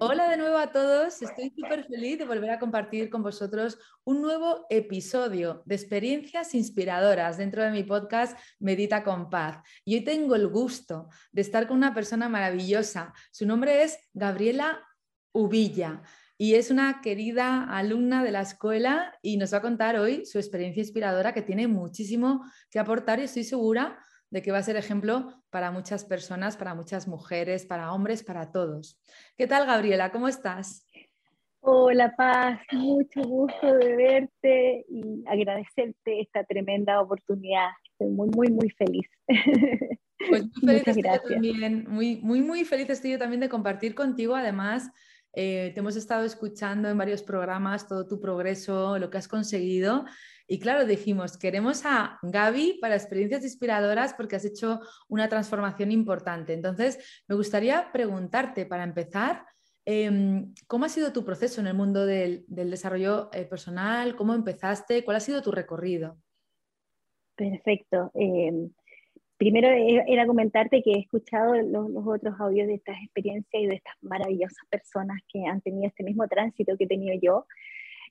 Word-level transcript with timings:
Hola 0.00 0.28
de 0.28 0.36
nuevo 0.36 0.58
a 0.58 0.72
todos, 0.72 1.22
estoy 1.22 1.52
súper 1.54 1.84
feliz 1.84 2.18
de 2.18 2.24
volver 2.24 2.50
a 2.50 2.58
compartir 2.58 3.08
con 3.08 3.22
vosotros 3.22 3.78
un 4.02 4.20
nuevo 4.20 4.66
episodio 4.68 5.62
de 5.64 5.76
experiencias 5.76 6.56
inspiradoras 6.56 7.36
dentro 7.36 7.62
de 7.62 7.70
mi 7.70 7.84
podcast 7.84 8.36
Medita 8.58 9.04
con 9.04 9.30
Paz. 9.30 9.62
Y 9.84 9.94
hoy 9.94 10.00
tengo 10.00 10.34
el 10.34 10.48
gusto 10.48 11.08
de 11.30 11.42
estar 11.42 11.68
con 11.68 11.76
una 11.76 11.94
persona 11.94 12.28
maravillosa. 12.28 13.14
Su 13.30 13.46
nombre 13.46 13.84
es 13.84 13.96
Gabriela 14.12 14.82
Ubilla 15.32 16.02
y 16.36 16.54
es 16.54 16.72
una 16.72 17.00
querida 17.00 17.62
alumna 17.64 18.24
de 18.24 18.32
la 18.32 18.40
escuela 18.40 19.16
y 19.22 19.36
nos 19.36 19.54
va 19.54 19.58
a 19.58 19.62
contar 19.62 19.96
hoy 19.98 20.26
su 20.26 20.38
experiencia 20.38 20.80
inspiradora 20.80 21.32
que 21.32 21.42
tiene 21.42 21.68
muchísimo 21.68 22.44
que 22.72 22.80
aportar 22.80 23.20
y 23.20 23.22
estoy 23.22 23.44
segura 23.44 24.00
de 24.30 24.42
que 24.42 24.52
va 24.52 24.58
a 24.58 24.62
ser 24.62 24.76
ejemplo 24.76 25.42
para 25.50 25.70
muchas 25.70 26.04
personas, 26.04 26.56
para 26.56 26.74
muchas 26.74 27.08
mujeres, 27.08 27.64
para 27.66 27.92
hombres, 27.92 28.22
para 28.22 28.50
todos. 28.50 29.00
¿Qué 29.36 29.46
tal, 29.46 29.66
Gabriela? 29.66 30.10
¿Cómo 30.10 30.28
estás? 30.28 30.86
Hola 31.60 32.14
Paz, 32.16 32.60
mucho 32.70 33.22
gusto 33.22 33.74
de 33.74 33.96
verte 33.96 34.84
y 34.88 35.24
agradecerte 35.26 36.20
esta 36.20 36.44
tremenda 36.44 37.00
oportunidad. 37.00 37.70
Estoy 37.90 38.08
muy, 38.08 38.28
muy, 38.28 38.48
muy 38.52 38.70
feliz. 38.70 39.08
Pues 40.28 40.44
muy 40.62 40.78
feliz 40.80 40.86
estoy 40.86 41.02
yo 41.02 41.20
también, 41.28 41.86
muy, 41.88 42.20
muy, 42.22 42.40
muy 42.40 42.64
feliz 42.64 42.88
estoy 42.90 43.12
yo 43.12 43.18
también 43.18 43.40
de 43.40 43.48
compartir 43.48 43.96
contigo. 43.96 44.36
Además, 44.36 44.92
eh, 45.36 45.70
te 45.72 45.80
hemos 45.80 45.94
estado 45.94 46.24
escuchando 46.24 46.88
en 46.88 46.98
varios 46.98 47.22
programas 47.22 47.86
todo 47.86 48.08
tu 48.08 48.18
progreso, 48.18 48.98
lo 48.98 49.10
que 49.10 49.18
has 49.18 49.28
conseguido 49.28 50.04
y 50.48 50.60
claro, 50.60 50.86
dijimos, 50.86 51.36
queremos 51.36 51.84
a 51.84 52.18
Gaby 52.22 52.78
para 52.80 52.94
experiencias 52.94 53.42
inspiradoras 53.42 54.14
porque 54.14 54.36
has 54.36 54.44
hecho 54.44 54.80
una 55.08 55.28
transformación 55.28 55.90
importante. 55.90 56.52
Entonces, 56.52 56.98
me 57.26 57.34
gustaría 57.34 57.90
preguntarte 57.92 58.64
para 58.64 58.84
empezar, 58.84 59.44
em, 59.84 60.54
¿cómo 60.68 60.84
ha 60.84 60.88
sido 60.88 61.12
tu 61.12 61.24
proceso 61.24 61.60
en 61.60 61.66
el 61.66 61.74
mundo 61.74 62.06
del, 62.06 62.44
desarrollo 62.46 63.28
eh, 63.32 63.44
personal? 63.44 64.14
¿Cómo 64.14 64.34
empezaste? 64.34 65.04
¿Cuál 65.04 65.16
ha 65.16 65.20
sido 65.20 65.42
tu 65.42 65.50
recorrido? 65.50 66.16
Perfecto. 67.34 68.12
Em, 68.14 68.70
primero 69.36 69.68
era 69.68 70.26
comentarte 70.26 70.82
que 70.82 70.92
he 70.92 71.00
escuchado 71.00 71.54
los, 71.54 71.90
los, 71.90 72.06
otros 72.06 72.34
audios 72.40 72.66
de 72.66 72.74
estas 72.74 72.96
experiencias 73.02 73.62
y 73.62 73.66
de 73.66 73.74
estas 73.76 73.94
maravillosas 74.02 74.64
personas 74.70 75.18
que 75.28 75.44
han 75.44 75.60
tenido 75.60 75.86
este 75.86 76.04
mismo 76.04 76.26
tránsito 76.26 76.76
que 76.76 76.84
he 76.84 76.88
tenido 76.88 77.18
yo. 77.20 77.46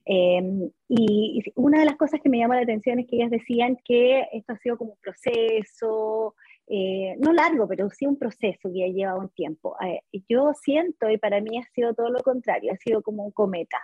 Em, 0.06 0.69
y, 0.88 1.41
una 1.56 1.80
de 1.80 1.86
las 1.86 1.96
cosas 1.96 2.22
que 2.22 2.30
me 2.30 2.38
llamó 2.38 2.53
la 2.53 2.62
atención 2.62 3.00
es 3.00 3.08
que 3.08 3.16
ellas 3.16 3.31
decían 3.31 3.78
que 3.84 4.28
esto 4.34 4.53
ha 4.53 4.58
sido 4.59 4.78
como 4.78 4.91
un 4.91 5.00
proceso, 5.00 6.36
eh, 6.68 7.16
no 7.18 7.34
largo, 7.34 7.68
pero 7.68 7.90
sí 7.90 8.06
un 8.06 8.18
proceso 8.18 8.69
que 8.72 8.80
ya 8.80 8.88
lleva 8.88 9.16
un 9.16 9.30
tiempo. 9.30 9.75
Eh, 9.84 10.02
yo 10.30 10.53
siento, 10.53 11.09
y 11.09 11.18
para 11.18 11.42
mí 11.42 11.57
ha 11.57 11.63
sido 11.74 11.96
todo 11.96 12.09
lo 12.12 12.19
contrario, 12.22 12.72
ha 12.72 12.78
sido 12.78 13.02
como 13.02 13.25
un 13.25 13.31
cometa, 13.31 13.80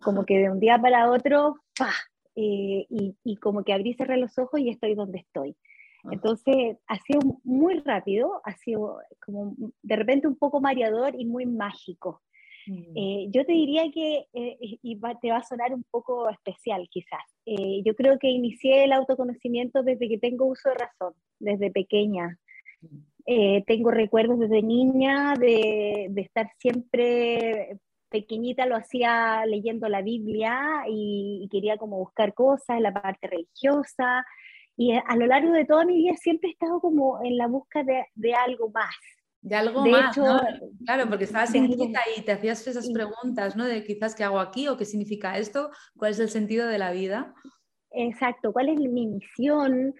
como 0.00 0.24
que 0.24 0.38
de 0.38 0.50
un 0.50 0.58
día 0.58 0.78
para 0.78 1.10
otro, 1.10 1.56
¡pah! 1.78 1.94
Eh, 2.34 2.86
y, 2.88 3.16
y, 3.22 3.36
como 3.36 3.62
que 3.62 3.72
abrí 3.72 3.90
y 3.90 3.94
cerré 3.94 4.16
los 4.16 4.38
ojos 4.38 4.58
y 4.60 4.70
estoy 4.70 4.94
donde 4.94 5.18
estoy. 5.18 5.54
Entonces 6.10 6.78
ha 6.88 6.98
sido 6.98 7.20
muy 7.44 7.78
rápido, 7.80 8.40
ha 8.44 8.56
sido 8.56 8.98
como 9.24 9.54
de 9.82 9.96
repente 9.96 10.26
un 10.26 10.36
poco 10.36 10.60
mareador 10.60 11.14
y 11.16 11.24
muy 11.24 11.46
mágico. 11.46 12.22
Mm. 12.66 12.82
Eh, 12.94 13.26
yo 13.30 13.44
te 13.44 13.52
diría 13.52 13.84
que, 13.92 14.26
eh, 14.32 14.56
y 14.60 15.00
te 15.20 15.30
va 15.30 15.38
a 15.38 15.42
sonar 15.44 15.74
un 15.74 15.84
poco 15.90 16.28
especial 16.28 16.88
quizás, 16.90 17.22
eh, 17.44 17.82
yo 17.84 17.94
creo 17.94 18.18
que 18.18 18.28
inicié 18.28 18.84
el 18.84 18.92
autoconocimiento 18.92 19.82
desde 19.82 20.08
que 20.08 20.18
tengo 20.18 20.46
uso 20.46 20.68
de 20.68 20.76
razón, 20.76 21.14
desde 21.38 21.70
pequeña. 21.70 22.38
Mm. 22.80 23.62
tengo 23.66 23.92
recuerdos 23.92 24.40
desde 24.40 24.62
niña 24.62 25.34
de, 25.38 26.08
de, 26.10 26.20
estar 26.22 26.50
siempre 26.58 27.78
pequeñita, 28.12 28.66
lo 28.66 28.76
hacía 28.76 29.44
leyendo 29.46 29.88
la 29.88 30.02
Biblia 30.02 30.84
y, 30.88 31.48
quería 31.50 31.76
como 31.76 31.98
buscar 31.98 32.34
cosas 32.34 32.76
en 32.76 32.84
la 32.84 32.92
parte 32.92 33.26
religiosa. 33.26 34.24
Y 34.76 34.92
a 34.92 35.16
lo 35.16 35.26
largo 35.26 35.52
de 35.52 35.64
toda 35.64 35.84
mi 35.84 35.96
vida 35.96 36.14
siempre 36.16 36.48
he 36.48 36.52
estado 36.52 36.80
como 36.80 37.22
en 37.22 37.36
la 37.36 37.46
busca 37.46 37.84
de, 37.84 38.06
de 38.14 38.34
algo 38.34 38.70
más, 38.70 38.94
de 39.42 39.56
algo 39.56 39.84
más, 39.84 40.16
¿no? 40.16 40.40
Claro, 40.84 41.08
porque 41.08 41.24
estabas 41.24 41.52
inquieta 41.54 42.00
y 42.16 42.22
te 42.22 42.32
hacías 42.32 42.64
esas 42.66 42.88
preguntas, 42.92 43.56
¿no? 43.56 43.66
De 43.66 43.84
quizás 43.84 44.14
qué 44.14 44.22
hago 44.22 44.38
aquí 44.38 44.68
o 44.68 44.76
qué 44.76 44.84
significa 44.84 45.36
esto, 45.36 45.70
cuál 45.96 46.12
es 46.12 46.20
el 46.20 46.30
sentido 46.30 46.68
de 46.68 46.78
la 46.78 46.92
vida. 46.92 47.34
Exacto, 47.90 48.52
cuál 48.52 48.68
es 48.68 48.78
mi 48.78 49.06
misión. 49.06 49.94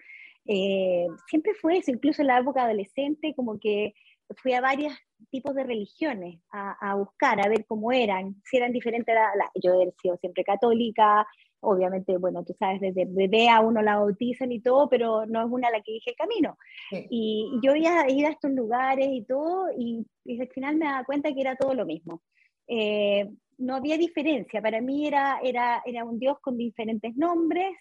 Eh, 0.46 1.06
siempre 1.26 1.54
fue 1.60 1.78
eso, 1.78 1.90
incluso 1.90 2.22
en 2.22 2.28
la 2.28 2.38
época 2.38 2.62
adolescente, 2.62 3.34
como 3.34 3.58
que 3.58 3.94
fui 4.36 4.52
a 4.54 4.60
varios 4.60 4.94
tipos 5.30 5.54
de 5.56 5.64
religiones 5.64 6.40
a, 6.52 6.94
buscar, 6.94 7.44
a 7.44 7.48
ver 7.48 7.66
cómo 7.66 7.90
eran, 7.90 8.36
si 8.44 8.58
eran 8.58 8.72
diferentes. 8.72 9.12
La, 9.12 9.50
yo 9.60 9.82
he 9.82 9.92
sido 10.00 10.16
siempre 10.18 10.44
católica, 10.44 11.26
obviamente, 11.62 12.16
bueno, 12.18 12.44
tú 12.44 12.54
sabes, 12.58 12.80
desde 12.80 13.06
bebé 13.06 13.48
a 13.48 13.60
uno 13.60 13.82
la 13.82 13.96
bautizan 13.96 14.52
y 14.52 14.60
todo, 14.60 14.88
pero 14.88 15.26
no 15.26 15.40
es 15.40 15.46
una 15.50 15.68
a 15.68 15.70
la 15.70 15.80
que 15.80 15.92
dije 15.92 16.14
camino. 16.14 16.58
Y, 16.90 17.58
yo 17.62 17.72
había 17.72 18.10
ido 18.10 18.28
a 18.28 18.32
estos 18.32 18.50
lugares 18.50 19.08
y 19.10 19.24
todo, 19.24 19.68
y, 19.76 20.04
al 20.40 20.48
final 20.48 20.76
me 20.76 20.86
daba 20.86 21.04
cuenta 21.04 21.32
que 21.32 21.40
era 21.40 21.56
todo 21.56 21.74
lo 21.74 21.86
mismo. 21.86 22.22
Eh, 22.66 23.28
no 23.58 23.76
había 23.76 23.96
diferencia, 23.96 24.60
para 24.60 24.80
mí 24.80 25.06
era, 25.06 25.38
era, 25.42 25.82
era 25.86 26.04
un 26.04 26.18
Dios 26.18 26.38
con 26.40 26.56
diferentes 26.56 27.16
nombres, 27.16 27.72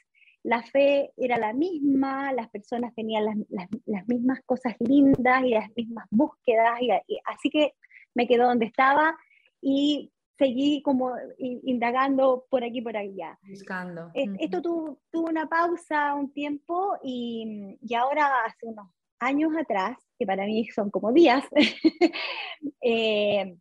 la 0.44 0.62
fe 0.64 1.12
era 1.18 1.38
la 1.38 1.54
misma, 1.54 2.34
las 2.34 2.50
personas 2.50 2.94
tenían 2.96 3.26
las, 3.26 3.36
las, 3.50 3.68
las 3.86 4.08
mismas 4.08 4.42
cosas 4.46 4.76
lindas 4.80 5.44
y 5.44 5.50
las 5.50 5.70
mismas 5.76 6.06
búsquedas, 6.12 6.80
y, 6.82 6.92
así 7.26 7.50
que 7.50 7.74
me 8.14 8.28
quedé 8.28 8.44
donde 8.44 8.66
estaba 8.66 9.18
y 9.62 10.11
seguí 10.42 10.82
como 10.82 11.14
indagando 11.38 12.48
por 12.50 12.64
aquí 12.64 12.82
por 12.82 12.98
allá. 12.98 13.38
Buscando. 13.48 14.10
Esto 14.14 14.62
tuvo, 14.62 15.00
tuvo, 15.12 15.30
una 15.30 15.48
pausa 15.48 16.16
un 16.16 16.34
tiempo 16.34 16.98
y, 17.04 17.78
y, 17.80 17.94
ahora 17.94 18.28
hace 18.46 18.66
unos 18.66 18.88
años 19.20 19.52
atrás, 19.56 19.98
que 20.18 20.26
para 20.26 20.46
mí 20.46 20.68
son 20.70 20.90
como 20.90 21.14
días, 21.14 21.44
eh, 22.82 23.56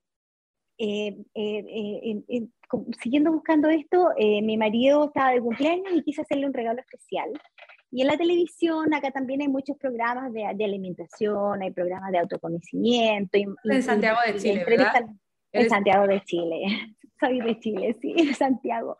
eh, 0.78 1.16
eh, 1.34 2.46
siguiendo 3.02 3.30
buscando 3.30 3.68
esto, 3.68 4.08
mi 4.18 4.56
marido 4.56 5.06
estaba 5.06 5.32
de 5.32 5.42
cumpleaños 5.42 5.92
y 5.92 6.02
quise 6.02 6.22
hacerle 6.22 6.46
un 6.46 6.54
regalo 6.54 6.80
especial. 6.80 7.30
Y 7.92 8.02
en 8.02 8.06
la 8.06 8.16
televisión, 8.16 8.94
acá 8.94 9.10
también 9.10 9.42
hay 9.42 9.48
muchos 9.48 9.76
programas 9.76 10.32
de, 10.32 10.48
de 10.54 10.64
alimentación, 10.64 11.60
hay 11.60 11.72
programas 11.72 12.12
de 12.12 12.18
autoconocimiento. 12.20 13.36
en 13.36 13.82
Santiago 13.82 14.20
de 14.26 14.38
Chile, 14.38 14.64
¿verdad? 14.64 15.10
En 15.52 15.68
Santiago 15.68 16.06
de 16.06 16.20
Chile. 16.22 16.62
Soy 17.20 17.40
de 17.40 17.58
Chile, 17.58 17.96
sí, 18.00 18.14
de 18.26 18.34
Santiago. 18.34 18.96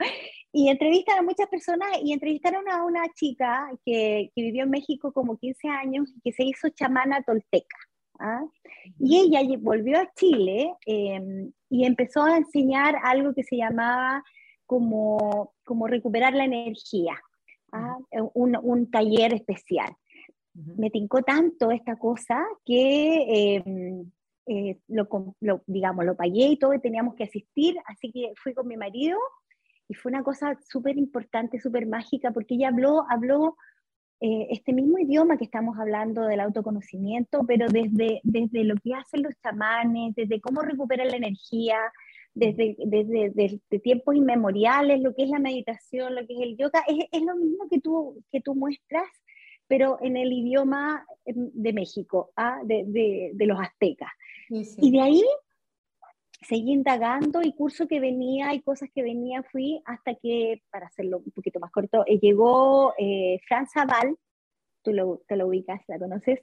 Y 0.52 0.68
entrevistan 0.68 1.18
a 1.18 1.22
muchas 1.22 1.48
personas 1.48 1.88
y 2.02 2.12
entrevistaron 2.12 2.68
a 2.68 2.84
una 2.84 3.08
chica 3.14 3.70
que, 3.84 4.30
que 4.34 4.42
vivió 4.42 4.64
en 4.64 4.70
México 4.70 5.12
como 5.12 5.38
15 5.38 5.68
años 5.68 6.10
y 6.14 6.20
que 6.20 6.32
se 6.32 6.44
hizo 6.44 6.68
chamana 6.70 7.22
tolteca. 7.22 7.76
¿ah? 8.20 8.44
Y 8.98 9.18
ella 9.18 9.40
volvió 9.58 9.98
a 9.98 10.12
Chile 10.14 10.74
em, 10.86 11.52
y 11.68 11.84
empezó 11.84 12.22
a 12.22 12.36
enseñar 12.36 12.96
algo 13.02 13.34
que 13.34 13.42
se 13.42 13.56
llamaba 13.56 14.22
como, 14.66 15.54
como 15.64 15.86
recuperar 15.86 16.34
la 16.34 16.44
energía, 16.44 17.14
¿ah? 17.72 17.96
un, 18.34 18.56
un, 18.62 18.90
taller 18.90 19.34
especial. 19.34 19.90
Me 20.54 20.90
tincó 20.90 21.22
tanto 21.22 21.70
esta 21.70 21.96
cosa 21.96 22.44
que 22.64 23.56
em, 23.56 24.10
eh, 24.46 24.78
lo, 24.88 25.08
digamos, 25.66 26.04
lo 26.04 26.16
pagué 26.16 26.48
y 26.48 26.58
todo 26.58 26.74
y 26.74 26.80
teníamos 26.80 27.14
que 27.14 27.24
asistir, 27.24 27.76
así 27.86 28.10
que 28.10 28.32
fui 28.36 28.54
con 28.54 28.66
mi 28.66 28.76
marido 28.76 29.18
y 29.88 29.94
fue 29.94 30.10
una 30.10 30.22
cosa 30.22 30.58
súper 30.68 30.96
importante, 30.96 31.60
súper 31.60 31.86
mágica, 31.86 32.30
porque 32.30 32.54
ella 32.54 32.68
habló, 32.68 33.04
habló 33.10 33.56
eh, 34.20 34.48
este 34.50 34.72
mismo 34.72 34.98
idioma 34.98 35.38
que 35.38 35.44
estamos 35.44 35.78
hablando 35.78 36.22
del 36.22 36.40
autoconocimiento, 36.40 37.44
pero 37.46 37.66
desde, 37.68 38.20
desde 38.22 38.64
lo 38.64 38.74
que 38.76 38.94
hacen 38.94 39.22
los 39.22 39.34
chamanes, 39.42 40.14
desde 40.14 40.40
cómo 40.40 40.60
recuperar 40.60 41.06
la 41.06 41.16
energía, 41.16 41.78
desde, 42.34 42.76
desde, 42.84 43.30
desde, 43.30 43.78
tiempos 43.80 44.14
inmemoriales, 44.14 45.00
lo 45.00 45.14
que 45.14 45.24
es 45.24 45.30
la 45.30 45.38
meditación, 45.38 46.14
lo 46.14 46.26
que 46.26 46.34
es 46.34 46.40
el 46.40 46.56
yoga, 46.56 46.84
es, 46.86 47.06
es, 47.10 47.22
lo 47.22 47.34
mismo 47.36 47.68
que 47.70 47.80
tú, 47.80 48.22
que 48.30 48.40
tú 48.40 48.54
muestras, 48.54 49.08
pero 49.66 49.98
en 50.02 50.16
el 50.16 50.32
idioma 50.32 51.06
em, 51.24 51.50
de 51.54 51.72
México, 51.72 52.30
¿ah? 52.36 52.60
de, 52.64 52.84
de, 53.32 53.46
los 53.46 53.58
aztecas. 53.58 54.10
Y 54.50 54.90
de 54.90 55.00
ahí 55.00 55.22
seguí 56.42 56.72
indagando 56.72 57.42
y 57.42 57.52
curso 57.52 57.86
que 57.86 58.00
venía 58.00 58.52
y 58.54 58.60
cosas 58.60 58.88
que 58.94 59.02
venía 59.02 59.42
fui 59.42 59.80
hasta 59.84 60.14
que, 60.14 60.62
para 60.70 60.86
hacerlo 60.86 61.18
un 61.18 61.30
poquito 61.32 61.60
más 61.60 61.70
corto, 61.70 62.04
eh, 62.06 62.18
llegó 62.18 62.94
eh, 62.98 63.38
Fran 63.46 63.66
Zaval, 63.68 64.16
tú 64.82 64.92
lo, 64.92 65.22
te 65.28 65.36
lo 65.36 65.48
ubicas, 65.48 65.80
la 65.86 65.98
conoces, 65.98 66.40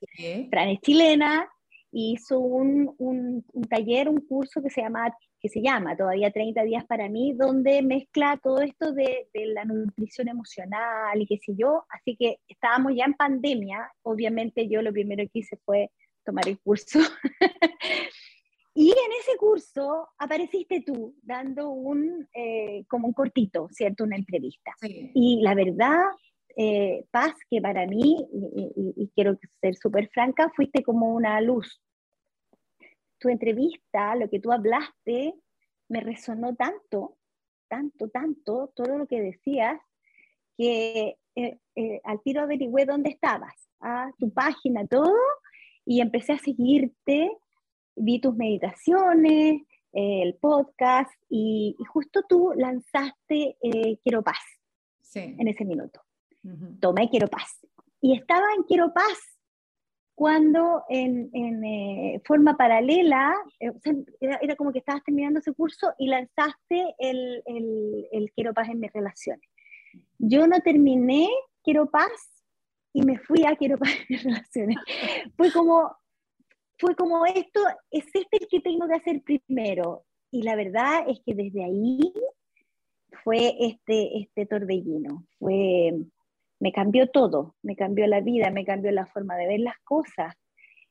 Fran 0.50 0.69
es 0.69 0.80
chilena, 0.81 1.50
hizo 1.92 2.39
un, 2.39 2.94
un, 3.00 3.44
un, 3.54 3.63
taller, 3.63 4.07
un 4.07 4.21
curso 4.21 4.62
que 4.62 4.69
se 4.69 4.81
llama, 4.81 5.12
que 5.39 5.50
se 5.50 5.62
llama 5.62 5.98
todavía 5.98 6.31
30 6.31 6.63
días 6.63 6.86
para 6.86 7.09
mí, 7.09 7.33
donde 7.33 7.81
mezcla 7.81 8.39
todo 8.42 8.62
esto 8.62 8.92
de, 8.94 9.30
de 9.33 9.48
la 9.48 9.65
nutrición 9.65 10.27
emocional 10.27 11.19
y 11.19 11.25
qué 11.25 11.38
sé 11.38 11.54
yo, 11.57 11.86
así 11.89 12.15
que 12.15 12.39
estábamos 12.48 12.94
ya 12.95 13.06
en 13.06 13.13
pandemia, 13.13 13.92
obviamente 14.04 14.68
yo 14.68 14.81
lo 14.83 14.94
primero 14.94 15.24
que 15.24 15.39
hice 15.39 15.57
fue 15.65 15.89
tomar 16.28 16.48
el 16.48 16.60
curso 16.60 17.00
Y 18.80 18.90
en 18.90 19.12
ese 19.20 19.36
curso 19.40 20.08
apareciste 20.20 20.84
tú 20.86 21.16
dando 21.24 21.72
un, 21.72 22.30
eh, 22.32 22.86
como 22.88 23.08
un 23.08 23.14
cortito, 23.14 23.68
¿cierto? 23.72 24.04
Una 24.04 24.18
entrevista. 24.18 24.72
Y 25.16 25.42
la 25.42 25.56
verdad, 25.56 26.04
eh, 26.56 27.04
Paz, 27.10 27.34
que 27.50 27.60
para 27.60 27.88
mí, 27.88 28.24
y, 28.96 29.10
quiero 29.16 29.36
ser 29.62 29.76
súper 29.78 30.10
franca, 30.10 30.52
fuiste 30.56 30.84
como 30.84 31.12
una 31.16 31.42
luz. 31.42 31.82
Tu 33.18 33.30
entrevista, 33.30 34.16
lo 34.16 34.30
que 34.30 34.40
tú 34.40 34.52
hablaste, 34.52 35.34
me 35.90 36.02
resonó 36.02 36.56
tanto, 36.56 37.18
tanto, 37.68 38.10
tanto, 38.10 38.72
todo 38.76 38.96
lo 38.96 39.08
que 39.08 39.24
decías, 39.24 39.82
que 40.56 41.18
eh, 41.34 42.02
al 42.04 42.22
tiro 42.22 42.44
averigüé 42.44 42.86
dónde 42.86 43.10
estabas, 43.10 43.56
a 43.80 44.12
tu 44.20 44.32
página, 44.32 44.86
todo, 44.86 45.16
y 45.88 46.01
empecé 46.01 46.34
a 46.34 46.38
seguirte 46.38 47.31
vi 47.98 48.19
tus 48.19 48.36
meditaciones, 48.36 49.62
eh, 49.94 50.22
el 50.24 50.36
podcast, 50.36 51.12
y, 51.30 51.75
justo 51.89 52.24
tú 52.28 52.54
lanzaste 52.56 53.57
eh, 53.62 53.98
Quiero 54.04 54.22
Paz 54.22 54.39
en 55.16 55.48
ese 55.48 55.66
minuto. 55.66 56.01
Tomé 56.80 57.10
Quiero 57.10 57.28
Paz. 57.28 57.66
Y 58.01 58.16
estaba 58.16 58.45
en 58.56 58.63
Quiero 58.63 58.94
Paz 58.94 59.18
cuando 60.13 60.84
en, 60.89 61.63
eh, 61.63 62.22
forma 62.24 62.56
paralela, 62.56 63.33
era, 64.19 64.56
como 64.56 64.72
que 64.72 64.80
estabas 64.80 65.04
terminando 65.04 65.40
ese 65.40 65.54
curso 65.54 65.94
y 65.98 66.07
lanzaste 66.07 66.95
el, 67.00 67.42
el, 67.45 68.07
el 68.12 68.31
Quiero 68.33 68.54
Paz 68.54 68.69
en 68.69 68.80
mis 68.80 68.94
relaciones. 68.94 69.50
Yo 70.19 70.45
no 70.45 70.60
terminé 70.60 71.28
Quiero 71.63 71.90
Paz 71.90 72.37
y 72.98 73.04
me 73.04 73.20
fui 73.20 73.46
a 73.46 73.56
Quiero 73.56 73.76
en 73.76 74.06
mis 74.10 74.24
relaciones. 74.24 74.78
Fue 75.36 75.52
como, 75.52 75.96
fue 76.80 76.96
como 76.96 77.28
esto, 77.28 77.62
es 77.92 78.06
este 78.08 78.38
el 78.40 78.48
que 78.50 78.60
tengo 78.60 78.88
que 78.88 78.96
hacer 78.96 79.22
primero. 79.22 80.06
Y 80.32 80.42
la 80.42 80.56
verdad 80.56 81.06
es 81.08 81.22
que 81.24 81.36
desde 81.36 81.64
ahí 81.64 82.00
fue 83.24 83.56
este, 83.60 84.18
este 84.20 84.48
torbellino, 84.48 85.26
fue, 85.38 85.94
me 86.60 86.72
cambió 86.72 87.08
todo, 87.10 87.56
me 87.62 87.76
cambió 87.76 88.08
la 88.08 88.20
vida, 88.20 88.50
me 88.50 88.66
cambió 88.66 88.92
la 88.92 89.06
forma 89.06 89.36
de 89.36 89.48
ver 89.48 89.60
las 89.60 89.78
cosas. 89.84 90.34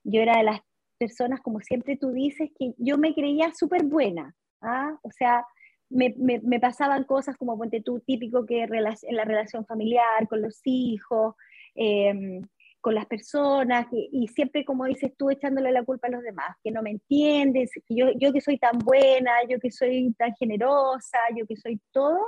Yo 0.05 0.23
era 0.23 0.38
de 0.38 0.44
las 0.44 0.61
personas, 0.99 1.41
como 1.41 1.59
siempre 1.61 1.97
tú 1.97 2.12
dices, 2.12 2.50
que 2.56 2.73
yo 2.79 2.99
me 2.99 3.14
creía 3.14 3.52
súper 3.52 3.85
buena, 3.85 4.32
¿ah? 4.62 4.97
o 5.02 5.11
sea, 5.11 5.44
me, 5.91 6.14
me, 6.17 6.41
me, 6.41 6.61
pasaban 6.61 7.05
cosas 7.05 7.37
como, 7.37 7.59
ponte 7.59 7.81
tú, 7.81 8.00
típico 8.00 8.47
que 8.47 8.62
en 8.62 9.17
la 9.17 9.25
relación 9.25 9.67
familiar, 9.67 10.26
con 10.29 10.41
los 10.41 10.61
hijos, 10.64 11.35
eh, 11.76 12.40
con 12.87 12.94
las 12.94 13.06
personas 13.06 13.88
y, 13.90 14.28
siempre, 14.28 14.64
como 14.64 14.84
dices 14.84 15.11
tú, 15.19 15.28
echándole 15.28 15.73
la 15.73 15.82
culpa 15.82 16.06
a 16.06 16.11
los 16.12 16.23
demás, 16.23 16.56
que 16.62 16.70
no 16.70 16.82
me 16.82 16.90
entiendes, 16.90 17.73
que 17.84 17.96
yo, 17.96 18.12
yo 18.17 18.32
que 18.32 18.40
soy 18.40 18.58
tan 18.58 18.78
buena, 18.78 19.32
yo 19.49 19.58
que 19.58 19.73
soy 19.73 20.14
tan 20.17 20.32
generosa, 20.37 21.19
yo 21.37 21.46
que 21.49 21.56
soy 21.56 21.81
todo, 21.90 22.20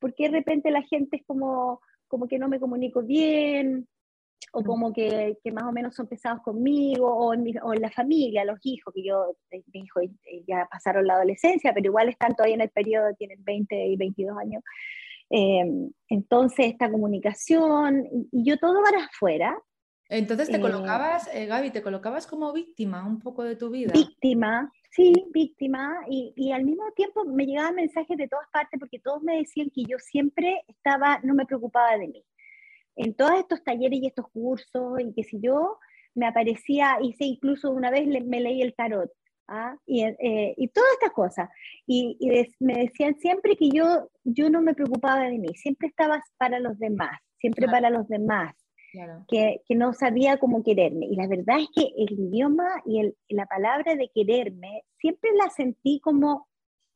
porque 0.00 0.24
de 0.24 0.38
repente 0.38 0.72
la 0.72 0.82
gente 0.82 1.18
es 1.18 1.22
como, 1.24 1.80
como 2.08 2.26
que 2.26 2.40
no 2.40 2.48
me 2.48 2.58
comunico 2.58 3.02
bien, 3.02 3.86
o 4.52 4.64
como 4.64 4.92
que, 4.92 5.38
que, 5.44 5.52
más 5.52 5.62
o 5.62 5.70
menos 5.70 5.94
son 5.94 6.08
pesados 6.08 6.42
conmigo, 6.42 7.06
o 7.06 7.32
en, 7.32 7.44
o 7.62 7.72
en, 7.72 7.80
la 7.80 7.90
familia, 7.92 8.44
los 8.44 8.58
hijos, 8.64 8.92
que 8.92 9.04
yo, 9.04 9.36
eh, 9.52 9.62
mis 9.72 9.84
hijos 9.84 10.02
eh, 10.24 10.42
ya 10.46 10.66
pasaron 10.68 11.06
la 11.06 11.14
adolescencia, 11.14 11.72
pero 11.72 11.86
igual 11.86 12.08
están 12.08 12.34
todavía 12.34 12.56
en 12.56 12.62
el 12.62 12.70
periodo, 12.70 13.14
tienen 13.14 13.44
20 13.44 13.86
y 13.86 13.96
22 13.96 14.36
años. 14.38 14.64
Eh, 15.30 15.90
entonces, 16.08 16.66
esta 16.66 16.90
comunicación, 16.90 18.06
y, 18.12 18.28
y 18.32 18.44
yo 18.44 18.58
todo 18.58 18.82
para 18.82 19.04
afuera, 19.04 19.56
entonces 20.10 20.48
te 20.48 20.56
eh, 20.56 20.60
colocabas, 20.60 21.30
eh, 21.32 21.46
Gaby, 21.46 21.70
te 21.70 21.82
colocabas 21.82 22.26
como 22.26 22.52
víctima 22.52 23.06
un 23.06 23.20
poco 23.20 23.44
de 23.44 23.54
tu 23.54 23.70
vida. 23.70 23.92
Víctima, 23.94 24.70
sí, 24.90 25.12
víctima, 25.30 26.00
y, 26.08 26.32
y, 26.36 26.50
al 26.50 26.64
mismo 26.64 26.90
tiempo 26.96 27.24
me 27.24 27.46
llegaban 27.46 27.76
mensajes 27.76 28.18
de 28.18 28.26
todas 28.26 28.48
partes 28.52 28.78
porque 28.80 28.98
todos 28.98 29.22
me 29.22 29.36
decían 29.36 29.70
que 29.72 29.84
yo 29.84 29.98
siempre 30.00 30.64
estaba, 30.66 31.20
no 31.22 31.32
me 31.34 31.46
preocupaba 31.46 31.96
de 31.96 32.08
mí. 32.08 32.24
En 32.96 33.14
todos 33.14 33.38
estos 33.38 33.62
talleres 33.62 34.00
y 34.02 34.08
estos 34.08 34.28
cursos, 34.32 35.00
y 35.00 35.14
que 35.14 35.22
si 35.22 35.40
yo 35.40 35.78
me 36.14 36.26
aparecía, 36.26 36.98
hice 37.00 37.24
incluso 37.24 37.70
una 37.70 37.92
vez 37.92 38.08
me 38.08 38.40
leí 38.40 38.62
el 38.62 38.74
tarot, 38.74 39.12
¿ah? 39.50 39.76
y, 39.84 40.04
eh, 40.04 40.54
y, 40.56 40.68
todas 40.68 40.90
estas 40.94 41.12
cosas. 41.12 41.50
Y, 41.86 42.16
y 42.18 42.64
me 42.64 42.84
decían 42.84 43.16
siempre 43.16 43.56
que 43.56 43.68
yo, 43.68 44.08
yo 44.24 44.48
no 44.48 44.62
me 44.62 44.74
preocupaba 44.74 45.24
de 45.24 45.38
mí, 45.38 45.48
siempre 45.54 45.88
estaba 45.88 46.22
para 46.38 46.58
los 46.58 46.78
demás, 46.78 47.20
siempre 47.38 47.66
para 47.66 47.90
los 47.90 48.08
demás 48.08 48.54
que, 49.28 49.62
que, 49.66 49.74
no 49.74 49.92
sabía 49.92 50.38
cómo 50.38 50.62
quererme. 50.62 51.06
Y 51.06 51.16
la 51.16 51.26
verdad 51.26 51.58
es 51.60 51.68
que 51.74 51.92
el 51.96 52.18
idioma 52.18 52.68
y 52.84 53.00
el, 53.00 53.16
la 53.28 53.46
palabra 53.46 53.94
de 53.94 54.10
quererme 54.14 54.84
siempre 54.98 55.30
la 55.36 55.50
sentí 55.50 56.00
como, 56.00 56.48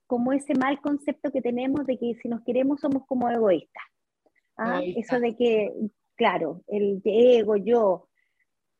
como 0.06 0.32
ese 0.32 0.54
mal 0.54 0.80
concepto 0.80 1.30
que 1.30 1.42
tenemos 1.42 1.87
de 1.87 1.99
que 1.99 2.14
si 2.20 2.28
nos 2.28 2.42
queremos 2.42 2.80
somos 2.80 3.06
como 3.06 3.28
egoístas. 3.30 3.84
¿ah? 4.56 4.80
Eso 4.82 5.20
de 5.20 5.37
que, 5.37 5.73
claro, 6.16 6.62
el 6.66 7.00
ego, 7.04 7.56
yo. 7.56 8.08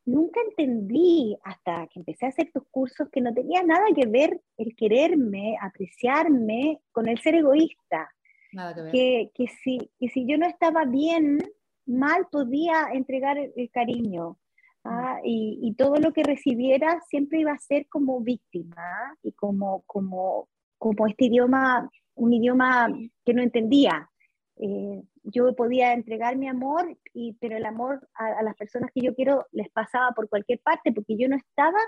Nunca 0.05 0.39
entendí 0.47 1.35
hasta 1.43 1.87
que 1.87 1.99
empecé 1.99 2.25
a 2.25 2.29
hacer 2.29 2.51
tus 2.51 2.63
cursos 2.69 3.09
que 3.11 3.21
no 3.21 3.33
tenía 3.33 3.63
nada 3.63 3.85
que 3.95 4.05
ver 4.05 4.39
el 4.57 4.75
quererme, 4.75 5.57
apreciarme 5.59 6.79
con 6.91 7.07
el 7.07 7.19
ser 7.19 7.35
egoísta. 7.35 8.09
Nada 8.53 8.75
que, 8.75 8.81
ver. 8.81 8.91
que, 8.91 9.31
que, 9.33 9.47
si, 9.47 9.77
que 9.99 10.09
si 10.09 10.25
yo 10.27 10.37
no 10.37 10.45
estaba 10.45 10.85
bien 10.85 11.39
mal 11.85 12.27
podía 12.31 12.89
entregar 12.93 13.37
el, 13.37 13.69
cariño. 13.71 14.37
¿ah? 14.83 15.19
Y, 15.23 15.73
todo 15.77 15.95
lo 15.97 16.13
que 16.13 16.23
recibiera 16.23 17.01
siempre 17.07 17.39
iba 17.39 17.51
a 17.51 17.59
ser 17.59 17.87
como 17.87 18.21
víctima 18.21 19.17
y 19.23 19.31
como, 19.33 19.83
como, 19.85 20.49
como 20.77 21.07
este 21.07 21.25
idioma, 21.25 21.89
un 22.15 22.33
idioma 22.33 22.87
que 23.25 23.33
no 23.33 23.41
entendía. 23.41 24.09
Eh, 24.57 25.03
yo 25.23 25.53
podía 25.55 25.93
entregar 25.93 26.37
mi 26.37 26.47
amor, 26.47 26.97
y, 27.13 27.33
pero 27.41 27.57
el 27.57 27.65
amor 27.65 28.07
a, 28.13 28.41
las 28.43 28.55
personas 28.55 28.91
que 28.93 29.01
yo 29.01 29.13
quiero 29.15 29.45
les 29.51 29.69
pasaba 29.69 30.11
por 30.11 30.29
cualquier 30.29 30.59
parte 30.59 30.91
porque 30.93 31.17
yo 31.17 31.27
no 31.27 31.35
estaba 31.35 31.79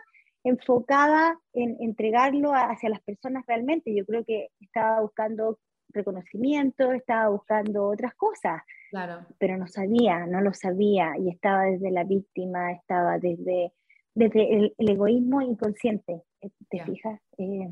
enfocada 0.43 1.39
en 1.53 1.77
entregarlo 1.79 2.53
hacia 2.53 2.89
las 2.89 3.01
personas 3.01 3.45
realmente. 3.47 3.95
Yo 3.95 4.05
creo 4.05 4.23
que 4.25 4.49
estaba 4.59 5.01
buscando 5.01 5.59
reconocimiento, 5.89 6.91
estaba 6.91 7.29
buscando 7.29 7.87
otras 7.87 8.13
cosas. 8.15 8.61
Claro. 8.89 9.25
Pero 9.37 9.57
no 9.57 9.67
sabía, 9.67 10.25
no 10.25 10.41
lo 10.41 10.53
sabía 10.53 11.13
y 11.17 11.29
estaba 11.29 11.63
desde 11.63 11.91
la 11.91 12.03
víctima, 12.03 12.71
estaba 12.71 13.17
desde, 13.17 13.73
desde 14.13 14.55
el, 14.55 14.73
egoísmo 14.77 15.41
inconsciente, 15.41 16.21
eh, 16.41 16.49
¿te 16.69 16.83
fijas? 16.83 17.19
Eh, 17.37 17.69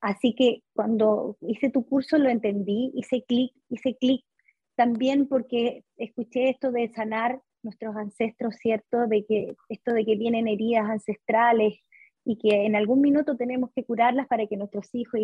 así 0.00 0.34
que 0.34 0.62
cuando 0.74 1.36
hice 1.40 1.70
tu 1.70 1.86
curso 1.86 2.18
lo 2.18 2.28
entendí, 2.28 2.92
hice 2.94 3.24
clic, 3.26 3.52
hice 3.68 3.96
clic 3.96 4.24
también 4.76 5.28
porque 5.28 5.84
escuché 5.96 6.50
esto 6.50 6.72
de 6.72 6.88
sanar 6.94 7.40
nuestros 7.62 7.96
ancestros, 7.96 8.56
¿cierto? 8.56 9.06
De 9.06 9.24
que 9.24 9.56
esto 9.68 9.92
de 9.92 10.04
que 10.04 10.16
vienen 10.16 10.48
heridas 10.48 10.88
ancestrales 10.88 11.74
y 12.24 12.38
que 12.38 12.66
en 12.66 12.76
algún 12.76 13.00
minuto 13.00 13.36
tenemos 13.36 13.70
que 13.74 13.84
curarlas 13.84 14.26
para 14.26 14.46
que 14.46 14.56
nuestros 14.56 14.88
hijos 14.94 15.20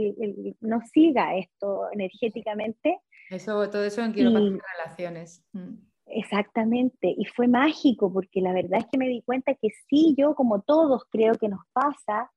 no 0.61 0.81
siga 0.93 1.37
esto 1.37 1.91
energéticamente. 1.93 3.01
Eso, 3.31 3.69
todo 3.71 3.85
eso 3.85 4.03
en 4.03 4.13
quiero 4.13 4.31
relaciones. 4.31 5.45
Mm. 5.53 5.90
Exactamente, 6.13 7.15
y 7.17 7.25
fue 7.27 7.47
mágico 7.47 8.13
porque 8.13 8.41
la 8.41 8.53
verdad 8.53 8.81
es 8.81 8.87
que 8.91 8.99
me 8.99 9.09
di 9.09 9.23
cuenta 9.23 9.55
que 9.55 9.69
sí, 9.89 10.15
yo 10.19 10.35
como 10.35 10.61
todos 10.63 11.05
creo 11.09 11.35
que 11.35 11.49
nos 11.49 11.61
pasa, 11.73 12.31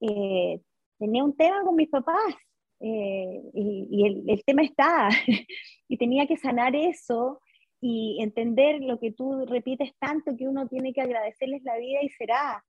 eh, 0.00 0.60
tenía 0.98 1.24
un 1.24 1.36
tema 1.36 1.62
con 1.62 1.76
mis 1.76 1.90
papás 1.90 2.34
eh, 2.80 3.42
y, 3.52 4.26
el, 4.28 4.42
tema 4.44 4.62
está, 4.62 5.08
y 5.88 5.96
tenía 5.98 6.26
que 6.26 6.36
sanar 6.36 6.74
eso 6.74 7.40
y 7.80 8.18
entender 8.22 8.80
lo 8.82 8.98
que 8.98 9.12
tú 9.12 9.44
repites 9.46 9.92
tanto 9.98 10.36
que 10.36 10.48
uno 10.48 10.66
tiene 10.66 10.92
que 10.92 11.02
agradecerles 11.02 11.62
la 11.64 11.76
vida 11.76 12.00
y 12.02 12.08
será. 12.10 12.64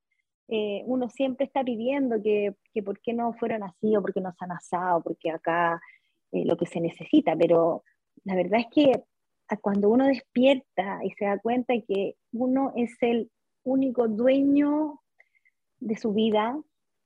Eh, 0.47 0.83
uno 0.85 1.09
siempre 1.09 1.45
está 1.45 1.63
pidiendo 1.63 2.21
que, 2.21 2.55
que, 2.73 2.83
por 2.83 2.99
qué 3.01 3.13
no 3.13 3.33
fueron 3.33 3.63
así 3.63 3.95
o 3.95 4.01
por 4.01 4.13
qué 4.13 4.21
no 4.21 4.31
se 4.33 4.45
han 4.45 4.51
asado, 4.51 5.01
porque 5.03 5.31
acá 5.31 5.79
eh, 6.31 6.43
lo 6.45 6.57
que 6.57 6.65
se 6.65 6.81
necesita, 6.81 7.35
pero 7.35 7.83
la 8.23 8.35
verdad 8.35 8.61
es 8.61 8.67
que 8.71 9.03
cuando 9.57 9.89
uno 9.89 10.07
despierta 10.07 10.99
y 11.03 11.11
se 11.11 11.25
da 11.25 11.39
cuenta 11.39 11.73
que 11.87 12.15
uno 12.31 12.73
es 12.75 12.91
el 13.01 13.31
único 13.63 14.07
dueño 14.07 15.01
de 15.79 15.95
su 15.95 16.13
vida, 16.13 16.59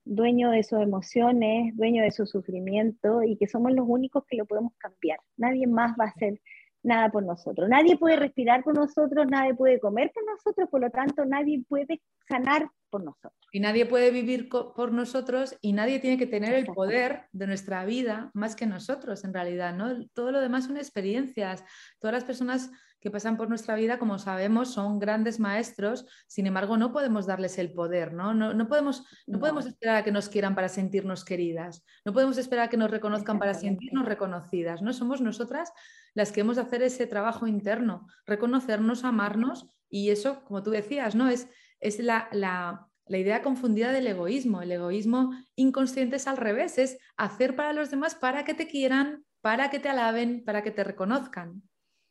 dueño 0.05 0.51
de 0.51 0.63
sus 0.63 0.81
emociones, 0.81 1.75
dueño 1.75 2.03
de 2.03 2.11
su 2.11 2.25
sufrimiento 2.25 3.23
y 3.23 3.37
que 3.37 3.47
somos 3.47 3.71
los 3.71 3.85
únicos 3.87 4.25
que 4.27 4.37
lo 4.37 4.45
podemos 4.45 4.73
cambiar. 4.77 5.19
Nadie 5.37 5.67
más 5.67 5.95
va 5.99 6.05
a 6.05 6.09
hacer 6.09 6.41
nada 6.83 7.09
por 7.09 7.23
nosotros. 7.23 7.69
Nadie 7.69 7.97
puede 7.97 8.17
respirar 8.17 8.63
por 8.63 8.75
nosotros, 8.75 9.25
nadie 9.27 9.55
puede 9.55 9.79
comer 9.79 10.11
por 10.13 10.25
nosotros, 10.25 10.69
por 10.69 10.81
lo 10.81 10.89
tanto 10.89 11.25
nadie 11.25 11.63
puede 11.67 12.01
sanar 12.27 12.69
por 12.93 13.03
nosotros. 13.03 13.33
Y 13.51 13.59
nadie 13.59 13.87
puede 13.87 14.11
vivir 14.11 14.47
por 14.49 14.91
nosotros 14.91 15.57
y 15.61 15.73
nadie 15.73 15.99
tiene 15.99 16.19
que 16.19 16.27
tener 16.27 16.53
el 16.53 16.67
poder 16.67 17.25
de 17.31 17.47
nuestra 17.47 17.85
vida 17.85 18.29
más 18.35 18.55
que 18.55 18.67
nosotros 18.67 19.23
en 19.23 19.33
realidad, 19.33 19.73
¿no? 19.75 20.07
Todo 20.13 20.31
lo 20.31 20.39
demás 20.39 20.65
son 20.65 20.77
experiencias. 20.77 21.63
Todas 21.99 22.13
las 22.13 22.23
personas 22.23 22.69
que 23.01 23.09
pasan 23.09 23.35
por 23.35 23.49
nuestra 23.49 23.73
vida, 23.73 23.97
como 23.97 24.19
sabemos, 24.19 24.71
son 24.71 24.99
grandes 24.99 25.39
maestros, 25.39 26.05
sin 26.27 26.45
embargo, 26.45 26.77
no 26.77 26.93
podemos 26.93 27.25
darles 27.25 27.57
el 27.57 27.73
poder, 27.73 28.13
¿no? 28.13 28.35
No, 28.35 28.67
podemos, 28.67 29.07
no, 29.25 29.39
podemos 29.39 29.65
esperar 29.65 29.95
a 29.95 30.03
que 30.03 30.11
nos 30.11 30.29
quieran 30.29 30.53
para 30.53 30.69
sentirnos 30.69 31.25
queridas, 31.25 31.83
no 32.05 32.13
podemos 32.13 32.37
esperar 32.37 32.67
a 32.67 32.69
que 32.69 32.77
nos 32.77 32.91
reconozcan 32.91 33.39
para 33.39 33.55
sentirnos 33.55 34.05
reconocidas, 34.05 34.83
¿no? 34.83 34.93
Somos 34.93 35.19
nosotras 35.19 35.73
las 36.13 36.31
que 36.31 36.41
hemos 36.41 36.57
de 36.57 36.61
hacer 36.61 36.83
ese 36.83 37.07
trabajo 37.07 37.47
interno, 37.47 38.05
reconocernos, 38.27 39.03
amarnos, 39.03 39.67
y 39.89 40.09
eso, 40.09 40.43
como 40.45 40.63
tú 40.63 40.71
decías, 40.71 41.13
¿no? 41.13 41.27
Es, 41.27 41.47
es 41.83 41.99
la, 41.99 42.27
la, 42.31 42.87
la 43.05 43.17
idea 43.17 43.41
confundida 43.41 43.91
del 43.91 44.07
egoísmo. 44.07 44.61
El 44.61 44.71
egoísmo 44.71 45.31
inconsciente 45.55 46.15
es 46.15 46.27
al 46.27 46.37
revés, 46.37 46.77
es 46.77 46.97
hacer 47.17 47.55
para 47.55 47.73
los 47.73 47.91
demás 47.91 48.15
para 48.15 48.43
que 48.43 48.53
te 48.53 48.67
quieran, 48.67 49.23
para 49.41 49.69
que 49.69 49.79
te 49.79 49.89
alaben, 49.89 50.43
para 50.43 50.63
que 50.63 50.71
te 50.71 50.83
reconozcan. 50.83 51.61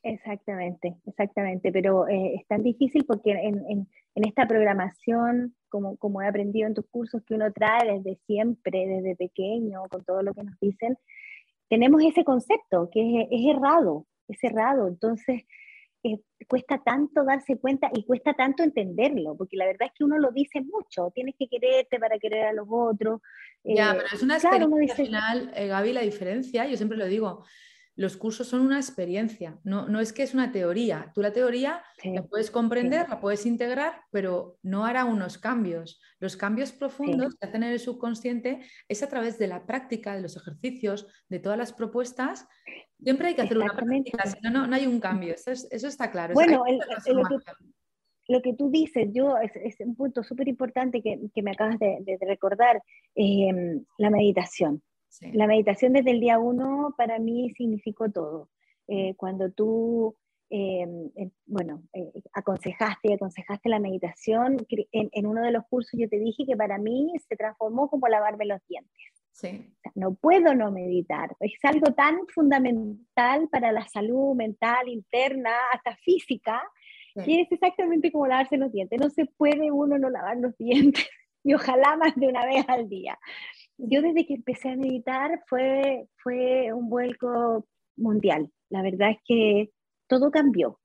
Exactamente, 0.05 0.97
exactamente, 1.07 1.71
pero 1.71 2.09
eh, 2.09 2.35
es 2.35 2.47
tan 2.49 2.65
difícil 2.65 3.05
porque 3.05 3.31
en, 3.31 3.87
esta 4.17 4.47
programación, 4.47 5.55
como, 5.69 5.97
como, 5.97 6.21
he 6.21 6.27
aprendido 6.27 6.67
en 6.67 6.75
tus 6.75 6.87
cursos 6.89 7.23
que 7.25 7.35
uno 7.35 7.53
trae 7.53 7.99
desde 7.99 8.19
siempre, 8.27 8.87
desde 8.87 9.15
pequeño, 9.15 9.83
con 9.89 10.05
todo 10.05 10.23
lo 10.23 10.35
que 10.35 10.43
nos 10.43 10.59
dicen, 10.59 10.99
tenemos 11.69 12.03
ese 12.03 12.25
concepto 12.25 12.91
que 12.91 13.29
es, 13.31 13.57
errado, 13.57 14.07
es 14.27 14.43
errado, 14.43 14.89
entonces 14.89 15.45
eh, 16.05 16.21
cuesta 16.49 16.83
tanto 16.85 17.25
darse 17.25 17.59
cuenta 17.59 17.91
y 17.95 18.05
cuesta 18.05 18.35
tanto 18.35 18.63
entenderlo, 18.63 19.37
porque 19.37 19.57
la 19.57 19.67
verdad 19.67 19.89
es 19.89 19.93
que 19.97 20.05
uno 20.05 20.19
lo 20.19 20.31
dice 20.33 20.61
mucho, 20.61 21.11
tienes 21.15 21.35
que 21.39 21.49
quererte 21.49 21.99
para 21.99 22.19
querer 22.19 22.47
a 22.47 22.53
los 22.53 22.67
otros. 22.71 23.21
ya, 23.65 23.93
eh, 23.93 23.95
pero 23.97 24.07
es 24.13 24.23
una 24.23 24.37
experiencia 24.37 24.95
final, 24.97 25.53
Gaby, 25.55 25.93
la 25.93 26.01
diferencia, 26.03 26.67
yo 26.67 26.77
siempre 26.77 26.99
lo 26.99 27.07
digo, 27.07 27.45
los 27.95 28.17
cursos 28.17 28.49
son 28.49 28.63
una 28.63 28.79
experiencia, 28.79 29.59
no, 29.65 29.87
no 29.87 30.01
es 30.01 30.13
que 30.13 30.23
es 30.23 30.33
una 30.33 30.51
teoría. 30.51 31.13
Tú 31.15 31.21
la 31.21 31.33
teoría 31.33 31.83
la 32.03 32.23
puedes 32.23 32.51
comprender, 32.51 33.07
la 33.09 33.21
puedes 33.21 33.45
integrar, 33.45 34.01
pero 34.11 34.59
no 34.63 34.87
hará 34.87 35.05
unos 35.05 35.37
cambios. 35.37 36.01
Los 36.19 36.37
cambios 36.37 36.73
profundos 36.73 37.35
que 37.35 37.47
hacen 37.47 37.63
en 37.65 37.73
el 37.73 37.81
subconsciente 37.81 38.61
es 38.89 39.03
a 39.03 39.09
través 39.09 39.39
de 39.39 39.47
la 39.47 39.67
práctica, 39.67 40.15
de 40.15 40.23
los 40.23 40.37
ejercicios, 40.37 41.07
de 41.29 41.39
todas 41.39 41.59
las 41.59 41.75
propuestas. 41.75 42.49
Siempre 42.99 43.29
hay 43.29 43.35
que 43.35 43.43
hacer 43.43 43.59
una 43.59 43.75
práctica, 43.75 44.27
si 44.27 44.41
no, 44.41 44.67
no, 44.67 44.75
hay 44.75 44.87
un 44.87 44.99
cambio. 44.99 45.35
Eso, 45.35 45.69
está 45.71 46.11
claro. 46.11 46.33
Bueno, 46.33 46.65
lo, 48.29 48.41
que, 48.41 48.55
tú 48.55 48.71
dices, 48.71 49.11
yo 49.13 49.37
es, 49.37 49.77
un 49.81 49.97
punto 49.97 50.23
súper 50.23 50.49
importante 50.49 51.03
que, 51.03 51.43
me 51.43 51.51
acabas 51.51 51.79
de, 51.79 52.19
recordar, 52.23 52.81
em, 53.15 53.85
la 53.99 54.09
meditación. 54.09 54.83
La 55.33 55.47
meditación 55.47 55.93
desde 55.93 56.11
el 56.11 56.21
día 56.21 56.39
uno 56.39 56.95
para 56.97 57.19
mí 57.19 57.51
significó 57.57 58.11
todo. 58.11 58.49
Eh, 58.89 59.15
cuando 59.17 59.51
tú, 59.51 60.17
eh, 60.51 60.87
bueno, 61.47 61.83
eh, 61.93 62.13
aconsejaste 62.33 63.15
aconsejaste 63.15 63.69
la 63.69 63.79
meditación, 63.79 64.57
en, 64.93 65.27
uno 65.27 65.43
de 65.43 65.53
los 65.53 65.65
cursos 65.69 65.99
yo 65.99 66.09
te 66.09 66.19
dije 66.19 66.45
que 66.47 66.57
para 66.57 66.79
mí 66.79 67.13
se 67.29 67.37
transformó 67.37 67.89
como 67.89 68.09
lavarme 68.09 68.47
los 68.47 68.61
dientes. 68.69 68.93
Sí. 69.35 69.75
no 69.95 70.15
puedo 70.15 70.55
no 70.55 70.71
meditar. 70.71 71.35
Es 71.41 71.53
algo 71.63 71.95
tan 71.95 72.27
fundamental 72.29 73.49
para 73.51 73.73
la 73.73 73.89
salud 73.89 74.35
mental, 74.35 74.89
interna, 74.89 75.53
hasta 75.73 75.97
física, 75.97 76.63
que 77.15 77.41
es 77.41 77.51
exactamente 77.51 78.13
como 78.13 78.27
lavarse 78.27 78.59
los 78.59 78.71
dientes. 78.71 79.01
No 79.01 79.09
se 79.09 79.25
puede 79.25 79.71
uno 79.71 79.99
no 79.99 80.11
lavar 80.11 80.37
los 80.37 80.57
dientes, 80.59 81.09
y 81.45 81.55
ojalá 81.55 81.97
más 81.97 82.15
de 82.15 82.29
una 82.29 82.45
vez 82.47 82.65
al 82.69 82.89
día 82.89 83.19
yo 83.83 84.03
desde 84.03 84.27
que 84.27 84.35
empecé 84.35 84.71
a 84.71 84.77
meditar 84.77 85.43
fue, 85.49 86.07
fue 86.23 86.73
un 86.73 86.89
vuelco 86.89 87.67
mundial. 87.97 88.51
La 88.71 88.83
verdad 88.83 89.11
es 89.11 89.19
que 89.25 89.71
todo 90.07 90.31
cambió. 90.31 90.79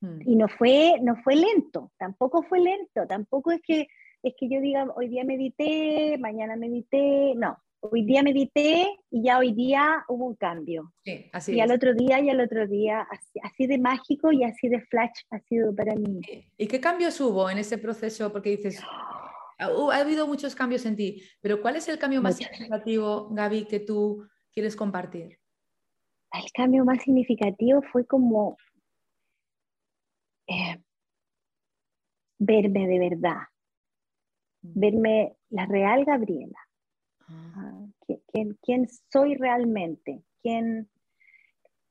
Mm. 0.00 0.20
Y 0.26 0.36
no 0.36 0.48
fue, 0.48 0.94
no 1.02 1.16
fue 1.22 1.36
lento, 1.36 1.92
tampoco 1.98 2.42
fue 2.42 2.60
lento, 2.60 3.06
tampoco 3.08 3.52
es 3.52 3.60
que, 3.62 3.86
es 4.22 4.34
que 4.38 4.48
yo 4.48 4.60
diga, 4.60 4.86
hoy 4.96 5.08
día 5.08 5.24
medité, 5.24 6.18
mañana 6.18 6.56
medité, 6.56 7.34
no. 7.36 7.56
Hoy 7.80 8.02
día 8.06 8.22
medité 8.22 8.86
y 9.10 9.24
ya 9.24 9.38
hoy 9.38 9.52
día 9.52 10.04
hubo 10.08 10.26
un 10.28 10.36
cambio. 10.36 10.94
Sí, 11.04 11.28
así 11.34 11.52
y 11.52 11.60
al 11.60 11.70
otro 11.70 11.92
día 11.92 12.18
y 12.18 12.30
al 12.30 12.40
otro 12.40 12.66
día, 12.66 13.06
así, 13.42 13.66
de 13.66 13.78
mágico 13.78 14.32
y 14.32 14.42
así 14.42 14.68
de 14.68 14.80
flash 14.80 15.12
ha 15.30 15.38
sido 15.40 15.74
para 15.76 15.94
mí. 15.94 16.18
¿Y 16.56 16.66
qué 16.66 16.80
cambios 16.80 17.20
hubo 17.20 17.50
en 17.50 17.58
ese 17.58 17.76
proceso? 17.76 18.32
Porque 18.32 18.56
dices, 18.56 18.82
ha 19.58 20.00
habido 20.00 20.26
muchos 20.26 20.54
cambios 20.54 20.84
en 20.86 20.96
ti, 20.96 21.22
pero 21.40 21.60
¿cuál 21.60 21.76
es 21.76 21.88
el 21.88 21.98
cambio 21.98 22.22
más 22.22 22.36
significativo, 22.36 23.28
Gaby, 23.30 23.66
que 23.66 23.80
tú 23.80 24.26
quieres 24.52 24.76
compartir? 24.76 25.38
El 26.32 26.50
cambio 26.52 26.84
más 26.84 27.02
significativo 27.02 27.82
fue 27.92 28.06
como 28.06 28.56
eh, 30.48 30.82
verme 32.38 32.86
de 32.88 32.98
verdad, 32.98 33.42
mm. 34.62 34.80
verme 34.80 35.36
la 35.50 35.66
real 35.66 36.04
Gabriela, 36.04 36.58
ah. 37.28 37.52
Ah, 37.56 37.86
¿Quién, 38.62 38.88
soy 39.10 39.36
realmente, 39.36 40.22
quién 40.42 40.90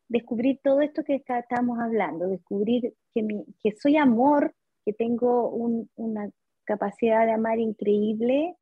descubrir 0.09 0.59
todo 0.61 0.81
esto 0.81 1.03
que 1.03 1.23
estamos 1.25 1.79
hablando, 1.79 2.27
descubrir 2.27 2.93
que, 3.13 3.45
que 3.63 3.71
soy 3.77 3.97
amor, 3.97 4.53
que 4.85 4.93
tengo 4.93 5.49
una 5.95 6.29
capacidad 6.65 7.25
de 7.25 7.33
amar 7.33 7.59
increíble 7.59 8.55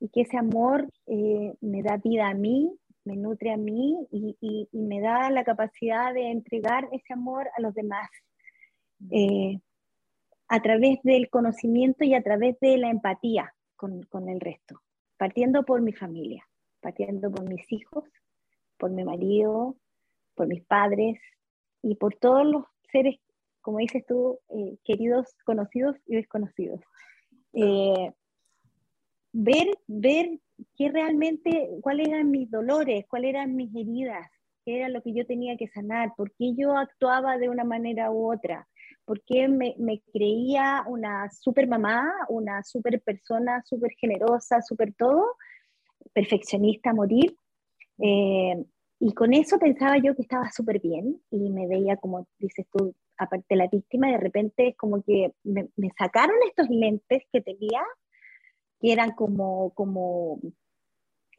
y 0.00 0.08
que 0.08 0.22
ese 0.22 0.36
amor 0.36 0.88
eh, 1.06 1.54
me 1.60 1.82
da 1.82 1.96
vida 1.96 2.28
a 2.28 2.34
mí, 2.34 2.70
me 3.04 3.16
nutre 3.16 3.52
a 3.52 3.56
mí 3.56 4.06
y, 4.10 4.68
me 4.72 5.00
da 5.00 5.30
la 5.30 5.44
capacidad 5.44 6.12
de 6.12 6.30
entregar 6.30 6.88
ese 6.92 7.12
amor 7.12 7.48
a 7.56 7.60
los 7.60 7.72
demás 7.74 8.08
eh, 9.10 9.60
a 10.48 10.60
través 10.60 11.00
del 11.02 11.28
conocimiento 11.30 12.04
y 12.04 12.14
a 12.14 12.22
través 12.22 12.58
de 12.60 12.76
la 12.78 12.90
empatía 12.90 13.54
con, 13.76 14.28
el 14.28 14.40
resto, 14.40 14.80
partiendo 15.16 15.64
por 15.64 15.82
mi 15.82 15.92
familia, 15.92 16.46
partiendo 16.80 17.30
por 17.30 17.48
mis 17.48 17.70
hijos, 17.70 18.04
por 18.78 18.90
mi 18.90 19.04
marido, 19.04 19.76
por 20.34 20.46
mis 20.46 20.64
padres 20.64 21.18
y 21.82 21.94
por 21.96 22.14
todos 22.16 22.46
los 22.46 22.64
seres, 22.90 23.18
como 23.60 23.78
dices 23.78 24.04
tú, 24.06 24.38
eh, 24.50 24.76
queridos, 24.84 25.34
conocidos 25.44 25.96
y 26.06 26.16
desconocidos. 26.16 26.80
Eh, 27.58 28.12
ver, 29.32 29.78
ver 29.86 30.38
qué 30.76 30.90
realmente, 30.90 31.70
cuáles 31.80 32.08
eran 32.08 32.30
mis 32.30 32.50
dolores, 32.50 33.06
cuáles 33.08 33.30
eran 33.30 33.56
mis 33.56 33.74
heridas, 33.74 34.28
qué 34.64 34.76
era 34.76 34.88
lo 34.90 35.02
que 35.02 35.14
yo 35.14 35.26
tenía 35.26 35.56
que 35.56 35.68
sanar, 35.68 36.12
por 36.16 36.32
qué 36.32 36.54
yo 36.54 36.76
actuaba 36.76 37.38
de 37.38 37.48
una 37.48 37.64
manera 37.64 38.10
u 38.10 38.30
otra, 38.30 38.68
por 39.06 39.22
qué 39.24 39.48
me, 39.48 39.74
me 39.78 40.02
creía 40.12 40.84
una 40.86 41.30
super 41.30 41.66
mamá, 41.66 42.12
una 42.28 42.62
super 42.62 43.00
persona, 43.00 43.62
súper 43.64 43.92
generosa, 43.98 44.60
súper 44.60 44.92
todo, 44.94 45.24
perfeccionista 46.12 46.90
a 46.90 46.94
morir. 46.94 47.36
Eh, 47.98 48.64
y 48.98 49.12
con 49.12 49.34
eso 49.34 49.58
pensaba 49.58 49.98
yo 49.98 50.14
que 50.14 50.22
estaba 50.22 50.50
súper 50.50 50.80
bien 50.80 51.20
y 51.30 51.50
me 51.50 51.66
veía, 51.66 51.96
como 51.96 52.26
dices 52.38 52.66
tú, 52.72 52.94
aparte 53.18 53.46
de 53.50 53.56
la 53.56 53.68
víctima, 53.68 54.10
de 54.10 54.18
repente 54.18 54.68
es 54.68 54.76
como 54.76 55.02
que 55.02 55.32
me, 55.44 55.68
sacaron 55.98 56.36
estos 56.46 56.68
lentes 56.70 57.24
que 57.30 57.42
tenía, 57.42 57.82
que 58.80 58.92
eran 58.92 59.12
como, 59.12 59.70
como 59.74 60.40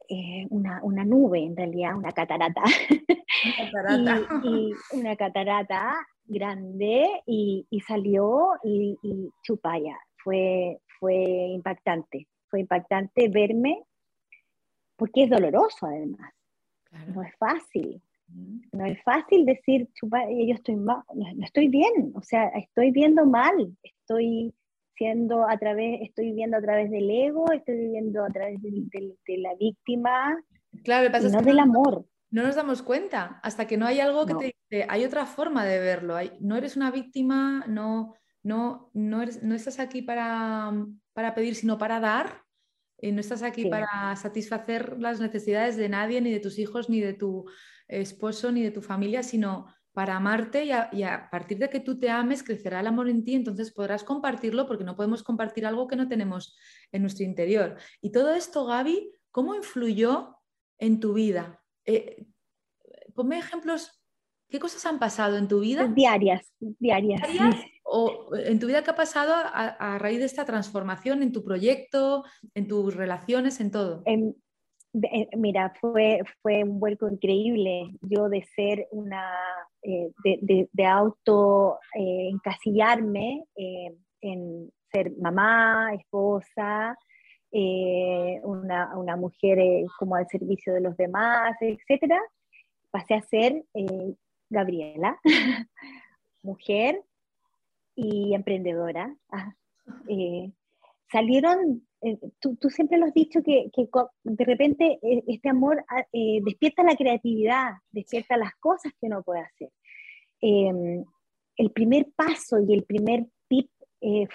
eh, 0.08 0.46
una, 0.50 0.82
una, 0.84 1.04
nube 1.04 1.44
en 1.44 1.58
realidad, 1.58 1.98
una 1.98 2.12
catarata. 2.12 2.62
Una 2.62 3.72
catarata. 3.72 4.42
y, 4.44 4.72
una 4.92 5.16
catarata 5.16 5.96
grande 6.26 7.08
y, 7.26 7.66
y 7.72 7.80
salió 7.82 8.52
y, 8.64 8.98
y, 9.02 9.30
chupaya. 9.42 9.98
Fue, 10.24 10.80
fue 11.00 11.16
impactante, 11.16 12.28
fue 12.50 12.60
impactante 12.60 13.30
verme, 13.30 13.84
porque 14.96 15.24
es 15.24 15.30
doloroso 15.30 15.86
además, 15.86 16.34
No 17.13 17.22
es 17.22 17.36
fácil. 17.38 18.01
No 18.74 18.86
es 18.86 19.01
fácil 19.03 19.46
decir, 19.46 19.88
chupa, 19.94 20.24
yo 20.29 20.53
estoy 20.53 20.75
mal, 20.75 21.01
no, 21.13 21.46
estoy 21.46 21.70
bien, 21.70 22.12
o 22.13 22.22
sea, 22.22 22.50
estoy 22.50 22.91
viendo 22.91 23.25
mal, 23.25 23.74
estoy 23.82 24.53
siendo 24.96 25.48
a 25.48 25.58
través, 25.58 26.01
estoy 26.01 26.25
viviendo 26.25 26.58
a 26.58 26.62
través 26.62 26.91
del 26.91 27.10
ego, 27.10 27.50
estoy 27.53 27.77
viviendo 27.77 28.25
a 28.25 28.29
través 28.29 28.62
de, 28.62 29.38
la 29.38 29.56
víctima, 29.56 30.38
claro, 30.84 31.10
pasa 31.12 31.29
no 31.29 31.41
del 31.41 31.60
amor. 31.60 32.06
No 32.29 32.44
nos 32.44 32.56
damos 32.56 32.82
cuenta 32.82 33.39
hasta 33.41 33.65
que 33.65 33.77
no 33.77 33.86
hay 33.86 34.01
algo 34.01 34.25
que 34.25 34.36
te 34.36 34.46
dice, 34.70 34.86
hay 34.89 35.06
otra 35.06 35.25
forma 35.25 35.65
de 35.65 35.79
verlo, 35.79 36.15
no 36.41 36.58
eres 36.58 36.75
una 36.75 36.91
víctima, 36.91 37.63
no, 37.67 38.13
no, 38.44 38.91
no, 38.94 39.22
eres, 39.22 39.41
no 39.41 39.56
estás 39.56 39.79
aquí 39.79 40.01
para, 40.01 40.74
para 41.13 41.34
pedir, 41.34 41.56
sino 41.56 41.77
para 41.77 42.01
dar, 42.01 42.44
y 43.00 43.12
no 43.12 43.22
estás 43.22 43.44
aquí 43.44 43.66
para 43.66 44.16
satisfacer 44.16 44.98
las 45.00 45.20
necesidades 45.20 45.77
de 45.77 45.89
nadie, 45.89 46.22
ni 46.22 46.32
de 46.32 46.39
tus 46.39 46.58
hijos, 46.58 46.89
ni 46.89 47.00
de 47.00 47.13
tu 47.13 47.46
esposo, 47.88 48.51
ni 48.51 48.63
de 48.63 48.72
tu 48.72 48.82
familia, 48.82 49.24
sino 49.24 49.68
para 49.94 50.16
amarte 50.16 50.63
y 50.63 50.72
a, 50.72 51.27
partir 51.32 51.58
de 51.58 51.72
que 51.72 51.80
tú 51.80 52.00
te 52.00 52.10
ames, 52.12 52.44
crecerá 52.44 52.82
el 52.82 52.88
amor 52.88 53.10
en 53.10 53.24
ti, 53.24 53.34
entonces 53.34 53.72
podrás 53.72 54.04
compartirlo 54.04 54.68
porque 54.68 54.84
no 54.84 54.96
podemos 54.96 55.24
compartir 55.24 55.66
algo 55.66 55.88
que 55.88 55.96
no 55.96 56.08
tenemos 56.08 56.56
en 56.92 57.01
nuestro 57.01 57.25
interior. 57.25 57.77
Y 58.00 58.12
todo 58.12 58.34
esto, 58.36 58.66
Gaby, 58.66 59.12
¿cómo 59.32 59.56
influyó 59.56 60.38
en 60.77 61.00
tu 61.00 61.13
vida? 61.13 61.63
Eh, 61.86 62.27
ponme 63.16 63.39
ejemplos, 63.39 64.04
¿qué 64.50 64.60
cosas 64.60 64.86
han 64.86 65.00
pasado 65.00 65.38
en 65.38 65.48
tu 65.48 65.62
vida? 65.62 65.88
Diarias, 65.88 66.54
diarias. 66.60 67.22
¿O 67.89 68.36
en 68.36 68.60
tu 68.60 68.67
vida 68.67 68.84
qué 68.84 68.91
ha 68.91 68.96
pasado 68.96 69.34
a, 69.34 69.98
raíz 69.98 70.20
de 70.20 70.25
esta 70.25 70.44
transformación 70.44 71.24
en 71.24 71.32
tu 71.32 71.41
proyecto, 71.41 72.25
en 72.53 72.67
tus 72.67 72.94
relaciones, 72.94 73.62
en 73.62 73.72
todo? 73.72 74.03
Eh, 74.06 75.29
mira, 75.38 75.74
fue, 75.79 76.20
fue 76.41 76.65
un 76.65 76.82
vuelco 76.82 77.08
increíble. 77.08 77.89
Yo 78.01 78.27
de 78.27 78.44
ser 78.56 78.88
una, 78.91 79.32
eh, 79.82 80.12
de, 80.24 80.86
auto 80.86 81.79
eh, 81.96 82.29
encasillarme 82.29 83.46
en 83.56 84.72
ser 84.91 85.13
mamá, 85.17 85.94
esposa, 85.94 86.98
una, 88.44 88.98
una, 88.98 89.15
mujer 89.15 89.86
como 89.98 90.15
al 90.15 90.27
servicio 90.27 90.74
de 90.74 90.82
los 90.82 90.98
demás, 90.98 91.56
etcétera, 91.62 92.20
pasé 92.91 93.13
a 93.13 93.22
ser 93.22 93.63
Gabriela, 94.50 95.17
mujer 96.44 97.01
y 97.98 98.34
emprendedora. 98.34 99.13
Ah, 99.30 99.54
salieron 101.12 101.88
eh, 102.01 102.18
tú, 102.39 102.56
siempre 102.70 102.98
lo 102.98 103.06
has 103.06 103.13
dicho 103.13 103.42
que, 103.44 103.72
de 104.24 104.46
repente 104.46 105.00
eh, 105.01 105.24
este 105.27 105.50
amor 105.50 105.84
ah, 105.89 106.06
eh, 106.13 106.39
despierta 106.44 106.84
la 106.84 106.96
creatividad, 106.96 107.72
despierta 107.92 108.38
las 108.38 108.56
cosas 108.60 108.94
que 109.00 109.08
uno 109.08 109.24
puede 109.24 109.42
hacer. 109.42 109.72
Em, 110.42 111.04
el 111.56 111.72
primer 111.72 112.08
paso 112.16 112.60
y 112.60 112.74
el 112.74 112.84
primer 112.84 113.25
tip 113.48 113.70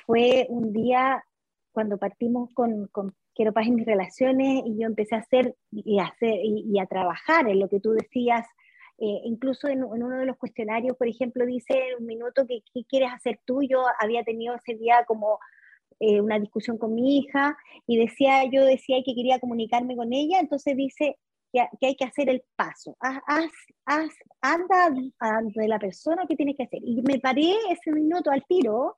fue 0.04 0.47
un 0.49 0.73
día 0.73 1.25
cuando 1.71 1.97
partimos 1.97 2.52
con, 2.52 2.88
con 2.88 3.14
Quiero 3.35 3.52
paz 3.52 3.66
en 3.66 3.76
mis 3.76 3.87
relaciones 3.87 4.62
y 4.66 4.78
yo 4.78 4.87
empecé 4.87 5.14
a 5.14 5.21
hacer 5.21 5.54
y 5.71 5.99
a, 5.99 6.04
hacer, 6.04 6.35
y, 6.45 6.78
a 6.78 6.87
trabajar 6.87 7.49
en 7.49 7.61
lo 7.61 7.69
que 7.69 7.81
tú 7.81 7.92
decías. 7.92 8.47
Incluso 8.99 9.68
en, 9.68 9.82
uno 9.82 10.18
de 10.18 10.26
los 10.26 10.37
cuestionarios, 10.37 10.96
por 10.96 11.08
ejemplo, 11.08 11.44
dice 11.46 11.75
un 11.99 12.06
minuto 12.06 12.46
que 12.46 12.62
qué 12.72 12.84
quieres 12.84 13.11
hacer 13.12 13.40
tú. 13.44 13.62
Yo 13.62 13.84
había 14.00 14.22
tenido 14.22 14.54
ese 14.54 14.75
día 14.75 15.04
como 15.06 15.38
eh, 16.00 16.20
una 16.20 16.38
discusión 16.38 16.78
con 16.78 16.94
mi 16.94 17.18
hija 17.18 17.56
y 17.87 17.96
decía, 17.96 18.44
yo 18.50 18.64
decía 18.64 18.99
que 19.04 19.14
quería 19.14 19.40
comunicarme 19.40 19.96
con 19.96 20.12
ella, 20.12 20.40
entonces 20.40 20.76
dice 20.76 21.18
que, 21.52 21.66
que 21.80 21.87
hay 21.88 21.96
que 21.96 22.04
hacer 22.04 22.28
el 22.28 22.43
paso, 22.56 22.97
haz, 23.00 23.52
haz, 23.86 24.10
anda 24.40 24.90
de 24.90 25.69
la 25.69 25.78
persona 25.78 26.26
que 26.28 26.36
tienes 26.36 26.56
que 26.56 26.64
hacer. 26.64 26.80
Y 26.84 27.02
me 27.02 27.19
paré 27.19 27.54
ese 27.71 27.93
minuto 27.93 28.30
al 28.30 28.45
tiro 28.47 28.95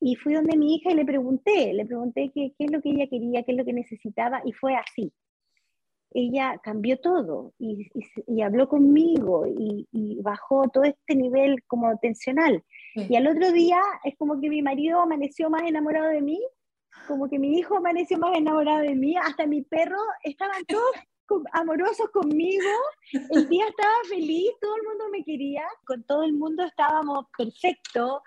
y 0.00 0.16
fui 0.16 0.34
donde 0.34 0.56
mi 0.56 0.76
hija 0.76 0.90
y 0.90 0.94
le 0.94 1.04
pregunté, 1.04 1.72
le 1.72 1.86
pregunté 1.86 2.30
qué, 2.34 2.52
qué 2.58 2.66
es 2.66 2.70
lo 2.70 2.82
que 2.82 2.90
ella 2.90 3.06
quería, 3.08 3.42
qué 3.42 3.52
es 3.52 3.58
lo 3.58 3.64
que 3.64 3.72
necesitaba 3.72 4.42
y 4.44 4.52
fue 4.52 4.74
así 4.76 5.12
ella 6.14 6.60
cambió 6.62 6.98
todo 6.98 7.52
y, 7.58 7.90
y, 8.28 8.42
habló 8.42 8.68
conmigo 8.68 9.46
y, 9.46 9.88
y, 9.90 10.22
bajó 10.22 10.68
todo 10.68 10.84
este 10.84 11.16
nivel 11.16 11.62
como 11.66 11.98
tensional. 11.98 12.62
Y 12.94 13.16
al 13.16 13.26
otro 13.26 13.50
día 13.50 13.80
es 14.04 14.16
como 14.16 14.40
que 14.40 14.48
mi 14.48 14.62
marido 14.62 15.00
amaneció 15.00 15.50
más 15.50 15.62
enamorado 15.62 16.08
de 16.08 16.22
mí, 16.22 16.40
como 17.08 17.28
que 17.28 17.40
mi 17.40 17.58
hijo 17.58 17.76
amaneció 17.76 18.16
más 18.18 18.36
enamorado 18.36 18.82
de 18.82 18.94
mí, 18.94 19.16
hasta 19.16 19.46
mi 19.46 19.62
perro, 19.62 19.98
estaban 20.22 20.64
todos 20.66 20.92
amorosos 21.52 22.08
conmigo, 22.12 22.70
el 23.30 23.48
día 23.48 23.66
estaba 23.66 23.94
feliz, 24.08 24.50
todo 24.60 24.76
el 24.76 24.82
mundo 24.84 25.04
me 25.10 25.24
quería, 25.24 25.64
con 25.84 26.04
todo 26.04 26.22
el 26.22 26.34
mundo 26.34 26.62
estábamos 26.64 27.26
perfectos. 27.36 28.22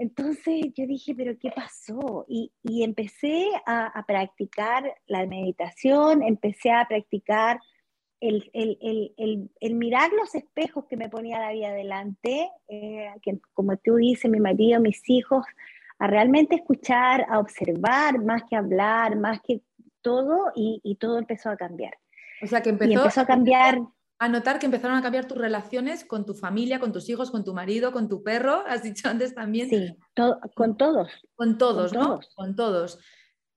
Entonces 0.00 0.72
yo 0.74 0.86
dije, 0.86 1.14
pero 1.14 1.38
¿qué 1.38 1.50
pasó? 1.50 2.24
Y, 2.26 2.50
y 2.62 2.84
empecé 2.84 3.50
a, 3.66 3.86
a, 3.86 4.06
practicar 4.06 4.94
la 5.06 5.26
meditación, 5.26 6.22
empecé 6.22 6.70
a 6.70 6.86
practicar 6.88 7.60
el, 8.18 8.50
el, 8.54 8.78
el, 9.18 9.50
el, 9.60 9.74
mirar 9.74 10.10
los 10.12 10.34
espejos 10.34 10.86
que 10.86 10.96
me 10.96 11.10
ponía 11.10 11.38
la 11.38 11.52
vida 11.52 11.68
adelante, 11.68 12.50
eh, 12.68 13.10
que 13.20 13.40
como 13.52 13.76
tú 13.76 13.96
dices, 13.96 14.30
mi 14.30 14.40
marido, 14.40 14.80
mis 14.80 15.02
hijos, 15.10 15.44
a 15.98 16.06
realmente 16.06 16.54
escuchar, 16.54 17.26
a 17.28 17.38
observar, 17.38 18.24
más 18.24 18.44
que 18.44 18.56
hablar, 18.56 19.16
más 19.16 19.42
que 19.42 19.60
todo, 20.00 20.50
y, 20.54 20.80
y 20.82 20.94
todo 20.94 21.18
empezó 21.18 21.50
a 21.50 21.58
cambiar. 21.58 21.98
O 22.42 22.46
sea, 22.46 22.62
que 22.62 22.70
empezó, 22.70 23.20
a 23.20 23.26
cambiar. 23.26 23.82
A 24.20 24.28
notar 24.28 24.60
que 24.60 24.66
empezaron 24.66 24.96
a 24.96 25.02
cambiar 25.02 25.26
tus 25.26 25.38
relaciones 25.38 26.04
con 26.04 26.24
tu 26.24 26.34
familia, 26.34 26.78
con 26.78 26.92
tus 26.92 27.08
hijos, 27.08 27.32
con 27.32 27.42
tu 27.42 27.54
marido, 27.54 27.90
con 27.90 28.08
tu 28.08 28.22
perro, 28.22 28.62
has 28.68 28.84
dicho 28.84 29.08
antes 29.08 29.34
también. 29.34 29.68
Sí, 29.68 29.96
con 30.54 30.76
todos. 30.76 31.10
Con 31.34 31.58
todos, 31.58 31.92
¿no? 31.92 32.20
Con 32.36 32.54
todos. 32.54 33.00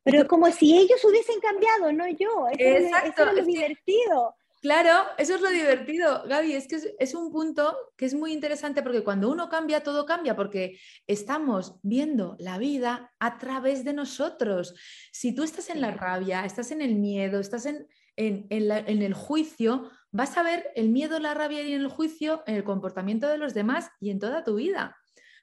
Pero 0.04 0.28
como 0.28 0.50
si 0.52 0.76
ellos 0.76 1.04
hubiesen 1.06 1.40
cambiado, 1.40 1.94
no 1.94 2.08
yo. 2.10 2.48
Exacto. 2.58 3.24
es 3.30 3.36
lo 3.36 3.46
divertido. 3.46 4.36
Claro, 4.64 5.10
eso 5.18 5.36
es 5.36 5.42
lo 5.42 5.50
divertido, 5.50 6.24
Gaby, 6.26 6.54
es 6.54 6.70
que 6.70 6.80
es, 6.98 7.14
un 7.14 7.34
punto 7.34 7.76
que 7.98 8.06
es 8.06 8.14
muy 8.14 8.32
interesante 8.32 8.82
porque 8.82 9.04
cuando 9.04 9.30
uno 9.30 9.50
cambia, 9.50 9.84
todo 9.84 10.06
cambia, 10.06 10.38
porque 10.38 10.80
estamos 11.06 11.76
viendo 11.84 12.38
la 12.40 12.58
vida 12.58 13.12
a 13.20 13.38
través 13.38 13.84
de 13.84 13.92
nosotros. 13.92 14.74
Si 15.12 15.36
tú 15.36 15.44
estás 15.44 15.70
en 15.70 15.82
la 15.82 15.92
rabia, 15.92 16.46
estás 16.46 16.72
en 16.72 16.82
el 16.82 16.96
miedo, 16.96 17.42
estás 17.42 17.66
en, 17.66 17.90
en, 18.16 19.02
el 19.02 19.14
juicio, 19.14 19.92
vas 20.14 20.38
a 20.38 20.44
ver 20.44 20.72
el 20.76 20.90
miedo, 20.90 21.20
la 21.20 21.34
rabia 21.34 21.64
y 21.64 21.74
el 21.74 21.88
juicio 21.88 22.44
en 22.46 22.56
el 22.56 22.64
comportamiento 22.64 23.28
de 23.28 23.38
los 23.38 23.54
demás 23.54 23.90
y 24.00 24.12
en 24.12 24.20
toda 24.20 24.44
tu 24.44 24.56
vida. 24.56 24.96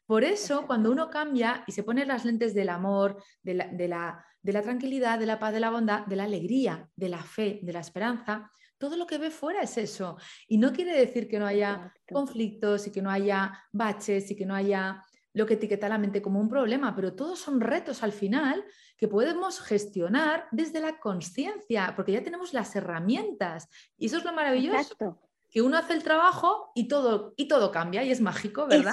Por 0.07 0.25
eso, 0.25 0.67
cuando 0.67 0.91
uno 0.91 1.11
cambia 1.11 1.65
y 1.67 1.73
se 1.73 1.83
pone 1.83 2.07
las 2.07 2.25
lentes 2.25 2.55
del 2.55 2.69
amor, 2.69 3.23
de 3.43 3.55
la, 3.55 4.25
de 4.43 4.53
la 4.53 4.63
tranquilidad, 4.63 5.19
de 5.19 5.27
la 5.27 5.39
paz, 5.39 5.53
de 5.53 5.61
la 5.61 5.71
bondad, 5.71 6.07
de 6.07 6.17
la 6.17 6.25
alegría, 6.25 6.89
de 6.97 7.09
la 7.09 7.23
fe, 7.23 7.61
de 7.63 7.73
la 7.73 7.81
esperanza, 7.81 8.51
todo 8.79 8.97
lo 8.97 9.07
que 9.07 9.19
ve 9.19 9.31
fuera 9.31 9.61
es 9.61 9.77
eso. 9.77 10.17
Y 10.49 10.57
no 10.57 10.73
quiere 10.73 10.99
decir 10.99 11.29
que 11.29 11.39
no 11.39 11.47
haya 11.47 11.93
conflictos 12.11 12.87
y 12.87 12.93
que 12.93 13.03
no 13.03 13.11
haya 13.11 13.53
baches 13.73 14.31
y 14.31 14.37
que 14.37 14.47
no 14.47 14.55
haya 14.55 15.05
lo 15.33 15.47
que 15.47 15.55
etiqueta 15.55 15.89
la 15.89 15.99
mente 15.99 16.23
como 16.23 16.41
un 16.41 16.49
problema, 16.49 16.95
pero 16.95 17.15
todos 17.15 17.39
son 17.39 17.61
retos 17.61 18.03
al 18.03 18.13
final 18.13 18.65
que 18.97 19.09
podemos 19.09 19.61
gestionar 19.61 20.47
desde 20.51 20.81
la 20.81 20.99
conciencia, 20.99 21.93
porque 21.97 22.13
ya 22.13 22.23
tenemos 22.23 22.53
las 22.53 22.75
herramientas. 22.77 23.69
Y 23.97 24.07
eso 24.07 24.19
es 24.19 24.25
lo 24.25 24.33
maravilloso. 24.33 25.19
Que 25.51 25.63
uno 25.63 25.77
hace 25.77 25.95
el 25.95 26.03
trabajo 26.03 26.71
y 26.75 26.89
todo, 26.89 27.35
y 27.37 27.49
todo 27.49 27.71
cambia 27.71 28.05
y 28.05 28.11
es 28.11 28.21
mágico, 28.21 28.67
¿verdad? 28.67 28.93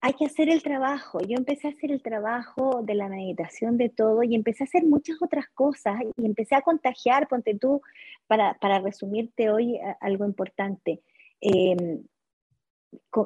hay 0.00 0.12
que 0.14 0.26
hacer 0.26 0.48
el 0.48 0.62
trabajo. 0.62 1.18
Yo 1.20 1.36
empecé 1.36 1.68
a 1.68 1.70
hacer 1.70 1.90
el 1.90 2.02
trabajo 2.02 2.82
de 2.82 2.94
la 2.94 3.08
meditación, 3.08 3.76
de 3.76 3.88
todo, 3.88 4.22
y 4.22 4.34
empecé 4.34 4.62
a 4.62 4.66
hacer 4.66 4.84
muchas 4.84 5.20
otras 5.20 5.46
cosas, 5.48 5.96
y 6.16 6.24
empecé 6.24 6.54
a 6.54 6.62
contagiar, 6.62 7.28
ponte 7.28 7.58
tú, 7.58 7.82
para, 8.26 8.54
para 8.60 8.78
resumirte 8.78 9.50
hoy 9.50 9.78
algo 10.00 10.24
importante. 10.24 11.02
Em, 11.40 12.04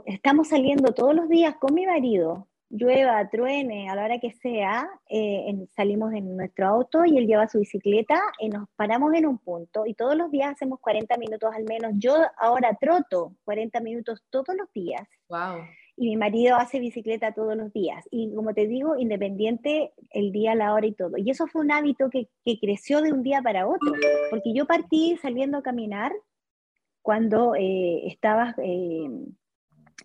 estamos 0.07 0.49
saliendo 0.49 0.93
todos 0.93 1.15
los 1.15 1.29
días 1.29 1.57
con 1.57 1.75
mi 1.75 1.87
marido, 1.87 2.49
llueva, 2.73 3.29
truene, 3.31 3.89
a 3.89 3.95
la 3.95 4.05
hora 4.05 4.19
que 4.19 4.33
sea, 4.33 4.89
eh, 5.09 5.55
salimos 5.77 6.13
en 6.15 6.37
nuestro 6.37 6.67
auto 6.67 7.05
y 7.05 7.19
él 7.19 7.27
lleva 7.27 7.47
su 7.47 7.59
bicicleta 7.59 8.21
y 8.41 8.49
nos 8.49 8.69
paramos 8.77 9.13
en 9.15 9.27
un 9.27 9.39
punto 9.39 9.87
y 9.87 9.95
todos 9.95 10.17
los 10.17 10.31
días 10.31 10.53
hacemos 10.53 10.81
40 10.81 11.17
minutos 11.19 11.55
al 11.55 11.65
menos. 11.65 11.93
Yo 11.97 12.17
ahora 12.39 12.77
troto 12.81 13.37
40 13.45 13.81
minutos 13.81 14.25
todos 14.31 14.57
los 14.57 14.73
días. 14.73 15.07
Wow 15.29 15.63
y 15.97 16.09
mi 16.09 16.17
marido 16.17 16.57
hace 16.57 16.79
bicicleta 16.81 17.33
todos 17.33 17.57
los 17.57 17.73
días. 17.73 18.05
Y 18.11 18.35
como 18.35 18.55
te 18.55 18.67
digo, 18.67 18.97
independiente 18.97 19.93
el 20.11 20.33
día, 20.33 20.55
la 20.55 20.73
hora 20.75 20.87
y 20.87 20.93
todo. 20.93 21.17
Y 21.17 21.31
eso 21.31 21.47
fue 21.47 21.63
un 21.63 21.73
hábito 21.73 22.09
que, 22.11 22.29
que 22.45 22.59
creció 22.59 23.03
de 23.03 23.13
un 23.13 23.23
día 23.23 23.43
para 23.43 23.67
otro, 23.67 23.93
porque 24.31 24.55
yo 24.55 24.67
partí 24.67 25.17
saliendo 25.21 25.59
a 25.59 25.63
caminar 25.63 26.13
cuando 27.03 27.55
eh, 27.55 28.07
estaba, 28.07 28.55
eh, 28.59 29.09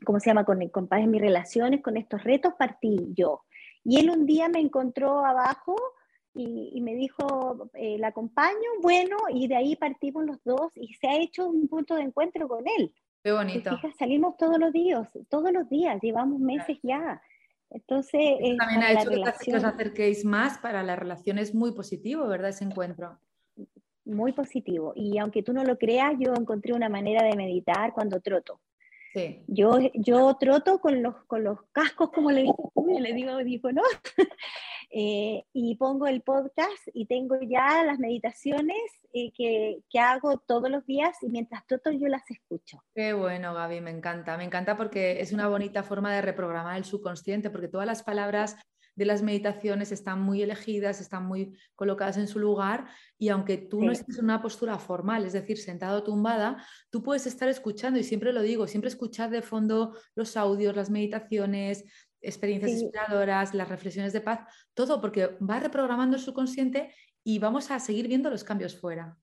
¿cómo 0.05 0.19
se 0.19 0.29
llama?, 0.29 0.45
con, 0.45 0.67
con 0.69 0.87
en 0.91 1.11
mis 1.11 1.21
relaciones, 1.21 1.81
con 1.81 1.97
estos 1.97 2.23
retos, 2.23 2.53
partí 2.57 2.97
yo. 3.13 3.43
Y 3.83 3.99
él 3.99 4.09
un 4.09 4.25
día 4.25 4.49
me 4.49 4.59
encontró 4.59 5.25
abajo 5.25 5.75
y, 6.33 6.81
me 6.81 6.93
dijo, 6.93 7.69
eh, 7.73 7.97
¿la 7.97 8.09
acompaño? 8.09 8.69
Bueno, 8.81 9.17
y 9.29 9.47
de 9.47 9.55
ahí 9.55 9.75
partimos 9.75 10.25
los 10.25 10.43
dos 10.43 10.71
y 10.75 10.93
se 10.93 11.07
ha 11.07 11.17
hecho 11.17 11.47
un 11.47 11.67
punto 11.67 11.95
de 11.95 12.03
encuentro 12.03 12.47
con 12.47 12.63
él. 12.77 12.93
Qué 13.23 13.31
bonito. 13.31 13.71
salimos 13.97 14.37
todos 14.37 14.59
los 14.59 14.71
días, 14.71 15.09
todos 15.29 15.51
los 15.51 15.67
días, 15.67 15.99
llevamos 16.01 16.39
meses 16.39 16.77
ya. 16.83 17.21
Entonces, 17.69 18.37
también 18.57 18.83
ha 18.83 18.91
hecho 18.93 19.09
que 19.09 19.55
os 19.55 19.63
acerquéis 19.63 20.23
más 20.23 20.57
para 20.59 20.83
la 20.83 20.95
relación, 20.95 21.37
es 21.37 21.53
muy 21.53 21.73
positivo, 21.73 22.27
¿verdad? 22.27 22.49
Ese 22.49 22.63
encuentro. 22.63 23.19
Muy 24.05 24.31
positivo. 24.31 24.93
Y 24.95 25.17
aunque 25.17 25.43
tú 25.43 25.51
no 25.53 25.63
lo 25.63 25.77
creas, 25.77 26.13
yo 26.19 26.33
encontré 26.33 26.73
una 26.73 26.87
manera 26.87 27.25
de 27.25 27.35
meditar 27.35 27.93
cuando 27.93 28.21
troto. 28.21 28.61
Yo, 29.47 29.79
yo 29.93 30.35
troto 30.39 30.79
con 30.79 31.01
los, 31.01 31.15
con 31.25 31.43
los 31.43 31.59
cascos, 31.71 32.11
como 32.11 32.31
le 32.31 32.41
digo, 32.41 32.71
le 32.99 33.13
digo, 33.13 33.71
¿no? 33.71 33.81
Eh, 34.89 35.43
y 35.51 35.75
pongo 35.75 36.07
el 36.07 36.21
podcast 36.21 36.87
y 36.93 37.07
tengo 37.07 37.37
ya 37.41 37.83
las 37.83 37.99
meditaciones 37.99 38.77
eh, 39.11 39.33
que, 39.33 39.79
que, 39.89 39.99
hago 39.99 40.37
todos 40.37 40.71
los 40.71 40.85
días 40.85 41.17
y 41.21 41.27
mientras 41.27 41.67
troto 41.67 41.91
yo 41.91 42.07
las 42.07 42.23
escucho. 42.31 42.81
Qué 42.95 43.11
bueno, 43.11 43.53
Gaby, 43.53 43.81
me 43.81 43.91
encanta. 43.91 44.37
Me 44.37 44.45
encanta 44.45 44.77
porque 44.77 45.19
es 45.19 45.33
una 45.33 45.49
bonita 45.49 45.83
forma 45.83 46.13
de 46.13 46.21
reprogramar 46.21 46.77
el 46.77 46.85
subconsciente, 46.85 47.49
porque 47.49 47.67
todas 47.67 47.85
las 47.85 48.01
palabras 48.01 48.55
de 48.97 49.05
las 49.05 49.21
meditaciones 49.21 49.91
están 49.91 50.21
muy 50.21 50.41
elegidas, 50.41 50.99
están 50.99 51.27
muy 51.27 51.55
colocadas 51.75 52.17
en 52.17 52.27
su 52.27 52.39
lugar 52.39 52.87
y 53.17 53.29
aunque 53.29 53.57
tú 53.57 53.81
no 53.81 53.91
estés 53.91 54.17
en 54.17 54.25
una 54.25 54.41
postura 54.41 54.79
formal, 54.79 55.23
es 55.23 55.33
decir, 55.33 55.59
sentado 55.59 55.99
o 55.99 56.03
tumbada, 56.03 56.65
tú 56.89 57.03
puedes 57.03 57.27
estar 57.27 57.47
escuchando 57.47 57.99
y 57.99 58.03
siempre 58.03 58.33
lo 58.33 58.41
digo, 58.41 58.65
siempre 58.65 58.89
escuchar 58.89 59.29
de 59.29 59.43
fondo 59.43 59.95
los 60.15 60.35
audios, 60.35 60.75
las 60.75 60.89
meditaciones, 60.89 61.85
experiencias 62.21 62.81
inspiradoras, 62.81 63.53
las 63.53 63.69
reflexiones 63.69 64.13
de 64.13 64.21
paz, 64.21 64.39
todo 64.73 64.99
porque 64.99 65.37
va 65.47 65.59
reprogramando 65.59 66.17
el 66.17 66.21
subconsciente 66.23 66.91
y 67.23 67.37
vamos 67.37 67.69
a 67.69 67.79
seguir 67.79 68.07
viendo 68.07 68.31
los 68.31 68.43
cambios 68.43 68.79
fuera. 68.79 69.15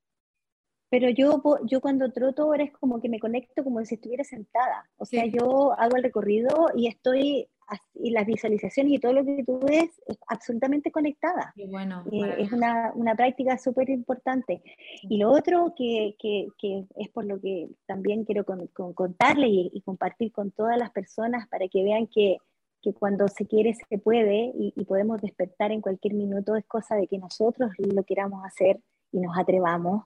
Pero 0.88 1.10
yo, 1.10 1.42
yo 1.64 1.80
cuando 1.80 2.12
troto 2.12 2.44
ahora 2.44 2.62
es 2.62 2.72
como 2.72 3.00
que 3.00 3.08
me 3.08 3.18
conecto 3.18 3.64
como 3.64 3.84
si 3.84 3.96
estuviera 3.96 4.22
sentada. 4.22 4.88
O 4.96 5.04
sea, 5.04 5.26
yo 5.26 5.72
hago 5.72 5.96
el 5.96 6.04
recorrido 6.04 6.68
y 6.76 6.86
estoy 6.86 7.48
y 7.94 8.10
las 8.10 8.26
visualizaciones 8.26 8.92
y 8.92 8.98
todo 8.98 9.12
lo 9.12 9.24
que 9.24 9.44
tú 9.44 9.60
ves 9.60 9.90
es 10.06 10.18
absolutamente 10.28 10.90
conectada. 10.90 11.54
bueno, 11.68 12.04
eh, 12.12 12.34
es 12.38 12.52
una, 12.52 12.92
una 12.94 13.14
práctica 13.14 13.58
súper 13.58 13.90
importante. 13.90 14.62
Y 15.02 15.18
lo 15.18 15.30
otro 15.30 15.74
que, 15.76 16.16
que, 16.18 16.48
que, 16.58 16.84
es 16.96 17.08
por 17.10 17.24
lo 17.24 17.40
que 17.40 17.68
también 17.86 18.24
quiero 18.24 18.44
con, 18.44 18.66
contarle 18.94 19.48
y, 19.48 19.80
compartir 19.82 20.32
con 20.32 20.50
todas 20.50 20.78
las 20.78 20.90
personas 20.90 21.48
para 21.48 21.68
que 21.68 21.82
vean 21.82 22.06
que, 22.06 22.38
que 22.82 22.92
cuando 22.92 23.28
se 23.28 23.46
quiere 23.46 23.74
se 23.74 23.98
puede 23.98 24.52
y, 24.54 24.84
podemos 24.84 25.20
despertar 25.20 25.72
en 25.72 25.80
cualquier 25.80 26.14
minuto, 26.14 26.56
es 26.56 26.66
cosa 26.66 26.96
de 26.96 27.06
que 27.06 27.18
nosotros 27.18 27.70
lo 27.78 28.02
queramos 28.04 28.44
hacer 28.44 28.80
y 29.12 29.20
nos 29.20 29.36
atrevamos. 29.38 30.04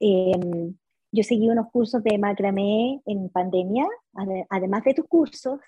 Em, 0.00 0.74
yo 1.12 1.22
seguí 1.22 1.48
unos 1.48 1.70
cursos 1.70 2.02
de 2.02 2.18
macramé 2.18 3.00
en 3.06 3.28
pandemia, 3.28 3.86
además 4.48 4.82
de 4.82 4.94
tus 4.94 5.06
cursos, 5.06 5.60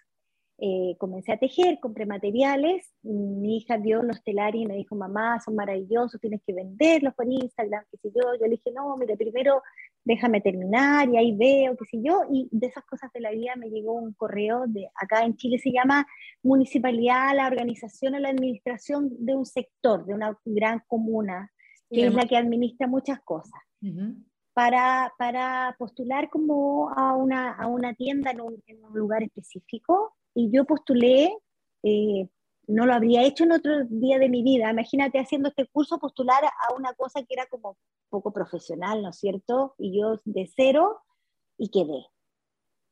eh, 0.59 0.97
comencé 0.99 1.33
a 1.33 1.39
tejer, 1.39 1.79
compré 1.81 2.07
materiales, 2.07 2.91
mi 3.03 3.59
hija 3.59 3.77
vio 3.77 4.03
los 4.03 4.25
telares 4.25 4.63
y 4.63 4.65
me 4.67 4.77
dijo, 4.77 4.97
mamá, 4.97 5.39
son 5.45 5.55
maravillosos, 5.55 6.19
tienes 6.19 6.41
que 6.47 6.55
venderlos 6.55 7.13
por 7.15 7.31
Instagram, 7.31 7.85
qué 7.91 7.99
sé 7.99 8.09
yo, 8.09 8.23
yo 8.41 8.47
le 8.47 8.53
dije, 8.53 8.73
no, 8.73 8.97
mira, 8.97 9.17
primero 9.17 9.63
déjame 10.03 10.41
terminar 10.41 11.11
y 11.11 11.19
ahí 11.19 11.37
veo, 11.37 11.77
qué 11.77 11.85
sé 11.85 12.03
yo, 12.03 12.23
y 12.31 12.49
de 12.51 12.69
esas 12.69 12.85
cosas 12.87 13.13
de 13.13 13.21
la 13.21 13.33
vida 13.33 13.55
me 13.57 13.69
llegó 13.69 13.93
un 13.93 14.15
correo 14.15 14.65
de, 14.67 14.89
acá 14.95 15.27
en 15.27 15.37
Chile 15.37 15.59
se 15.59 15.73
llama 15.73 16.07
Municipalidad, 16.43 17.37
la 17.37 17.49
organización 17.49 18.15
o 18.15 18.19
la 18.19 18.31
administración 18.31 19.11
de 19.19 19.35
un 19.35 19.45
sector, 19.45 20.07
de 20.07 20.15
una 20.15 20.39
gran 20.47 20.83
comuna, 20.87 21.53
que 21.91 22.07
es 22.07 22.15
la 22.15 22.25
que 22.25 22.37
administra 22.37 22.87
muchas 22.87 23.21
cosas. 23.21 23.61
Para, 24.55 25.13
para, 25.19 25.77
postular 25.79 26.31
como 26.31 26.89
a 26.97 27.15
una, 27.15 27.53
a 27.53 27.67
una 27.67 27.93
tienda 27.93 28.31
en 28.31 28.41
un, 28.41 28.63
en 28.67 28.83
un 28.83 28.99
lugar 28.99 29.23
específico 29.23 30.15
y 30.37 30.51
yo 30.51 30.67
postulé, 30.67 31.35
eh, 31.83 32.29
no 32.69 32.85
lo 32.85 32.93
habría 32.93 33.23
hecho 33.23 33.45
en 33.45 33.53
otro 33.53 33.85
día 33.87 34.19
de 34.19 34.29
mi 34.29 34.43
vida. 34.43 34.71
Imagínate 34.71 35.19
haciendo 35.19 35.49
este 35.49 35.67
curso 35.67 35.99
postular 35.99 36.45
a 36.45 36.75
una 36.75 36.93
cosa 36.93 37.21
que 37.23 37.35
era 37.35 37.47
como 37.47 37.79
poco 38.11 38.33
profesional, 38.33 39.03
¿no 39.03 39.11
es 39.11 39.17
cierto? 39.17 39.75
Y 39.79 39.99
yo 39.99 40.21
de 40.25 40.49
cero 40.55 41.01
y 41.57 41.71
quedé. 41.71 42.07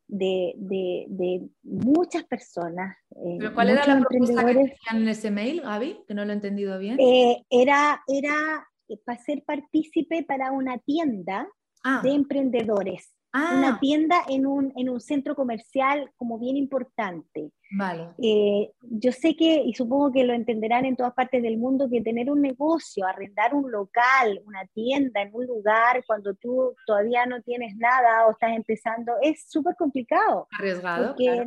De, 0.07 0.53
de, 0.57 1.07
de 1.09 1.49
muchas 1.63 2.25
personas. 2.25 2.97
Eh, 3.11 3.37
¿Pero 3.39 3.55
cuál 3.55 3.71
era 3.71 3.87
la 3.87 4.01
propuesta 4.01 4.45
que 4.45 4.55
tenían 4.55 5.03
en 5.03 5.09
ese 5.09 5.31
mail, 5.31 5.63
Gaby? 5.63 6.05
Que 6.07 6.15
no 6.15 6.25
lo 6.25 6.31
he 6.31 6.35
entendido 6.35 6.79
bien. 6.79 6.99
Eh, 7.01 7.43
era, 7.51 8.03
era 8.07 8.67
para 9.05 9.19
ser 9.19 9.43
partícipe 9.45 10.23
para 10.25 10.53
una 10.53 10.79
tienda 10.79 11.49
ah. 11.83 12.01
de 12.03 12.11
emprendedores. 12.11 13.14
Una 13.35 13.75
ah. 13.75 13.79
tienda 13.81 14.23
en 14.29 14.47
un, 14.47 14.73
en 14.77 14.89
un, 14.89 15.01
centro 15.01 15.35
comercial 15.35 16.09
como 16.17 16.39
bien 16.39 16.57
importante. 16.57 17.51
Vale. 17.77 18.11
Eh, 18.23 18.71
yo 18.83 19.11
sé 19.11 19.35
que, 19.35 19.57
y 19.57 19.75
supongo 19.75 20.13
que 20.13 20.23
lo 20.23 20.33
entenderán 20.33 20.85
en 20.85 20.95
todas 20.95 21.15
partes 21.15 21.43
del 21.43 21.59
mundo, 21.59 21.91
que 21.91 22.01
tener 22.01 22.31
un 22.31 22.41
negocio, 22.41 23.05
arrendar 23.05 23.53
un 23.53 23.73
local, 23.73 24.41
una 24.47 24.65
tienda 24.73 25.23
en 25.23 25.35
un 25.35 25.47
lugar 25.47 26.05
cuando 26.07 26.35
tú 26.35 26.77
todavía 26.87 27.27
no 27.27 27.43
tienes 27.43 27.75
nada 27.77 28.29
o 28.29 28.31
estás 28.31 28.55
empezando, 28.55 29.15
es 29.21 29.45
súper 29.49 29.75
complicado. 29.75 30.47
Arriesgado. 30.53 31.09
Porque 31.09 31.45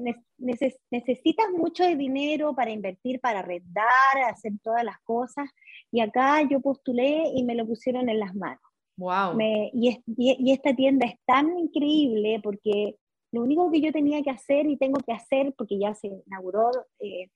necesitas 0.89 1.50
mucho 1.56 1.86
de 1.86 1.95
dinero 1.95 2.54
para 2.54 2.71
invertir, 2.71 3.21
para 3.21 3.39
arrendar, 3.39 3.88
hacer 4.30 4.52
todas 4.62 4.84
las 4.84 5.00
cosas. 5.06 5.50
Y 5.89 6.02
acá 6.02 6.41
yo 6.50 6.60
postulé 6.60 7.32
y 7.34 7.45
me 7.45 7.56
lo 7.56 7.65
pusieron 7.65 8.10
en 8.10 8.19
las 8.19 8.36
manos. 8.36 8.66
Wow. 8.97 9.38
y, 9.39 10.01
y, 10.17 10.51
esta 10.51 10.75
tienda 10.75 11.05
es 11.05 11.19
tan 11.25 11.57
increíble 11.60 12.39
porque 12.41 12.95
lo 13.31 13.43
único 13.43 13.69
que 13.71 13.79
yo 13.81 13.91
tenía 13.91 14.23
que 14.23 14.31
hacer 14.31 14.65
y 14.67 14.77
tengo 14.77 14.99
que 15.05 15.13
hacer, 15.13 15.53
porque 15.55 15.77
ya 15.77 15.93
se 15.93 16.07
inauguró, 16.25 16.71
eh, 16.99 17.29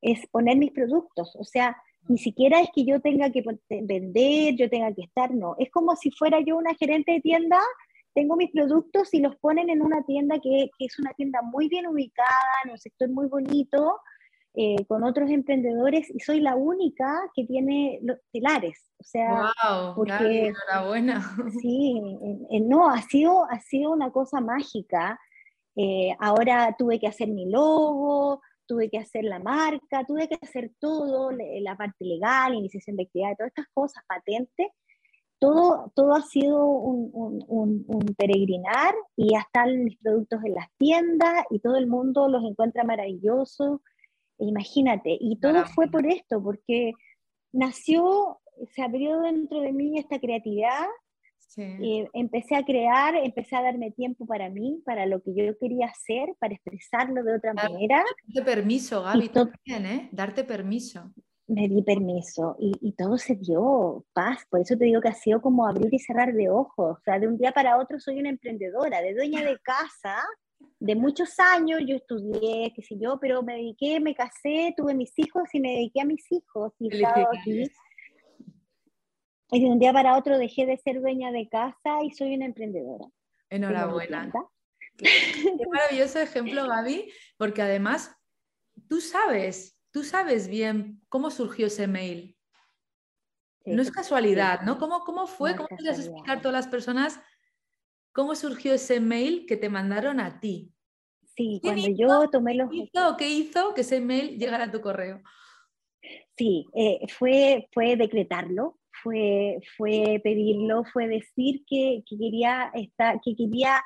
es 0.00 0.26
poner 0.30 0.56
mis 0.56 0.70
productos. 0.70 1.34
O 1.36 1.44
sea, 1.44 1.76
ni 2.08 2.18
siquiera 2.18 2.60
es 2.60 2.68
que 2.74 2.84
yo 2.84 3.00
tenga 3.00 3.30
que 3.30 3.42
vender, 3.68 4.54
yo 4.56 4.70
tenga 4.70 4.92
que 4.94 5.02
estar, 5.02 5.34
no. 5.34 5.56
Es 5.58 5.70
como 5.70 5.96
si 5.96 6.10
fuera 6.10 6.40
yo 6.40 6.56
una 6.56 6.74
gerente 6.74 7.12
de 7.12 7.20
tienda, 7.20 7.58
tengo 8.14 8.36
mis 8.36 8.50
productos 8.50 9.12
y 9.14 9.20
los 9.20 9.36
ponen 9.36 9.70
en 9.70 9.82
una 9.82 10.02
tienda 10.04 10.38
que, 10.40 10.70
que 10.78 10.84
es 10.84 10.98
una 10.98 11.12
tienda 11.14 11.42
muy 11.42 11.68
bien 11.68 11.86
ubicada, 11.86 12.28
en 12.64 12.72
un 12.72 12.78
sector 12.78 13.08
muy 13.10 13.26
bonito, 13.26 13.98
eh, 14.54 14.84
con 14.86 15.04
otros 15.04 15.30
emprendedores 15.30 16.10
y 16.10 16.18
soy 16.18 16.40
la 16.40 16.56
única 16.56 17.20
que 17.34 17.44
tiene 17.44 18.00
los 18.02 18.18
telares. 18.32 18.90
O 18.98 19.04
sea, 19.04 19.52
wow, 19.62 19.94
porque, 19.94 20.48
enhorabuena. 20.48 21.22
Sí, 21.60 22.00
no, 22.62 22.90
ha 22.90 23.00
sido, 23.02 23.44
ha 23.44 23.60
sido 23.60 23.92
una 23.92 24.10
cosa 24.10 24.40
mágica. 24.40 25.20
Eh, 25.76 26.16
ahora 26.18 26.74
tuve 26.76 26.98
que 26.98 27.06
hacer 27.06 27.28
mi 27.28 27.48
logo, 27.48 28.42
tuve 28.66 28.90
que 28.90 28.98
hacer 28.98 29.22
la 29.22 29.38
marca, 29.38 30.04
tuve 30.04 30.28
que 30.28 30.38
hacer 30.42 30.72
todo, 30.80 31.30
la 31.30 31.76
parte 31.76 32.04
legal, 32.04 32.52
iniciación 32.54 32.96
de 32.96 33.04
actividad, 33.04 33.36
todas 33.36 33.50
estas 33.50 33.68
cosas, 33.72 34.02
patentes. 34.08 34.66
Todo, 35.38 35.92
todo 35.94 36.14
ha 36.14 36.22
sido 36.22 36.66
un, 36.66 37.10
un, 37.48 37.84
un, 37.86 38.14
peregrinar 38.18 38.94
y 39.16 39.32
ya 39.32 39.40
están 39.40 39.84
mis 39.84 39.96
productos 39.98 40.44
en 40.44 40.54
las 40.54 40.66
tiendas 40.76 41.46
y 41.50 41.60
todo 41.60 41.76
el 41.76 41.86
mundo 41.86 42.28
los 42.28 42.44
encuentra 42.44 42.84
maravillosos 42.84 43.80
Imagínate, 44.40 45.16
y 45.20 45.36
todo 45.36 45.64
fue 45.66 45.88
por 45.90 46.06
esto, 46.06 46.42
porque 46.42 46.92
nació, 47.52 48.40
se 48.74 48.82
abrió 48.82 49.20
dentro 49.20 49.60
de 49.60 49.72
mí 49.72 49.98
esta 49.98 50.18
creatividad, 50.18 50.86
eh, 51.56 52.08
empecé 52.12 52.54
a 52.54 52.64
crear, 52.64 53.14
empecé 53.16 53.56
a 53.56 53.62
darme 53.62 53.90
tiempo 53.90 54.24
para 54.24 54.48
mí, 54.48 54.82
para 54.84 55.06
lo 55.06 55.20
que 55.20 55.34
yo 55.34 55.58
quería 55.58 55.86
hacer, 55.86 56.28
para 56.38 56.54
expresarlo 56.54 57.24
de 57.24 57.34
otra 57.34 57.54
manera. 57.54 58.04
Darte 58.28 58.50
permiso, 58.50 59.02
Gaby, 59.02 59.28
también, 59.30 59.86
¿eh? 59.86 60.08
Darte 60.12 60.44
permiso. 60.44 61.12
Me 61.48 61.68
di 61.68 61.82
permiso 61.82 62.54
y, 62.60 62.72
y, 62.80 62.92
todo 62.92 63.18
se 63.18 63.34
dio 63.34 64.04
paz, 64.12 64.46
por 64.48 64.60
eso 64.60 64.76
te 64.76 64.84
digo 64.84 65.00
que 65.00 65.08
ha 65.08 65.14
sido 65.14 65.42
como 65.42 65.66
abrir 65.66 65.92
y 65.92 65.98
cerrar 65.98 66.32
de 66.32 66.48
ojos, 66.48 66.98
o 66.98 67.02
sea, 67.04 67.18
de 67.18 67.26
un 67.26 67.36
día 67.36 67.50
para 67.50 67.78
otro 67.78 67.98
soy 67.98 68.20
una 68.20 68.28
emprendedora, 68.28 69.02
de 69.02 69.14
dueña 69.14 69.44
de 69.44 69.58
casa, 69.58 70.22
de 70.80 70.94
muchos 70.94 71.38
años, 71.38 71.80
yo 71.86 71.96
estudié, 71.96 72.72
qué 72.74 72.82
sé 72.82 72.96
yo, 72.98 73.18
pero 73.20 73.42
me 73.42 73.54
dediqué, 73.54 74.00
me 74.00 74.14
casé, 74.14 74.72
tuve 74.76 74.94
mis 74.94 75.12
hijos 75.18 75.44
y 75.52 75.60
me 75.60 75.72
dediqué 75.72 76.00
a 76.00 76.06
mis 76.06 76.24
hijos 76.32 76.72
y 76.78 76.90
aquí. 77.04 77.70
Y 79.52 79.62
de 79.62 79.66
un 79.66 79.78
día 79.78 79.92
para 79.92 80.16
otro 80.16 80.38
dejé 80.38 80.64
de 80.64 80.78
ser 80.78 81.00
dueña 81.00 81.32
de 81.32 81.48
casa 81.48 82.02
y 82.02 82.12
soy 82.12 82.34
una 82.34 82.46
emprendedora. 82.46 83.04
Enhorabuena. 83.50 84.30
Qué 84.96 85.66
maravilloso 85.70 86.20
ejemplo, 86.20 86.66
Gaby, 86.66 87.12
porque 87.36 87.62
además 87.62 88.16
tú 88.88 89.00
sabes, 89.00 89.78
tú 89.90 90.02
sabes 90.04 90.48
bien 90.48 91.02
cómo 91.08 91.30
surgió 91.30 91.66
ese 91.66 91.86
mail. 91.86 92.36
no 93.66 93.82
es 93.82 93.90
casualidad, 93.90 94.62
¿no? 94.62 94.78
¿Cómo, 94.78 95.00
cómo 95.00 95.26
fue? 95.26 95.56
¿Cómo 95.56 95.68
podrías 95.68 95.98
explicar 95.98 96.38
a 96.38 96.40
todas 96.40 96.64
las 96.64 96.68
personas 96.68 97.20
¿Cómo 98.12 98.34
surgió 98.34 98.74
ese 98.74 99.00
mail 99.00 99.46
que 99.46 99.56
te 99.56 99.68
mandaron 99.68 100.20
a 100.20 100.40
ti? 100.40 100.72
Sí, 101.36 101.60
cuando 101.62 101.88
yo 101.88 102.28
tomé 102.30 102.54
los... 102.54 102.70
¿Qué 102.70 102.76
hizo, 102.76 103.16
¿Qué 103.16 103.28
hizo 103.28 103.74
que 103.74 103.80
ese 103.82 104.00
mail 104.00 104.38
llegara 104.38 104.64
a 104.64 104.70
tu 104.70 104.80
correo? 104.80 105.22
Sí, 106.36 106.66
eh, 106.74 107.00
fue, 107.18 107.68
fue 107.72 107.96
decretarlo, 107.96 108.78
fue, 109.02 109.58
fue 109.76 110.20
pedirlo, 110.24 110.84
fue 110.84 111.06
decir 111.06 111.62
que, 111.66 112.02
que, 112.06 112.16
quería 112.18 112.70
esta, 112.74 113.20
que 113.24 113.36
quería 113.36 113.82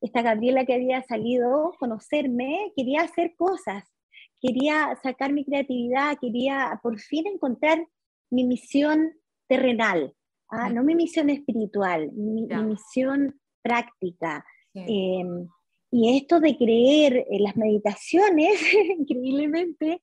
esta 0.00 0.22
Gabriela 0.22 0.64
que 0.64 0.74
había 0.74 1.02
salido, 1.02 1.74
conocerme, 1.78 2.72
quería 2.76 3.02
hacer 3.02 3.34
cosas, 3.36 3.84
quería 4.40 4.96
sacar 5.02 5.32
mi 5.32 5.44
creatividad, 5.44 6.16
quería 6.20 6.78
por 6.82 6.98
fin 6.98 7.26
encontrar 7.26 7.86
mi 8.30 8.44
misión 8.44 9.12
terrenal, 9.48 10.14
¿ah? 10.48 10.70
no 10.70 10.82
mi 10.82 10.94
misión 10.94 11.30
espiritual, 11.30 12.12
mi, 12.12 12.46
misión 12.46 13.40
práctica. 13.66 14.44
Em, 14.74 15.48
y 15.90 16.16
esto 16.18 16.38
de 16.40 16.56
creer 16.56 17.26
en 17.30 17.42
las 17.42 17.56
meditaciones, 17.56 18.60
increíblemente, 18.98 20.02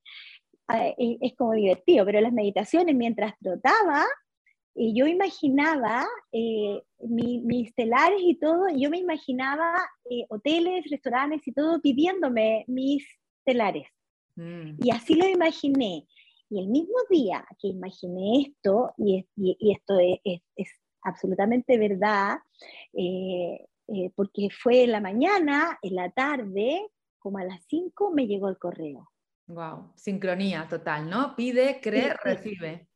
e, 0.74 1.18
es, 1.22 1.36
como 1.36 1.54
divertido, 1.54 2.06
pero 2.06 2.22
las 2.22 2.34
meditaciones 2.34 2.96
mientras 2.96 3.34
trotaba, 3.40 4.06
y 4.76 4.98
yo 4.98 5.06
imaginaba 5.06 6.08
eh, 6.32 6.82
mis 7.00 7.76
telares 7.76 8.20
y 8.22 8.36
todo, 8.40 8.66
yo 8.76 8.90
me 8.90 8.98
imaginaba 8.98 9.76
eh, 10.10 10.26
hoteles, 10.30 10.86
restaurantes 10.90 11.48
y 11.48 11.52
todo 11.52 11.80
pidiéndome 11.80 12.66
mis 12.68 13.06
telares. 13.46 13.88
Mm. 14.36 14.84
Y 14.84 14.90
así 14.90 15.14
lo 15.14 15.28
imaginé. 15.28 16.08
Y 16.50 16.60
el 16.60 16.68
mismo 16.68 16.98
día 17.10 17.46
que 17.60 17.68
imaginé 17.68 18.42
esto, 18.42 18.94
y, 18.98 19.26
y, 19.36 19.72
esto 19.72 20.00
es, 20.00 20.42
es, 20.56 20.70
absolutamente 21.04 21.78
verdad, 21.78 22.38
eh, 22.94 23.66
porque 24.16 24.50
fue 24.50 24.84
en 24.84 24.92
la 24.92 25.02
mañana, 25.02 25.78
en 25.82 25.96
la 25.96 26.10
tarde, 26.12 26.88
como 27.20 27.38
a 27.38 27.44
las 27.44 27.64
5 27.68 28.12
me 28.12 28.28
llegó 28.28 28.50
el 28.50 28.58
correo. 28.58 29.10
Wow, 29.48 29.92
sincronía 29.96 30.68
total, 30.70 31.10
¿no? 31.10 31.36
Pide, 31.36 31.80
cree, 31.82 32.14
recibe. 32.24 32.88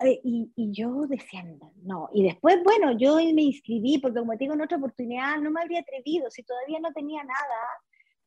Eh, 0.00 0.20
y, 0.24 0.50
y, 0.56 0.72
yo 0.72 1.06
decía, 1.06 1.44
no. 1.82 2.08
Y 2.12 2.22
después, 2.22 2.62
bueno, 2.64 2.96
yo 2.96 3.16
me 3.16 3.42
inscribí 3.42 3.98
porque 3.98 4.18
como 4.18 4.36
tengo 4.36 4.54
en 4.54 4.62
otra 4.62 4.78
oportunidad, 4.78 5.38
no 5.38 5.50
me 5.50 5.60
habría 5.60 5.80
atrevido, 5.80 6.30
si 6.30 6.42
todavía 6.42 6.80
no 6.80 6.92
tenía 6.92 7.22
nada, 7.22 7.56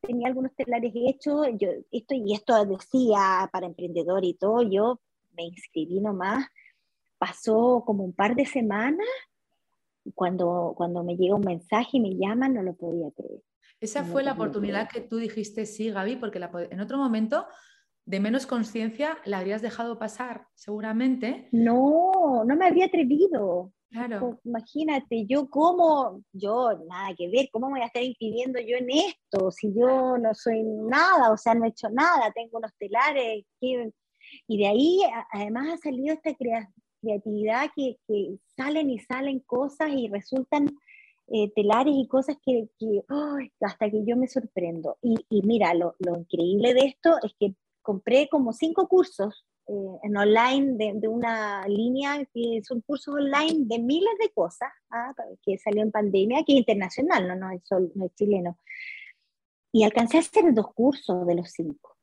tenía 0.01 0.27
algunos 0.27 0.53
telares 0.55 0.91
hechos, 0.95 1.47
yo, 1.57 1.69
esto 1.91 2.13
y 2.13 2.33
esto 2.33 2.65
decía 2.65 3.49
para 3.51 3.65
emprendedor 3.65 4.23
y 4.23 4.35
todo, 4.35 4.61
yo 4.61 4.99
me 5.35 5.45
inscribí 5.45 5.99
nomás, 5.99 6.45
pasó 7.23 7.83
como 7.85 8.03
un 8.03 8.11
par 8.11 8.35
de 8.35 8.45
semanas, 8.45 9.07
cuando, 10.13 10.73
cuando 10.75 11.05
me 11.05 11.15
llega 11.15 11.35
un 11.35 11.45
mensaje 11.45 11.91
y 11.93 12.01
me 12.01 12.17
llaman, 12.17 12.53
no 12.53 12.61
lo 12.61 12.73
podía 12.75 13.09
creer. 13.11 13.41
Esa 13.79 14.03
fue 14.03 14.23
la 14.23 14.33
oportunidad 14.33 14.89
que 14.89 14.99
tú 14.99 15.15
dijiste 15.15 15.65
sí, 15.65 15.89
Gaby, 15.89 16.17
porque 16.17 16.41
en 16.69 16.79
otro 16.81 16.97
momento 16.97 17.45
de 18.05 18.19
menos 18.19 18.45
conciencia 18.45 19.17
la 19.23 19.39
habrías 19.39 19.61
dejado 19.61 19.97
pasar, 19.97 20.47
seguramente. 20.53 21.47
No, 21.53 22.43
no 22.45 22.55
me 22.57 22.67
había 22.67 22.87
atrevido. 22.87 23.71
Claro. 23.89 24.41
Imagínate, 24.43 25.25
yo 25.25 25.47
como, 25.49 26.23
yo 26.33 26.77
nada 26.89 27.15
que 27.17 27.29
ver, 27.29 27.47
¿cómo 27.53 27.67
me 27.67 27.75
voy 27.75 27.83
a 27.83 27.85
estar 27.85 28.03
inscribiendo 28.03 28.59
yo 28.59 28.75
en 28.75 28.89
esto? 28.89 29.49
Si 29.49 29.73
yo 29.73 30.17
no 30.17 30.33
soy 30.33 30.61
nada, 30.63 31.31
o 31.31 31.37
sea, 31.37 31.53
no 31.53 31.63
he 31.63 31.69
hecho 31.69 31.87
nada, 31.89 32.33
tengo 32.35 32.57
unos 32.57 32.71
telares. 32.77 33.45
Y 33.61 34.57
de 34.57 34.67
ahí 34.67 34.99
además 35.31 35.67
ha 35.73 35.77
salido 35.77 36.13
esta 36.13 36.33
creatividad 37.03 37.69
que, 37.75 37.97
salen 38.55 38.89
y 38.89 38.99
salen 38.99 39.39
cosas 39.39 39.89
y 39.91 40.07
resultan 40.07 40.69
eh, 41.27 41.51
telares 41.53 41.93
y 41.95 42.07
cosas 42.07 42.37
que, 42.45 42.69
hasta 43.61 43.89
que 43.89 44.05
yo 44.05 44.15
me 44.15 44.27
sorprendo. 44.27 44.97
Y, 45.01 45.41
mira, 45.43 45.73
lo, 45.73 45.95
lo 45.99 46.17
increíble 46.17 46.73
de 46.73 46.85
esto 46.85 47.17
es 47.23 47.33
que 47.39 47.55
compré 47.81 48.29
como 48.29 48.53
cinco 48.53 48.87
cursos 48.87 49.45
eh, 49.67 49.99
en 50.03 50.17
online 50.17 50.93
de, 50.95 51.07
una 51.07 51.65
línea 51.67 52.25
que 52.33 52.61
son 52.63 52.81
cursos 52.81 53.15
online 53.15 53.65
de 53.65 53.79
miles 53.79 54.13
de 54.19 54.29
cosas, 54.31 54.69
¿ah? 54.89 55.13
que 55.41 55.57
salió 55.57 55.83
en 55.83 55.91
pandemia, 55.91 56.43
que 56.45 56.53
es 56.53 56.59
internacional, 56.59 57.27
no, 57.27 57.35
no, 57.35 57.51
es, 57.51 57.61
no 57.95 58.05
es 58.05 58.15
chileno. 58.15 58.57
Y 59.71 59.83
alcancé 59.83 60.17
a 60.17 60.19
hacer 60.19 60.53
dos 60.53 60.73
cursos 60.73 61.25
de 61.25 61.35
los 61.35 61.51
cinco, 61.51 61.95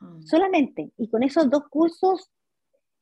ah. 0.00 0.18
solamente. 0.24 0.92
Y 0.98 1.08
con 1.08 1.22
esos 1.22 1.50
dos 1.50 1.68
cursos 1.68 2.30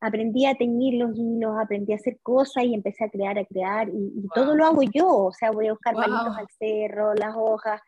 aprendí 0.01 0.47
a 0.47 0.55
teñir 0.55 0.95
los 0.95 1.17
hilos, 1.17 1.57
aprendí 1.61 1.93
a 1.93 1.97
hacer 1.97 2.19
cosas 2.23 2.65
y 2.65 2.75
empecé 2.75 3.05
a 3.05 3.11
crear, 3.11 3.39
a 3.39 3.45
crear. 3.45 3.89
Y, 3.89 4.27
todo 4.35 4.55
lo 4.55 4.67
hago 4.67 4.83
yo, 4.83 5.09
o 5.09 5.33
sea, 5.33 5.51
voy 5.51 5.69
a 5.69 5.73
buscar 5.73 5.95
palitos 5.95 6.37
al 6.37 6.47
cerro, 6.59 7.15
las 7.15 7.35
hojas. 7.37 7.81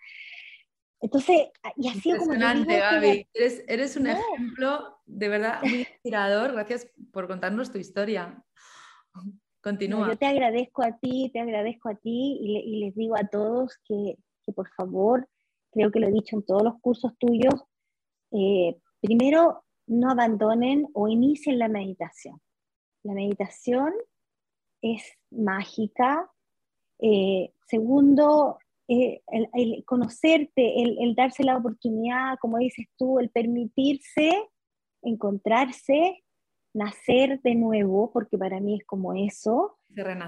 Entonces, 1.01 1.49
y 1.77 1.89
así 1.89 2.17
como... 2.17 2.33
Gaby. 2.33 3.27
Eres, 3.33 3.65
eres, 3.69 3.97
un 3.97 4.09
ejemplo 4.09 4.99
de 5.07 5.29
verdad 5.29 5.63
muy 5.63 5.81
inspirador. 5.81 6.53
Gracias 6.53 6.91
por 7.13 7.27
contarnos 7.27 7.73
tu 7.73 7.79
historia. 7.79 8.43
Continúa. 9.63 10.09
yo 10.09 10.17
te 10.17 10.27
agradezco 10.27 10.83
a 10.83 10.97
ti, 10.99 11.31
te 11.33 11.41
agradezco 11.41 11.91
a 11.91 11.95
ti 11.95 12.39
y, 12.41 12.81
les 12.81 12.95
digo 12.95 13.17
a 13.17 13.27
todos 13.29 13.79
que, 13.85 14.17
que, 14.45 14.53
por 14.53 14.69
favor, 14.71 15.29
creo 15.71 15.91
que 15.91 16.01
lo 16.01 16.09
he 16.09 16.13
dicho 16.13 16.37
en 16.37 16.45
todos 16.45 16.63
los 16.63 16.81
cursos 16.81 17.13
tuyos, 17.19 17.55
eh, 18.33 18.77
primero 19.01 19.65
no 19.91 20.11
abandonen 20.11 20.87
o 20.95 21.09
inicien 21.09 21.59
la 21.59 21.69
meditación. 21.69 22.41
La 23.03 23.13
meditación 23.13 23.93
es 24.81 25.03
mágica. 25.31 26.31
Eh, 27.01 27.53
segundo, 27.67 28.59
eh, 28.87 29.21
el, 29.53 29.85
conocerte, 29.85 30.83
el, 30.83 31.15
darse 31.17 31.43
la 31.43 31.57
oportunidad, 31.57 32.39
como 32.41 32.59
dices 32.59 32.87
tú, 32.97 33.19
el 33.19 33.31
permitirse 33.31 34.49
encontrarse, 35.03 36.23
nacer 36.73 37.41
de 37.41 37.57
nuevo, 37.57 38.13
porque 38.13 38.39
para 38.39 38.61
mí 38.61 38.77
es 38.77 38.87
como 38.87 39.15
eso, 39.15 39.79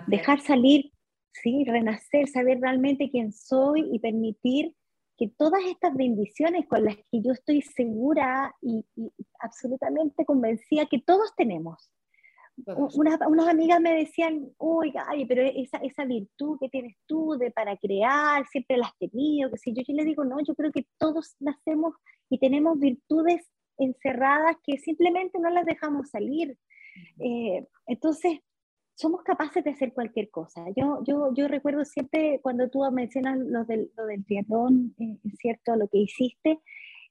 dejar 0.09 0.41
salir, 0.41 0.91
sí, 1.33 1.65
renacer, 1.65 2.27
saber 2.27 2.59
realmente 2.61 3.11
quién 3.11 3.33
soy 3.33 3.89
y 3.93 4.01
permitir 4.01 4.75
que 5.23 5.29
todas 5.39 5.63
estas 5.67 5.95
bendiciones 5.95 6.67
con 6.67 6.85
las 6.85 6.97
que 6.97 7.23
yo 7.23 7.31
estoy 7.31 7.63
segura 7.63 8.53
y 8.61 8.85
absolutamente 9.39 10.25
convencida 10.25 10.87
que 10.87 10.99
todos 10.99 11.33
tenemos, 11.37 11.93
unas, 12.57 13.21
unas, 13.29 13.47
amigas 13.47 13.81
me 13.81 13.95
decían, 13.95 14.51
oiga, 14.59 15.07
pero 15.29 15.43
esa, 15.43 15.79
esa 15.79 16.05
virtud 16.07 16.59
que 16.59 16.69
tienes 16.69 16.97
tú 17.07 17.37
de 17.39 17.53
para 17.53 17.77
crear, 17.77 18.45
siempre 18.49 18.77
la 18.77 18.87
has 18.87 18.99
tenido, 18.99 19.49
que 19.49 19.59
si 19.59 19.73
yo, 19.73 19.85
yo 19.87 19.95
le 19.95 20.05
digo, 20.05 20.25
no, 20.25 20.39
yo 20.41 20.57
creo 20.57 20.73
que 20.73 20.87
todos 20.99 21.37
nacemos 21.39 21.95
y 22.29 22.39
tenemos 22.39 22.81
virtudes 22.81 23.49
encerradas 23.79 24.57
que 24.65 24.79
simplemente 24.79 25.39
no 25.39 25.51
las 25.51 25.65
dejamos 25.65 26.11
salir. 26.11 26.59
Eh, 27.21 27.65
entonces, 27.87 28.41
somos 28.95 29.23
capaces 29.23 29.65
de 29.65 29.71
hacer 29.71 29.93
cualquier 29.93 30.31
cosa. 30.31 30.65
Yo, 30.77 31.03
yo, 31.05 31.33
yo 31.35 31.49
recuerdo 31.49 31.85
siempre 31.85 32.41
cuando 32.43 32.69
tú 32.69 32.81
mencionas 32.93 33.39
lo 33.39 33.65
del, 33.65 33.91
lo 33.97 34.07
del 34.07 34.25
triatlón, 34.25 34.95
eh, 34.99 35.19
cierto, 35.39 35.77
lo 35.77 35.89
que 35.89 35.99
hiciste, 35.99 36.61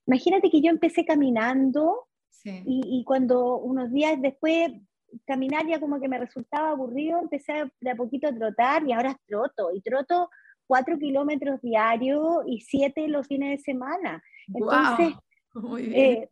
imagínate 0.06 0.50
que 0.50 0.62
yo 0.62 0.70
empecé 0.70 1.06
caminando 1.06 2.08
y, 2.44 2.82
y, 2.88 3.04
cuando 3.04 3.60
unos 3.60 3.92
días 3.92 4.20
después 4.20 4.72
caminar 5.26 5.68
ya 5.68 5.80
como 5.80 6.00
que 6.00 6.08
me 6.08 6.18
resultaba 6.18 6.70
aburrido, 6.70 7.20
empecé 7.20 7.72
de 7.80 7.92
a 7.92 7.96
poquito 7.96 8.28
a 8.28 8.34
trotar 8.34 8.88
y 8.88 8.94
ahora 8.94 9.20
troto, 9.28 9.72
y 9.72 9.82
troto 9.82 10.30
cuatro 10.66 10.98
kilómetros 10.98 11.62
diarios 11.62 12.44
y 12.48 12.62
siete 12.62 13.08
los 13.08 13.28
fines 13.28 13.58
de 13.58 13.64
semana. 13.64 14.24
Entonces, 14.48 15.14
eh, 15.94 16.30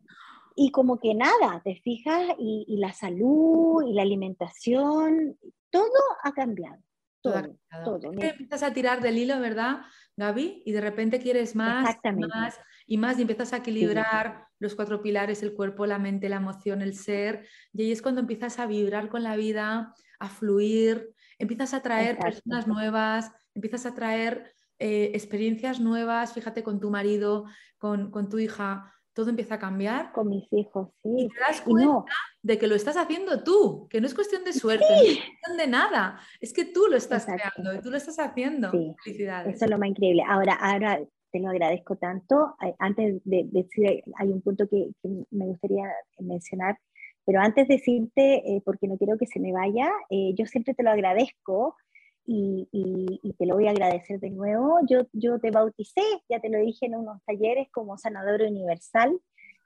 y 0.56 0.70
como 0.70 0.98
que 0.98 1.14
nada, 1.14 1.60
te 1.64 1.76
fijas, 1.76 2.34
y, 2.38 2.64
y, 2.68 2.78
la 2.78 2.92
salud 2.92 3.82
y 3.86 3.92
la 3.94 4.02
alimentación, 4.02 5.38
todo 5.70 5.90
ha 6.22 6.32
cambiado. 6.32 6.82
Todo, 7.22 7.54
todo. 7.84 8.12
empiezas 8.12 8.62
a 8.62 8.72
tirar 8.72 9.02
del 9.02 9.18
hilo, 9.18 9.38
¿verdad, 9.40 9.82
Gaby? 10.16 10.62
Y 10.64 10.72
de 10.72 10.80
repente 10.80 11.20
quieres 11.20 11.54
más, 11.54 11.84
más 12.02 12.58
y 12.86 12.96
más, 12.96 13.18
y 13.18 13.22
empiezas 13.22 13.52
a 13.52 13.58
equilibrar 13.58 14.46
los 14.58 14.74
cuatro 14.74 15.02
pilares, 15.02 15.42
el 15.42 15.54
cuerpo, 15.54 15.84
la 15.84 15.98
mente, 15.98 16.30
la 16.30 16.36
emoción, 16.36 16.80
el 16.80 16.94
ser, 16.94 17.46
y 17.74 17.82
ahí 17.82 17.92
es 17.92 18.00
cuando 18.00 18.22
empiezas 18.22 18.58
a 18.58 18.66
vibrar 18.66 19.10
con 19.10 19.22
la 19.22 19.36
vida, 19.36 19.94
a 20.18 20.28
fluir, 20.30 21.14
empiezas 21.38 21.74
a 21.74 21.82
traer 21.82 22.18
personas 22.18 22.66
nuevas, 22.66 23.30
empiezas 23.54 23.84
a 23.84 23.94
traer 23.94 24.54
eh, 24.78 25.10
experiencias 25.14 25.78
nuevas, 25.78 26.32
fíjate 26.32 26.62
con 26.62 26.80
tu 26.80 26.90
marido, 26.90 27.44
con, 27.76 28.10
con 28.10 28.30
tu 28.30 28.38
hija, 28.38 28.94
todo 29.12 29.30
empieza 29.30 29.56
a 29.56 29.58
cambiar. 29.58 30.12
Con 30.12 30.28
mis 30.28 30.50
hijos, 30.52 30.88
sí. 31.02 31.10
Y 31.16 31.28
te 31.28 31.40
das 31.40 31.60
cuenta 31.60 32.04
de 32.42 32.58
que 32.58 32.66
lo 32.66 32.74
estás 32.74 32.96
haciendo 32.96 33.42
tú, 33.42 33.86
que 33.88 34.00
no 34.00 34.06
es 34.06 34.14
cuestión 34.14 34.44
de 34.44 34.52
suerte, 34.52 34.84
no 34.88 34.94
es 34.94 35.18
cuestión 35.18 35.56
de 35.56 35.66
nada, 35.66 36.20
es 36.40 36.52
que 36.52 36.64
tú 36.64 36.86
lo 36.88 36.96
estás 36.96 37.26
creando 37.26 37.74
y 37.74 37.80
tú 37.80 37.90
lo 37.90 37.96
estás 37.96 38.18
haciendo. 38.18 38.70
Felicidades. 39.04 39.56
Eso 39.56 39.64
es 39.64 39.70
lo 39.70 39.78
más 39.78 39.88
increíble. 39.88 40.22
Ahora, 40.26 40.54
ahora 40.54 41.00
te 41.30 41.40
lo 41.40 41.48
agradezco 41.48 41.96
tanto. 41.96 42.54
Antes 42.78 43.20
de, 43.24 43.44
decir, 43.50 44.02
hay 44.16 44.28
un 44.28 44.42
punto 44.42 44.68
que, 44.68 44.90
me 45.30 45.46
gustaría 45.46 45.84
mencionar, 46.18 46.78
pero 47.24 47.40
antes 47.40 47.68
de 47.68 47.74
decirte, 47.74 48.36
eh, 48.36 48.62
porque 48.64 48.88
no 48.88 48.96
quiero 48.96 49.16
que 49.16 49.26
se 49.26 49.40
me 49.40 49.52
vaya, 49.52 49.90
eh, 50.10 50.34
yo 50.34 50.46
siempre 50.46 50.74
te 50.74 50.82
lo 50.82 50.90
agradezco 50.90 51.76
y, 52.26 53.34
te 53.38 53.46
lo 53.46 53.54
voy 53.54 53.66
a 53.66 53.70
agradecer 53.70 54.20
de 54.20 54.30
nuevo. 54.30 54.78
Yo, 54.88 55.06
yo 55.12 55.38
te 55.40 55.50
bauticé, 55.50 56.02
ya 56.28 56.40
te 56.40 56.50
lo 56.50 56.58
dije 56.58 56.86
en 56.86 56.94
unos 56.94 57.22
talleres 57.24 57.68
como 57.70 57.96
sanador 57.96 58.42
universal. 58.42 59.18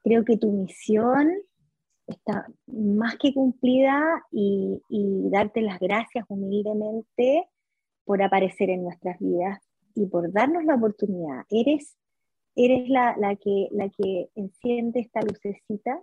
Creo 0.03 0.25
que 0.25 0.37
tu 0.37 0.51
misión 0.51 1.33
está 2.07 2.47
más 2.67 3.17
que 3.17 3.33
cumplida 3.33 4.23
y, 4.31 4.81
darte 5.31 5.63
las 5.63 5.81
gracias 5.81 6.25
humildemente 6.29 7.49
por 8.05 8.23
aparecer 8.23 8.71
en 8.71 8.85
nuestras 8.85 9.19
vidas 9.19 9.61
y 9.95 10.07
por 10.07 10.31
darnos 10.33 10.65
la 10.65 10.77
oportunidad. 10.77 11.45
Eres, 11.51 11.97
eres 12.55 12.89
la, 12.89 13.15
que, 13.37 13.69
la 13.73 13.89
que 13.89 14.29
enciende 14.37 15.01
esta 15.01 15.23
lucecita 15.23 16.01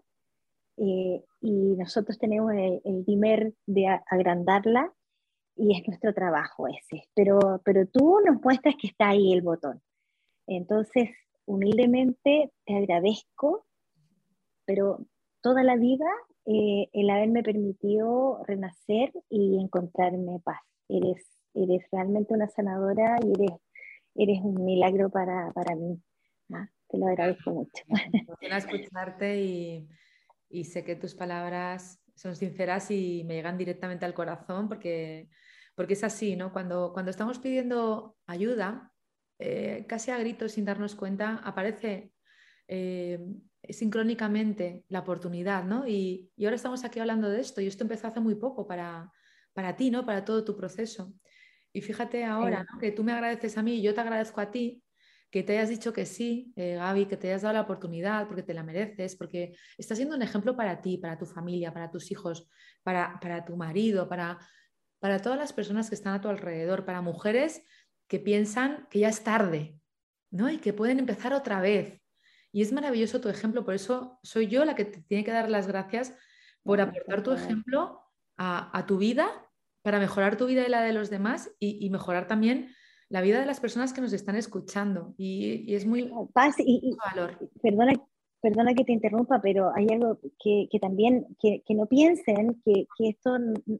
eh, 0.78 1.24
y 1.40 1.76
nosotros 1.78 2.18
tenemos 2.18 2.52
el, 2.54 2.82
el 2.84 3.54
de 3.68 3.88
agrandarla 4.10 4.92
y 5.56 5.78
es 5.78 5.88
nuestro 5.88 6.14
trabajo 6.14 6.68
ese. 6.68 7.08
Pero, 7.14 7.62
pero 7.64 7.86
tú 7.88 8.20
nos 8.26 8.42
muestras 8.42 8.76
que 8.80 8.88
está 8.88 9.10
ahí 9.10 9.34
el 9.34 9.42
botón. 9.42 9.82
Entonces, 10.48 11.10
humildemente 11.46 12.52
te 12.66 12.78
agradezco, 12.78 13.66
pero 14.66 15.06
toda 15.42 15.64
la 15.64 15.76
vida 15.76 16.06
eh, 16.46 16.90
el 16.94 17.10
haberme 17.10 17.44
permitido 17.44 18.44
renacer 18.48 19.12
y 19.30 19.60
encontrarme 19.60 20.40
paz. 20.44 20.62
Eres, 20.90 21.24
eres 21.54 21.86
realmente 21.92 22.34
una 22.34 22.48
sanadora 22.48 23.18
y 23.24 23.32
eres, 23.32 23.60
eres 24.16 24.40
un 24.44 24.66
milagro 24.66 25.10
para, 25.10 25.52
para 25.52 25.76
mí. 25.76 26.02
¿ah? 26.54 26.68
Te 26.88 26.98
lo 26.98 27.08
agradezco 27.08 27.52
mucho. 27.52 27.84
Me 27.88 28.58
escucharte 28.58 29.42
y, 29.42 29.88
y 30.50 30.64
sé 30.66 30.84
que 30.84 30.96
tus 30.96 31.16
palabras 31.16 32.01
son 32.22 32.36
sinceras 32.36 32.92
y 32.92 33.24
me 33.26 33.34
llegan 33.34 33.58
directamente 33.58 34.06
al 34.06 34.14
corazón 34.14 34.70
porque, 34.70 35.28
porque 35.74 35.94
es 35.94 36.04
así, 36.04 36.36
¿no? 36.36 36.54
Cuando, 36.54 36.94
cuando 36.94 37.10
estamos 37.10 37.40
pidiendo 37.40 38.16
ayuda, 38.28 38.92
eh, 39.40 39.86
casi 39.90 40.12
a 40.12 40.20
gritos 40.20 40.52
sin 40.52 40.66
darnos 40.66 40.96
cuenta, 40.96 41.42
aparece 41.44 42.12
eh, 42.68 43.20
sincrónicamente 43.68 44.86
la 44.90 45.00
oportunidad, 45.00 45.64
¿no? 45.64 45.88
Y, 45.88 46.30
ahora 46.44 46.56
estamos 46.56 46.86
aquí 46.86 47.00
hablando 47.00 47.28
de 47.28 47.42
esto 47.42 47.60
y 47.60 47.66
esto 47.66 47.84
empezó 47.84 48.08
hace 48.08 48.20
muy 48.20 48.36
poco 48.36 48.68
para, 48.68 49.12
para 49.54 49.76
ti, 49.76 49.90
¿no? 49.90 50.06
Para 50.06 50.24
todo 50.24 50.46
tu 50.46 50.56
proceso. 50.56 51.12
Y 51.74 51.82
fíjate 51.82 52.24
ahora, 52.24 52.68
Que 52.80 52.92
tú 52.92 53.04
me 53.04 53.14
agradeces 53.14 53.58
a 53.58 53.64
mí 53.64 53.76
y 53.76 53.82
yo 53.82 53.96
te 53.96 54.02
agradezco 54.02 54.42
a 54.42 54.52
ti 54.52 54.81
que 55.32 55.44
te 55.44 55.58
hayas 55.58 55.70
dicho 55.70 55.94
que 55.94 56.06
sí, 56.06 56.54
eh, 56.56 56.76
Gaby, 56.76 57.06
que 57.06 57.18
te 57.18 57.30
hayas 57.30 57.42
dado 57.42 57.54
la 57.54 57.62
oportunidad 57.62 58.28
porque 58.28 58.44
te 58.44 58.54
la 58.54 58.64
mereces, 58.64 59.16
porque 59.16 59.56
estás 59.78 59.98
siendo 59.98 60.16
un 60.16 60.22
ejemplo 60.22 60.56
para 60.56 60.82
ti, 60.82 60.98
para 60.98 61.18
tu 61.18 61.26
familia, 61.26 61.74
para 61.74 61.90
tus 61.90 62.12
hijos, 62.12 62.50
para, 62.84 63.20
para 63.20 63.46
tu 63.46 63.56
marido, 63.56 64.10
para, 64.10 64.38
para 65.00 65.22
todas 65.22 65.40
las 65.40 65.54
personas 65.54 65.90
que 65.90 65.96
están 65.96 66.14
a 66.14 66.22
tu 66.22 66.28
alrededor, 66.28 66.86
para 66.86 67.02
mujeres 67.02 67.64
que 68.08 68.20
piensan 68.20 68.88
que 68.90 69.00
ya 69.00 69.10
es 69.10 69.24
tarde, 69.24 69.80
¿no? 70.30 70.50
Y 70.50 70.58
que 70.58 70.74
pueden 70.74 71.00
empezar 71.00 71.34
otra 71.34 71.62
vez, 71.62 72.02
y 72.52 72.62
es 72.62 72.74
maravilloso 72.74 73.22
tu 73.22 73.30
ejemplo, 73.30 73.64
por 73.64 73.74
eso 73.74 74.20
soy 74.24 74.48
yo 74.48 74.66
la 74.66 74.76
que 74.76 74.86
te 74.86 75.02
tiene 75.04 75.24
que 75.24 75.32
dar 75.32 75.50
las 75.50 75.68
gracias 75.68 76.14
por 76.64 76.82
aportar 76.82 77.24
tu 77.24 77.32
ejemplo 77.32 78.02
a, 78.38 78.86
tu 78.88 78.98
vida 78.98 79.30
para 79.84 80.00
mejorar 80.00 80.36
tu 80.36 80.48
vida 80.48 80.66
y 80.66 80.70
la 80.70 80.82
de 80.82 80.94
los 80.94 81.10
demás 81.10 81.52
y, 81.60 81.90
mejorar 81.90 82.28
también 82.28 82.74
la 83.12 83.22
vida 83.22 83.42
de 83.42 83.46
las 83.46 83.60
personas 83.60 83.92
que 83.92 84.02
nos 84.02 84.14
están 84.14 84.38
escuchando. 84.38 85.14
Y, 85.18 85.74
es 85.74 85.86
muy... 85.86 86.10
Paz, 86.34 86.56
y, 86.60 86.96
valor. 87.14 87.38
Perdona, 87.62 87.94
perdona 88.42 88.74
que 88.74 88.86
te 88.86 88.94
interrumpa, 88.94 89.42
pero 89.42 89.72
hay 89.76 89.88
algo 89.92 90.18
que, 90.42 90.68
también, 90.80 91.28
que, 91.40 91.62
no 91.76 91.88
piensen 91.88 92.62
que, 92.64 92.88
esto 93.00 93.36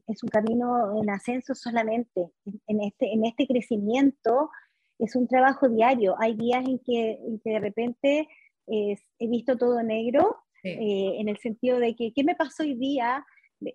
es 0.06 0.22
un 0.22 0.28
camino 0.28 1.00
en 1.00 1.08
ascenso 1.08 1.54
solamente. 1.54 2.30
En, 2.66 2.82
este, 2.82 3.10
en 3.10 3.24
este 3.24 3.46
crecimiento 3.46 4.50
es 4.98 5.16
un 5.16 5.26
trabajo 5.26 5.66
diario. 5.68 6.14
Hay 6.20 6.34
días 6.34 6.62
en 6.68 6.78
que, 6.80 7.12
en 7.12 7.40
que 7.40 7.50
de 7.50 7.58
repente 7.58 8.28
he 8.66 9.28
visto 9.28 9.56
todo 9.56 9.82
negro, 9.82 10.36
eh, 10.62 11.16
en 11.18 11.28
el 11.28 11.38
sentido 11.38 11.78
de 11.78 11.96
que, 11.96 12.12
¿qué 12.12 12.22
me 12.22 12.36
pasó 12.36 12.62
hoy 12.64 12.74
día? 12.74 13.24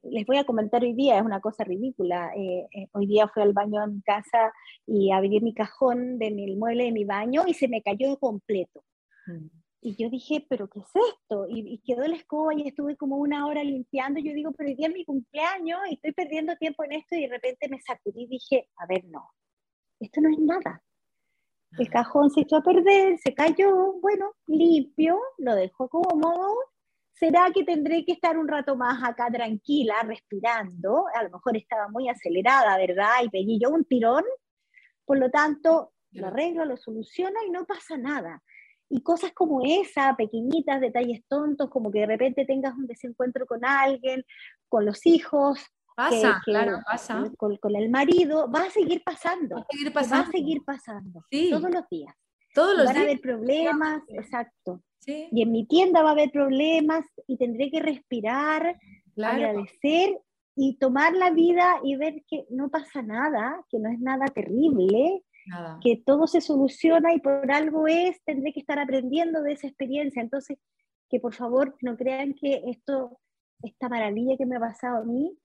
Les 0.04 0.26
voy 0.26 0.38
a 0.38 0.44
comentar 0.44 0.84
hoy 0.84 0.94
día, 0.94 1.18
es 1.18 1.24
una 1.24 1.40
cosa 1.40 1.64
ridícula. 1.64 2.32
Eh, 2.36 2.68
eh, 2.72 2.88
hoy 2.92 3.08
día 3.08 3.28
fui 3.28 3.44
al 3.44 3.54
baño 3.54 3.84
en 3.84 3.96
mi 3.96 4.02
casa 4.02 4.52
y 4.86 5.12
abrí 5.12 5.40
mi 5.42 5.54
cajón 5.54 6.20
de 6.20 6.32
mi 6.32 6.56
mueble 6.56 6.86
de 6.86 6.92
mi 6.92 7.06
baño 7.06 7.44
y 7.48 7.54
se 7.54 7.68
me 7.68 7.82
cayó 7.82 8.18
completo. 8.18 8.84
Mm. 9.28 9.48
Y 9.82 9.96
yo 9.96 10.10
dije, 10.10 10.46
¿pero 10.50 10.68
qué 10.68 10.80
es 10.80 10.90
esto? 11.14 11.46
Y, 11.48 11.82
quedó 11.86 12.06
la 12.08 12.16
escoba 12.16 12.54
y 12.54 12.68
estuve 12.68 12.98
como 12.98 13.18
una 13.18 13.46
hora 13.48 13.64
limpiando. 13.64 14.20
Yo 14.20 14.34
digo, 14.34 14.52
pero 14.52 14.70
hoy 14.70 14.76
día 14.76 14.88
es 14.88 14.94
mi 14.94 15.06
cumpleaños 15.06 15.80
y 15.90 15.94
estoy 15.94 16.12
perdiendo 16.14 16.56
tiempo 16.58 16.84
en 16.84 16.94
esto. 16.94 17.16
Y 17.16 17.22
de 17.22 17.30
repente 17.30 17.70
me 17.70 17.80
sacudí 17.82 18.24
y 18.24 18.28
dije, 18.28 18.70
a 18.78 18.86
ver, 18.88 19.06
no, 19.06 19.30
esto 20.00 20.20
no 20.20 20.30
es 20.30 20.40
nada. 20.40 20.84
El 21.78 21.90
cajón 21.90 22.32
se 22.32 22.42
echó 22.42 22.58
a 22.58 22.64
perder, 22.64 23.18
se 23.20 23.34
cayó, 23.34 23.94
bueno, 24.02 24.32
limpio, 24.48 25.20
lo 25.38 25.54
dejó 25.56 25.88
cómodo. 25.90 26.56
¿Será 27.20 27.52
que 27.52 27.64
tendré 27.64 28.06
que 28.06 28.12
estar 28.12 28.38
un 28.38 28.48
rato 28.48 28.76
más 28.76 29.04
acá 29.04 29.28
tranquila, 29.32 29.96
respirando? 30.04 31.06
A 31.16 31.24
lo 31.24 31.32
mejor 31.32 31.58
estaba 31.58 31.88
muy 31.88 32.10
acelerada, 32.10 32.78
¿verdad? 32.78 33.24
Y 33.24 33.30
pedí 33.30 33.60
yo 33.60 33.70
un 33.70 33.86
tirón. 33.86 34.24
Por 35.04 35.18
lo 35.18 35.30
tanto, 35.32 35.94
lo 36.12 36.28
arreglo, 36.28 36.66
lo 36.66 36.78
soluciono 36.78 37.40
y 37.48 37.50
no 37.50 37.66
pasa 37.66 37.98
nada. 37.98 38.44
Y 38.90 39.02
cosas 39.02 39.32
como 39.34 39.62
esa, 39.66 40.16
pequeñitas, 40.16 40.80
detalles 40.80 41.26
tontos, 41.28 41.70
como 41.70 41.92
que 41.92 42.02
de 42.02 42.06
repente 42.06 42.46
tengas 42.46 42.76
un 42.76 42.86
desencuentro 42.86 43.48
con 43.48 43.66
alguien, 43.66 44.24
con 44.70 44.86
los 44.86 45.06
hijos, 45.06 45.60
Pasa, 45.98 46.40
claro, 46.46 46.80
pasa. 46.86 47.24
Con, 47.38 47.76
el 47.76 47.90
marido, 47.90 48.48
va 48.52 48.66
a 48.66 48.70
seguir 48.70 49.04
pasando. 49.04 49.56
Va 49.56 49.62
a 49.62 49.66
seguir 49.72 49.92
pasando. 49.92 50.24
Va 50.24 50.30
a 50.30 50.32
seguir 50.32 50.64
pasando. 50.64 51.26
Todos 51.50 51.72
los 51.74 51.90
días. 51.90 52.16
Todos 52.54 52.78
los 52.78 52.86
Van 52.86 52.98
a 52.98 53.02
haber 53.02 53.20
problemas, 53.20 54.04
exacto. 54.10 54.84
Y 55.08 55.42
en 55.42 55.52
mi 55.52 55.66
tienda 55.66 56.04
va 56.04 56.10
a 56.10 56.12
haber 56.12 56.32
problemas 56.32 57.06
y 57.28 57.38
tendré 57.38 57.72
que 57.72 57.80
respirar, 57.80 58.78
agradecer 59.16 60.20
y 60.56 60.78
tomar 60.78 61.14
la 61.14 61.32
vida 61.32 61.80
y 61.84 61.96
ver 61.96 62.24
que 62.28 62.46
no 62.50 62.70
pasa 62.70 63.02
nada, 63.02 63.64
que 63.70 63.80
no 63.80 63.90
es 63.90 64.00
nada 64.00 64.26
terrible, 64.26 65.24
que 65.82 66.04
todo 66.06 66.28
se 66.28 66.42
soluciona 66.42 67.14
y 67.14 67.20
por 67.20 67.50
algo 67.52 67.88
es, 67.88 68.22
tendré 68.26 68.52
que 68.52 68.60
estar 68.60 68.80
aprendiendo 68.80 69.42
de 69.44 69.54
esa 69.54 69.68
experiencia. 69.68 70.22
Entonces, 70.22 70.58
que 71.10 71.20
por 71.20 71.34
favor 71.34 71.76
no 71.82 71.96
crean 71.96 72.34
que 72.34 72.64
esto, 72.68 73.20
esta 73.64 73.88
maravilla 73.88 74.36
que 74.38 74.46
me 74.46 74.58
ha 74.58 74.60
pasado 74.60 74.98
a 74.98 75.06
mí, 75.06 75.38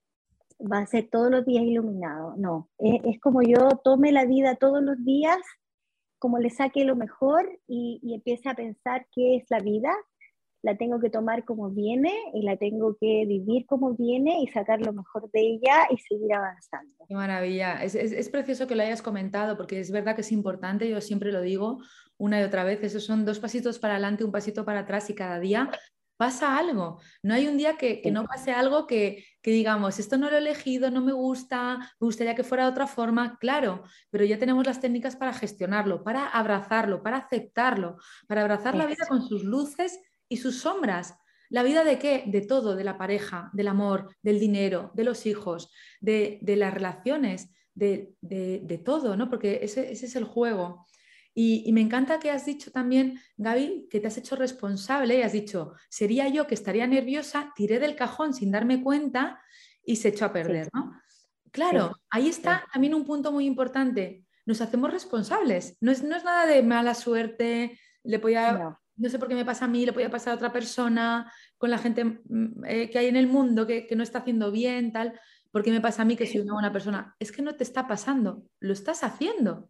va 0.59 0.79
a 0.79 0.87
ser 0.87 1.09
todos 1.09 1.31
los 1.31 1.45
días 1.45 1.63
iluminado. 1.63 2.35
No, 2.37 2.69
es, 2.79 3.19
como 3.19 3.41
yo 3.41 3.69
tome 3.83 4.11
la 4.11 4.25
vida 4.25 4.55
todos 4.55 4.83
los 4.83 5.03
días, 5.03 5.37
como 6.23 6.39
le 6.39 6.49
saque 6.49 6.85
lo 6.85 6.95
mejor 6.95 7.59
y, 7.67 7.99
y 8.01 8.13
empiece 8.13 8.47
a 8.47 8.55
pensar 8.55 9.05
qué 9.13 9.35
es 9.35 9.43
la 9.49 9.59
vida. 9.59 9.93
La 10.61 10.77
tengo 10.77 11.01
que 11.01 11.09
tomar 11.09 11.43
como 11.43 11.69
viene 11.69 12.13
y 12.33 12.43
la 12.43 12.55
tengo 12.55 12.95
que 12.95 13.25
vivir 13.27 13.65
como 13.65 13.93
viene 13.93 14.41
y 14.41 14.47
sacar 14.47 14.79
lo 14.79 14.93
mejor 14.93 15.29
de 15.31 15.41
ella 15.41 15.85
y 15.89 15.97
seguir 15.97 16.33
avanzando. 16.33 16.95
Qué 17.09 17.13
maravilla. 17.13 17.83
Es, 17.83 17.95
es, 17.95 18.13
es 18.13 18.29
precioso 18.29 18.67
que 18.67 18.75
lo 18.77 18.83
hayas 18.83 19.01
comentado 19.01 19.57
porque 19.57 19.81
es 19.81 19.91
verdad 19.91 20.15
que 20.15 20.21
es 20.21 20.31
importante, 20.31 20.89
yo 20.89 21.01
siempre 21.01 21.33
lo 21.33 21.41
digo 21.41 21.79
una 22.15 22.39
y 22.39 22.43
otra 22.43 22.63
vez, 22.63 22.81
esos 22.81 23.03
son 23.03 23.25
dos 23.25 23.39
pasitos 23.39 23.77
para 23.77 23.95
adelante, 23.95 24.23
un 24.23 24.31
pasito 24.31 24.63
para 24.63 24.79
atrás 24.79 25.09
y 25.09 25.15
cada 25.15 25.41
día 25.41 25.69
pasa 26.23 26.57
algo. 26.57 27.01
No 27.21 27.33
hay 27.33 27.47
un 27.47 27.57
día 27.57 27.75
que, 27.75 28.01
no 28.09 28.23
pase 28.23 28.53
algo 28.53 28.87
que, 28.87 29.25
digamos, 29.43 29.99
esto 29.99 30.17
no 30.17 30.29
lo 30.29 30.37
he 30.37 30.39
elegido, 30.39 30.89
no 30.89 31.01
me 31.01 31.11
gusta, 31.11 31.77
me 31.99 32.05
gustaría 32.05 32.33
que 32.33 32.45
fuera 32.45 32.63
de 32.63 32.71
otra 32.71 32.87
forma, 32.87 33.37
claro, 33.39 33.83
pero 34.09 34.23
ya 34.23 34.39
tenemos 34.39 34.65
las 34.65 34.79
técnicas 34.79 35.17
para 35.17 35.33
gestionarlo, 35.33 36.01
para 36.01 36.29
abrazarlo, 36.29 37.03
para 37.03 37.17
aceptarlo, 37.17 37.97
para 38.25 38.41
abrazar 38.41 38.73
la 38.75 38.85
vida 38.85 39.05
con 39.09 39.21
sus 39.27 39.43
luces 39.43 39.99
y 40.29 40.37
sus 40.37 40.61
sombras. 40.61 41.15
¿La 41.49 41.61
vida 41.61 41.83
de 41.83 41.99
qué? 41.99 42.23
De 42.25 42.39
todo, 42.39 42.77
de 42.77 42.85
la 42.85 42.97
pareja, 42.97 43.49
del 43.51 43.67
amor, 43.67 44.15
del 44.21 44.39
dinero, 44.39 44.91
de 44.93 45.03
los 45.03 45.25
hijos, 45.25 45.71
de, 45.99 46.39
las 46.41 46.73
relaciones, 46.73 47.51
de, 47.73 48.81
todo, 48.85 49.17
¿no? 49.17 49.29
Porque 49.29 49.59
ese, 49.61 49.91
ese 49.91 50.05
es 50.05 50.15
el 50.15 50.23
juego. 50.23 50.85
Y, 51.35 51.71
me 51.73 51.81
encanta 51.81 52.19
que 52.19 52.29
has 52.29 52.45
dicho 52.45 52.71
también, 52.71 53.19
Gaby, 53.37 53.87
que 53.89 53.99
te 53.99 54.07
has 54.07 54.17
hecho 54.17 54.35
responsable 54.35 55.17
y 55.17 55.23
has 55.23 55.33
dicho, 55.33 55.73
sería 55.89 56.27
yo 56.27 56.45
que 56.45 56.53
estaría 56.53 56.85
nerviosa, 56.85 57.51
tiré 57.55 57.79
del 57.79 57.95
cajón 57.95 58.33
sin 58.33 58.51
darme 58.51 58.83
cuenta 58.83 59.41
y 59.83 59.95
se 59.95 60.09
echó 60.09 60.25
a 60.25 60.33
perder, 60.33 60.69
¿no? 60.73 60.93
Claro, 61.51 61.95
ahí 62.09 62.29
está 62.29 62.65
también 62.71 62.93
un 62.93 63.05
punto 63.05 63.31
muy 63.31 63.45
importante. 63.45 64.25
Nos 64.45 64.61
hacemos 64.61 64.91
responsables. 64.91 65.77
No 65.81 65.91
es, 65.91 66.03
no 66.03 66.15
es 66.15 66.23
nada 66.23 66.45
de 66.45 66.61
mala 66.63 66.93
suerte, 66.93 67.79
le 68.03 68.19
podía, 68.19 68.77
no. 68.95 69.09
sé 69.09 69.17
por 69.17 69.27
qué 69.27 69.35
me 69.35 69.45
pasa 69.45 69.65
a 69.65 69.67
mí, 69.67 69.85
le 69.85 69.93
podía 69.93 70.09
pasar 70.09 70.33
a 70.33 70.35
otra 70.35 70.51
persona, 70.51 71.31
con 71.57 71.69
la 71.69 71.77
gente 71.77 72.05
mm, 72.05 72.65
eh, 72.65 72.89
que 72.89 72.99
hay 72.99 73.07
en 73.07 73.15
el 73.15 73.27
mundo 73.27 73.65
que, 73.65 73.87
que 73.87 73.95
no 73.95 74.03
está 74.03 74.19
haciendo 74.19 74.51
bien, 74.51 74.91
tal. 74.91 75.19
¿Por 75.51 75.63
qué 75.63 75.71
me 75.71 75.81
pasa 75.81 76.01
a 76.01 76.05
mí 76.05 76.15
que 76.15 76.25
soy 76.25 76.41
una 76.41 76.53
buena 76.53 76.71
persona? 76.71 77.15
Es 77.19 77.31
que 77.31 77.43
no 77.43 77.55
te 77.55 77.63
está 77.63 77.87
pasando, 77.87 78.43
lo 78.59 78.73
estás 78.73 79.03
haciendo. 79.03 79.69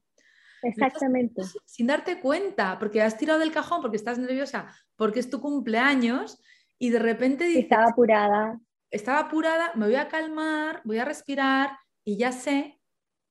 Exactamente. 0.63 1.43
Sin 1.65 1.87
darte 1.87 2.19
cuenta, 2.19 2.79
porque 2.79 3.01
has 3.01 3.17
tirado 3.17 3.39
del 3.39 3.51
cajón, 3.51 3.81
porque 3.81 3.97
estás 3.97 4.17
nerviosa, 4.17 4.67
porque 4.95 5.19
es 5.19 5.29
tu 5.29 5.41
cumpleaños 5.41 6.41
y 6.79 6.89
de 6.89 6.99
repente 6.99 7.45
dices, 7.45 7.63
Estaba 7.63 7.89
apurada. 7.89 8.59
Estaba 8.89 9.19
apurada, 9.19 9.71
me 9.75 9.85
voy 9.85 9.95
a 9.95 10.07
calmar, 10.07 10.81
voy 10.83 10.99
a 10.99 11.05
respirar 11.05 11.77
y 12.05 12.17
ya 12.17 12.31
sé 12.31 12.79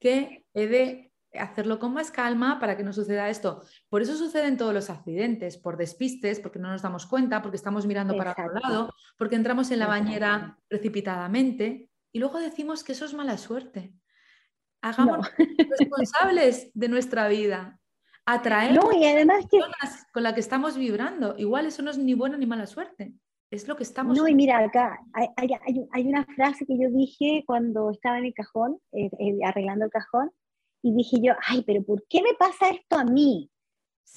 que 0.01 0.45
he 0.55 0.66
de 0.66 1.12
hacerlo 1.35 1.78
con 1.78 1.95
más 1.95 2.11
calma 2.11 2.59
para 2.59 2.76
que 2.76 2.83
no 2.83 2.93
suceda 2.93 3.30
esto. 3.30 3.62
Por 3.89 4.03
eso 4.03 4.16
suceden 4.16 4.57
todos 4.57 4.74
los 4.74 4.91
accidentes, 4.91 5.57
por 5.57 5.76
despistes, 5.76 6.41
porque 6.41 6.59
no 6.59 6.68
nos 6.68 6.83
damos 6.83 7.07
cuenta, 7.07 7.41
porque 7.43 7.57
estamos 7.57 7.87
mirando 7.87 8.16
para 8.16 8.33
otro 8.33 8.53
lado, 8.53 8.91
porque 9.16 9.37
entramos 9.37 9.70
en 9.70 9.78
la 9.78 9.87
bañera 9.87 10.59
precipitadamente 10.68 11.89
y 12.12 12.18
luego 12.18 12.39
decimos 12.39 12.85
que 12.85 12.93
eso 12.93 13.05
es 13.05 13.14
mala 13.14 13.39
suerte. 13.39 13.95
Hagamos 14.83 15.30
responsables 15.78 16.70
de 16.74 16.89
nuestra 16.89 17.28
vida. 17.28 17.80
Atraemos 18.26 18.85
no, 18.85 18.93
y 18.93 19.05
además 19.05 19.47
que... 19.51 19.59
personas 19.59 20.07
con 20.12 20.22
las 20.22 20.35
que 20.35 20.41
estamos 20.41 20.76
vibrando. 20.76 21.37
Igual 21.39 21.66
eso 21.66 21.83
no 21.83 21.91
es 21.91 21.99
ni 21.99 22.14
buena 22.14 22.37
ni 22.37 22.47
mala 22.47 22.66
suerte. 22.66 23.14
Es 23.51 23.68
lo 23.68 23.76
que 23.76 23.83
estamos. 23.83 24.16
No, 24.16 24.26
y 24.26 24.35
mira, 24.35 24.59
acá 24.59 24.99
hay, 25.12 25.51
hay, 25.93 26.07
una 26.07 26.24
frase 26.24 26.64
que 26.64 26.78
yo 26.78 26.89
dije 26.91 27.45
cuando 27.47 27.91
estaba 27.91 28.18
en 28.18 28.24
el 28.24 28.35
cajón, 28.35 28.78
eh, 28.93 29.11
eh, 29.18 29.39
arreglando 29.45 29.85
el 29.85 29.91
cajón, 29.91 30.30
y 30.83 30.95
dije 30.95 31.18
yo, 31.22 31.35
ay, 31.47 31.62
pero 31.66 31.83
¿por 31.85 32.05
qué 32.09 32.22
me 32.22 32.35
pasa 32.39 32.70
esto 32.70 32.97
a 32.97 33.05
mí? 33.05 33.51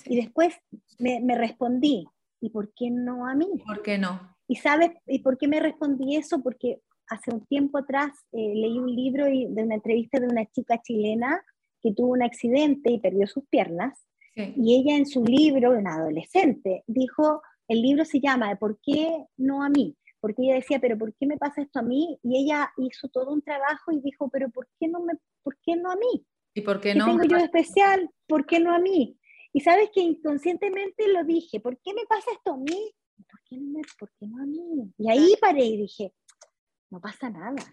Y 0.05 0.16
después 0.16 0.55
me, 0.99 1.20
me, 1.20 1.36
respondí, 1.38 2.07
¿y 2.39 2.49
por 2.49 2.74
qué 2.74 2.89
no 2.89 3.28
a 3.28 3.36
mí? 3.36 3.61
¿Por 3.66 3.82
qué 3.82 3.97
no? 3.97 4.36
Y 4.47 4.55
sabes, 4.55 4.91
¿y 5.05 5.20
por 5.20 5.38
qué 5.38 5.47
me 5.47 5.59
respondí 5.59 6.16
eso? 6.16 6.41
Porque 6.41 6.80
hace 7.08 7.32
un 7.32 7.45
tiempo 7.45 7.78
atrás 7.78 8.12
eh, 8.32 8.53
leí 8.56 8.78
un 8.78 8.93
libro 8.93 9.26
de 9.26 9.64
una 9.64 9.76
entrevista 9.76 10.20
de 10.20 10.28
una 10.28 10.45
chica 10.45 10.82
chilena 10.82 11.43
que 11.82 11.93
tuvo 11.93 12.14
un 12.14 12.24
accidente 12.24 12.91
y 12.91 12.99
perdió 12.99 13.28
sus 13.28 13.45
piernas. 13.47 13.99
Y 14.38 14.76
ella 14.76 14.97
en 14.97 15.06
su 15.06 15.24
libro, 15.24 15.72
una 15.72 15.95
adolescente, 15.95 16.84
dijo, 16.88 17.41
el 17.70 17.82
libro 17.82 18.03
se 18.03 18.20
llama 18.20 18.53
¿Por 18.58 18.78
qué 18.82 19.26
no 19.38 19.64
a 19.64 19.70
mí? 19.70 19.95
Porque 20.20 20.43
ella 20.43 20.56
decía, 20.56 20.80
pero 20.80 20.97
¿por 20.97 21.14
qué 21.16 21.26
me 21.26 21.38
pasa 21.38 21.62
esto 21.62 21.80
a 21.80 21.84
mí? 21.84 22.20
Y 22.22 22.43
ella 22.43 22.70
hizo 22.76 23.08
todo 23.08 23.32
un 23.32 23.41
trabajo 23.41 23.93
y 23.93 24.01
dijo, 24.01 24.28
pero 24.30 24.49
¿por 24.49 24.68
qué 24.78 24.89
no, 24.89 24.99
me, 25.01 25.14
por 25.41 25.58
qué 25.64 25.78
no 25.78 25.89
a 25.89 25.95
mí? 25.95 26.26
¿Y 26.53 26.62
por 26.62 26.82
qué 26.82 26.95
no? 26.95 27.06
tengo 27.06 27.24
yo 27.24 27.38
especial? 27.38 28.10
¿Por 28.28 28.45
qué 28.45 28.60
no 28.60 28.74
a 28.76 28.80
mí? 28.80 29.18
Y 29.53 29.62
sabes 29.62 29.89
que 29.93 30.01
inconscientemente 30.01 31.08
lo 31.08 31.24
dije, 31.24 31.62
¿por 31.62 31.78
qué 31.80 31.93
me 31.93 32.06
pasa 32.06 32.32
esto 32.34 32.53
a 32.53 32.58
mí? 32.58 32.91
¿Por 33.30 33.39
qué 33.45 33.58
no, 33.58 33.80
¿por 33.97 34.12
qué 34.20 34.28
no 34.28 34.43
a 34.43 34.45
mí? 34.45 34.91
Y 34.97 35.10
ahí 35.10 35.34
paré 35.39 35.64
y 35.64 35.78
dije, 35.78 36.14
no 36.90 37.02
pasa 37.02 37.30
nada. 37.30 37.64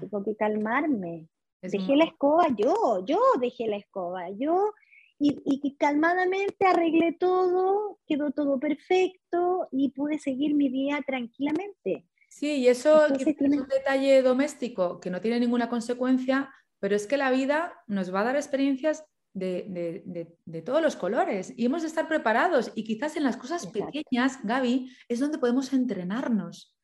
Tengo 0.00 0.24
que 0.24 0.36
calmarme. 0.36 1.28
dejé 1.62 1.96
la 1.96 2.04
escoba 2.04 2.46
yo, 2.56 3.04
yo 3.04 3.20
dejé 3.40 3.66
la 3.66 3.76
escoba, 3.76 4.30
yo, 4.30 4.72
y, 5.18 5.40
y, 5.44 5.76
calmadamente 5.76 6.66
arreglé 6.66 7.16
todo, 7.18 7.98
quedó 8.06 8.32
todo 8.32 8.60
perfecto 8.60 9.66
y 9.72 9.90
pude 9.90 10.18
seguir 10.18 10.54
mi 10.54 10.68
día 10.68 11.02
tranquilamente. 11.06 12.06
Sí, 12.28 12.56
y 12.56 12.68
eso 12.68 13.06
es 13.06 13.26
un 13.40 13.66
detalle 13.66 14.20
doméstico 14.20 15.00
que 15.00 15.10
no 15.10 15.22
tiene 15.22 15.40
ninguna 15.40 15.70
consecuencia, 15.70 16.52
pero 16.80 16.94
es 16.94 17.06
que 17.06 17.16
la 17.16 17.30
vida 17.30 17.72
nos 17.86 18.14
va 18.14 18.20
a 18.20 18.24
dar 18.24 18.36
experiencias 18.36 19.06
de, 19.32 20.02
de, 20.04 20.36
de, 20.44 20.62
todos 20.62 20.82
los 20.82 20.96
colores 20.96 21.52
y 21.56 21.66
hemos 21.66 21.82
de 21.82 21.88
estar 21.88 22.08
preparados 22.08 22.72
y 22.74 22.84
quizás 22.84 23.16
en 23.16 23.22
las 23.22 23.36
cosas 23.36 23.66
pequeñas, 23.66 24.38
Gaby, 24.42 24.90
es 25.08 25.20
donde 25.20 25.38
podemos 25.38 25.72
entrenarnos. 25.72 26.75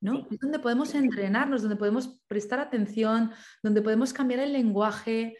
¿No? 0.00 0.26
Es 0.30 0.38
donde 0.38 0.58
podemos 0.58 0.94
entrenarnos, 0.94 1.62
donde 1.62 1.76
podemos 1.76 2.18
prestar 2.26 2.60
atención, 2.60 3.32
donde 3.62 3.82
podemos 3.82 4.12
cambiar 4.12 4.40
el 4.40 4.52
lenguaje. 4.52 5.36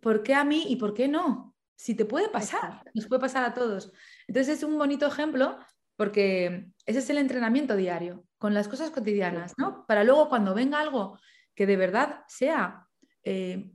¿Por 0.00 0.22
qué 0.22 0.34
a 0.34 0.44
mí 0.44 0.64
y 0.68 0.76
por 0.76 0.94
qué 0.94 1.08
no? 1.08 1.54
Si 1.74 1.94
te 1.94 2.04
puede 2.04 2.28
pasar, 2.28 2.82
nos 2.94 3.06
puede 3.06 3.20
pasar 3.20 3.44
a 3.44 3.54
todos. 3.54 3.92
Entonces 4.28 4.58
es 4.58 4.64
un 4.64 4.78
bonito 4.78 5.06
ejemplo 5.06 5.58
porque 5.96 6.68
ese 6.86 6.98
es 6.98 7.10
el 7.10 7.18
entrenamiento 7.18 7.76
diario, 7.76 8.24
con 8.38 8.54
las 8.54 8.68
cosas 8.68 8.90
cotidianas, 8.90 9.52
¿no? 9.56 9.84
Para 9.86 10.04
luego 10.04 10.28
cuando 10.28 10.54
venga 10.54 10.80
algo 10.80 11.18
que 11.54 11.66
de 11.66 11.76
verdad 11.76 12.24
sea 12.28 12.86
eh, 13.24 13.70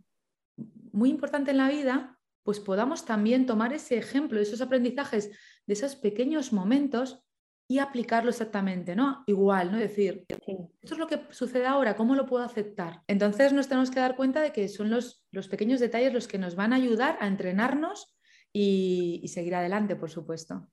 muy 0.92 1.10
importante 1.10 1.52
en 1.52 1.58
la 1.58 1.70
vida, 1.70 2.18
pues 2.44 2.60
podamos 2.60 3.06
también 3.06 3.46
tomar 3.46 3.74
ese 3.74 3.98
ejemplo, 3.98 4.40
esos 4.40 4.62
aprendizajes 4.62 5.30
de 5.66 5.74
esos 5.74 5.96
pequeños 5.96 6.54
momentos 6.54 7.27
y 7.68 7.80
aplicarlo 7.80 8.30
exactamente, 8.30 8.96
¿no? 8.96 9.24
Igual, 9.28 9.72
¿no? 9.72 9.78
Decir, 9.78 10.26
esto 10.30 10.72
es 10.82 10.98
lo 10.98 11.08
que 11.08 11.22
sucede 11.32 11.66
ahora, 11.66 11.96
¿cómo 11.96 12.16
lo 12.16 12.26
puedo 12.26 12.44
aceptar? 12.44 13.04
Entonces 13.08 13.52
nos 13.52 13.68
tenemos 13.68 13.92
que 13.92 14.00
dar 14.00 14.16
cuenta 14.16 14.42
de 14.42 14.54
que 14.54 14.70
son 14.70 14.90
los, 14.90 15.26
los 15.32 15.50
pequeños 15.50 15.82
detalles 15.82 16.14
los 16.14 16.28
que 16.28 16.38
nos 16.38 16.56
van 16.56 16.72
a 16.72 16.78
ayudar 16.78 17.18
a 17.20 17.28
entrenarnos 17.28 18.18
y, 18.54 19.28
seguir 19.28 19.56
adelante, 19.56 19.96
por 19.96 20.10
supuesto. 20.10 20.68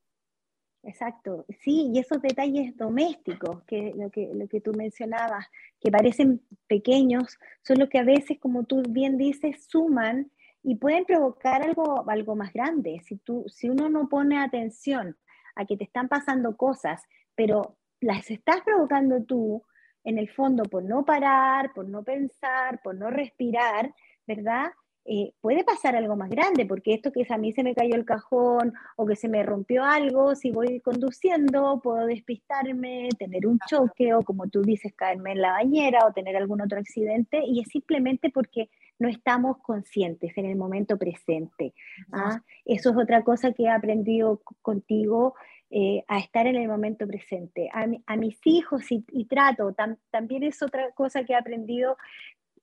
Exacto, 0.85 1.47
sí, 1.61 1.91
y 1.93 1.99
esos 1.99 2.23
detalles 2.23 2.77
domésticos, 2.77 3.63
que 3.65 3.93
lo, 3.97 4.11
que 4.11 4.31
lo 4.33 4.47
que 4.49 4.61
tú 4.61 4.73
mencionabas, 4.73 5.47
que 5.81 5.91
parecen 5.91 6.43
pequeños, 6.67 7.39
son 7.63 7.79
los 7.79 7.89
que 7.89 7.99
a 7.99 8.05
veces, 8.05 8.39
como 8.39 8.65
tú 8.65 8.83
bien 8.89 9.17
dices, 9.17 9.67
suman 9.69 10.31
y 10.63 10.77
pueden 10.77 11.05
provocar 11.05 11.63
algo, 11.63 12.09
algo 12.09 12.37
más 12.37 12.53
grande. 12.53 13.01
Si, 13.05 13.17
tú, 13.17 13.45
si 13.49 13.69
uno 13.69 13.89
no 13.89 14.09
pone 14.09 14.39
atención 14.39 15.17
a 15.57 15.65
que 15.65 15.77
te 15.77 15.85
están 15.85 16.09
pasando 16.09 16.57
cosas, 16.57 17.03
pero 17.35 17.77
las 18.01 18.31
estás 18.31 18.61
provocando 18.63 19.23
tú, 19.25 19.63
en 20.05 20.19
el 20.19 20.29
fondo, 20.29 20.65
por 20.65 20.85
no 20.85 21.05
parar, 21.05 21.73
por 21.73 21.89
no 21.89 22.03
pensar, 22.03 22.81
por 22.83 22.95
no 22.95 23.11
respirar, 23.11 23.95
¿verdad? 24.27 24.71
Eh, 25.07 25.33
puede 25.41 25.65
pasar 25.65 25.97
algo 25.97 26.17
más 26.17 26.31
grande, 26.31 26.65
porque 26.65 26.95
esto 26.95 27.13
que 27.13 27.27
a 27.29 27.37
mí 27.37 27.53
se 27.53 27.63
me 27.63 27.75
cayó 27.75 27.95
el 27.95 28.07
cajón 28.07 28.73
o 28.97 29.07
que 29.07 29.17
se 29.17 29.29
me 29.29 29.43
rompió 29.43 29.85
algo, 29.85 30.35
si 30.35 30.51
voy 30.51 30.81
conduciendo, 30.81 31.81
puedo 31.83 32.07
despistarme, 32.07 33.11
tener 33.19 33.47
un 33.47 33.59
choque 33.69 34.15
o 34.15 34.23
como 34.23 34.49
tú 34.49 34.63
dices, 34.63 34.95
caerme 34.95 35.33
en 35.33 35.43
la 35.43 35.53
bañera 35.53 36.07
o 36.07 36.13
tener 36.13 36.37
algún 36.37 36.63
otro 36.63 36.79
accidente, 36.79 37.43
y 37.45 37.61
es 37.61 37.69
simplemente 37.69 38.31
porque 38.31 38.71
no 38.99 39.09
estamos 39.09 39.59
conscientes 39.59 40.37
en 40.37 40.47
el 40.47 40.57
momento 40.57 40.97
presente. 40.99 41.75
¿ah? 42.13 42.43
Eso 42.65 42.91
es 42.91 42.97
otra 42.97 43.23
cosa 43.23 43.53
que 43.53 43.65
he 43.65 43.71
aprendido 43.71 44.43
contigo, 44.63 45.35
eh, 45.71 46.05
a 46.07 46.19
estar 46.19 46.47
en 46.47 46.57
el 46.57 46.69
momento 46.69 47.07
presente. 47.07 47.69
A, 47.73 48.17
mis 48.17 48.39
hijos 48.45 48.85
y, 48.91 49.25
trato, 49.25 49.75
también 50.11 50.45
es 50.45 50.63
otra 50.63 50.93
cosa 50.93 51.25
que 51.25 51.33
he 51.33 51.37
aprendido. 51.37 51.97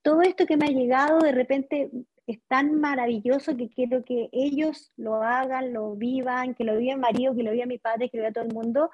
Todo 0.02 0.22
esto 0.22 0.46
que 0.46 0.58
me 0.58 0.68
ha 0.68 0.70
llegado 0.70 1.20
de 1.20 1.34
repente 1.34 1.92
es 2.26 2.40
tan 2.48 2.80
maravilloso 2.80 3.58
que 3.58 3.70
quiero 3.70 4.06
que 4.06 4.30
ellos 4.32 4.94
lo 4.96 5.22
hagan, 5.24 5.74
lo 5.74 5.96
vivan, 5.96 6.56
que 6.56 6.64
lo 6.64 6.78
viva 6.78 6.96
mi 6.96 7.02
marido, 7.02 7.36
que 7.36 7.44
lo 7.44 7.52
viva 7.52 7.66
mi 7.66 7.80
padre, 7.80 8.10
que 8.10 8.18
lo 8.18 8.24
viva 8.24 8.34
todo 8.34 8.46
el 8.46 8.54
mundo, 8.54 8.90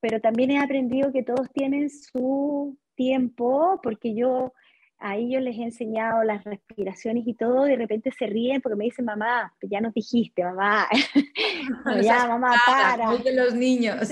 pero 0.00 0.20
también 0.20 0.50
he 0.50 0.58
aprendido 0.58 1.12
que 1.12 1.22
todos 1.22 1.50
tienen 1.52 1.90
su 1.90 2.76
tiempo, 2.96 3.80
porque 3.82 4.14
yo 4.14 4.52
ahí 4.98 5.32
yo 5.32 5.40
les 5.40 5.56
he 5.56 5.62
enseñado 5.62 6.22
las 6.24 6.44
respiraciones 6.44 7.26
y 7.26 7.34
todo, 7.34 7.64
de 7.64 7.76
repente 7.76 8.10
se 8.10 8.26
ríen 8.26 8.60
porque 8.60 8.76
me 8.76 8.84
dicen, 8.84 9.04
mamá, 9.04 9.54
ya 9.62 9.80
nos 9.80 9.94
dijiste, 9.94 10.42
mamá, 10.44 10.88
ya, 12.02 12.26
mamá, 12.26 12.54
para. 12.66 13.16
de 13.16 13.34
los 13.34 13.54
niños. 13.54 14.10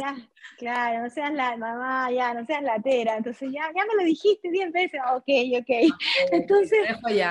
claro, 0.58 1.02
no 1.02 1.10
seas 1.10 1.32
la 1.32 1.56
mamá, 1.56 2.10
ya, 2.12 2.34
no 2.34 2.44
seas 2.46 2.62
latera. 2.62 3.16
Entonces, 3.16 3.50
ya, 3.52 3.62
ya 3.74 3.84
me 3.86 4.02
lo 4.02 4.04
dijiste 4.04 4.50
diez 4.50 4.72
veces, 4.72 5.00
ok, 5.14 5.28
ok. 5.60 5.92
Entonces, 6.32 6.80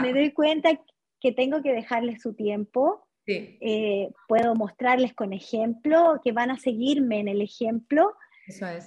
me 0.02 0.14
doy 0.14 0.32
cuenta 0.32 0.80
que 1.20 1.32
tengo 1.32 1.62
que 1.62 1.74
dejarles 1.74 2.22
su 2.22 2.34
tiempo. 2.34 3.08
Eh, 3.26 4.10
puedo 4.28 4.54
mostrarles 4.54 5.14
con 5.14 5.32
ejemplo, 5.32 6.20
que 6.22 6.34
van 6.34 6.52
a 6.52 6.60
seguirme 6.60 7.22
en 7.22 7.30
el 7.30 7.42
ejemplo, 7.42 8.14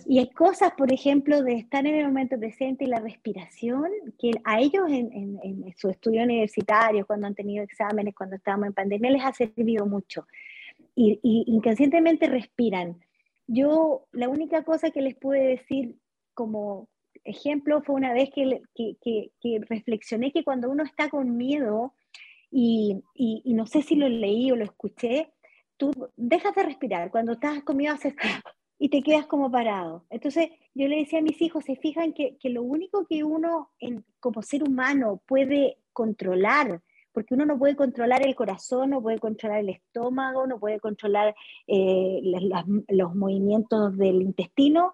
y 0.06 0.18
hay 0.18 0.28
cosas, 0.30 0.72
por 0.76 0.92
ejemplo, 0.92 1.42
de 1.42 1.54
estar 1.54 1.86
en 1.86 1.94
el 1.94 2.06
momento 2.06 2.38
presente 2.38 2.84
y 2.84 2.88
la 2.88 3.00
respiración, 3.00 3.86
que 4.18 4.32
a 4.44 4.60
ellos 4.60 4.84
en, 4.90 5.74
su 5.76 5.88
estudio 5.88 6.24
universitario, 6.24 7.06
cuando 7.06 7.26
han 7.26 7.34
tenido 7.34 7.64
exámenes, 7.64 8.14
cuando 8.14 8.36
estábamos 8.36 8.68
en 8.68 8.74
pandemia, 8.74 9.10
les 9.10 9.24
ha 9.24 9.32
servido 9.32 9.86
mucho. 9.86 10.26
Y, 10.94 11.20
inconscientemente 11.46 12.26
respiran. 12.26 13.00
Yo, 13.46 14.06
la 14.12 14.28
única 14.28 14.62
cosa 14.62 14.90
que 14.90 15.00
les 15.00 15.14
pude 15.14 15.40
decir 15.40 15.96
como 16.34 16.88
ejemplo 17.24 17.80
fue 17.82 17.94
una 17.94 18.12
vez 18.12 18.28
que, 18.30 18.60
que, 18.74 19.60
reflexioné 19.68 20.32
que 20.32 20.44
cuando 20.44 20.70
uno 20.70 20.84
está 20.84 21.08
con 21.08 21.36
miedo, 21.36 21.94
y, 22.50 23.02
y, 23.14 23.54
no 23.54 23.66
sé 23.66 23.82
si 23.82 23.94
lo 23.96 24.08
leí 24.08 24.50
o 24.50 24.56
lo 24.56 24.64
escuché, 24.64 25.32
tú 25.78 25.90
dejas 26.16 26.54
de 26.54 26.62
respirar. 26.62 27.10
Cuando 27.10 27.32
estás 27.32 27.62
con 27.62 27.78
miedo 27.78 27.94
haces 27.94 28.14
y 28.78 28.88
te 28.88 29.02
quedas 29.02 29.26
como 29.26 29.50
parado. 29.50 30.04
Entonces 30.10 30.50
yo 30.74 30.88
le 30.88 30.98
decía 30.98 31.20
a 31.20 31.22
mis 31.22 31.40
hijos, 31.40 31.64
se 31.64 31.76
fijan 31.76 32.12
que, 32.12 32.36
que 32.38 32.50
lo 32.50 32.62
único 32.62 33.06
que 33.06 33.24
uno 33.24 33.70
en, 33.78 34.04
como 34.20 34.42
ser 34.42 34.62
humano 34.62 35.22
puede 35.26 35.78
controlar, 35.92 36.82
porque 37.12 37.34
uno 37.34 37.46
no 37.46 37.58
puede 37.58 37.76
controlar 37.76 38.26
el 38.26 38.34
corazón, 38.34 38.90
no 38.90 39.00
puede 39.00 39.18
controlar 39.18 39.60
el 39.60 39.70
estómago, 39.70 40.46
no 40.46 40.60
puede 40.60 40.80
controlar 40.80 41.34
eh, 41.66 42.20
los 42.88 43.14
movimientos 43.14 43.96
del 43.96 44.20
intestino, 44.20 44.92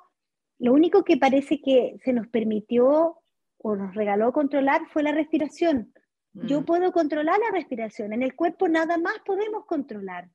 lo 0.62 0.72
único 0.72 1.02
que 1.02 1.16
parece 1.16 1.60
que 1.60 1.96
se 2.04 2.12
nos 2.12 2.28
permitió 2.28 3.18
o 3.58 3.76
nos 3.76 3.96
regaló 3.96 4.32
controlar 4.32 4.82
fue 4.92 5.02
la 5.02 5.10
respiración. 5.10 5.92
Yo 6.34 6.60
mm. 6.60 6.64
puedo 6.64 6.92
controlar 6.92 7.36
la 7.40 7.58
respiración, 7.58 8.12
en 8.12 8.22
el 8.22 8.36
cuerpo 8.36 8.68
nada 8.68 8.96
más 8.96 9.14
podemos 9.26 9.66
controlar. 9.66 10.30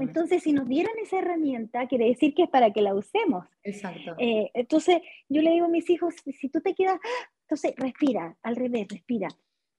Entonces, 0.00 0.42
si 0.42 0.52
nos 0.52 0.68
dieran 0.68 0.92
esa 1.02 1.18
herramienta, 1.18 1.86
quiere 1.86 2.06
decir 2.06 2.34
que 2.34 2.44
es 2.44 2.50
para 2.50 2.72
que 2.72 2.82
la 2.82 2.94
usemos. 2.94 3.46
Exacto. 3.62 4.14
Eh, 4.18 4.50
entonces, 4.54 5.00
yo 5.28 5.42
le 5.42 5.50
digo 5.50 5.66
a 5.66 5.68
mis 5.68 5.88
hijos, 5.88 6.14
si 6.38 6.48
tú 6.48 6.60
te 6.60 6.74
quedas, 6.74 6.98
entonces 7.42 7.74
respira, 7.76 8.36
al 8.42 8.56
revés, 8.56 8.86
respira. 8.88 9.28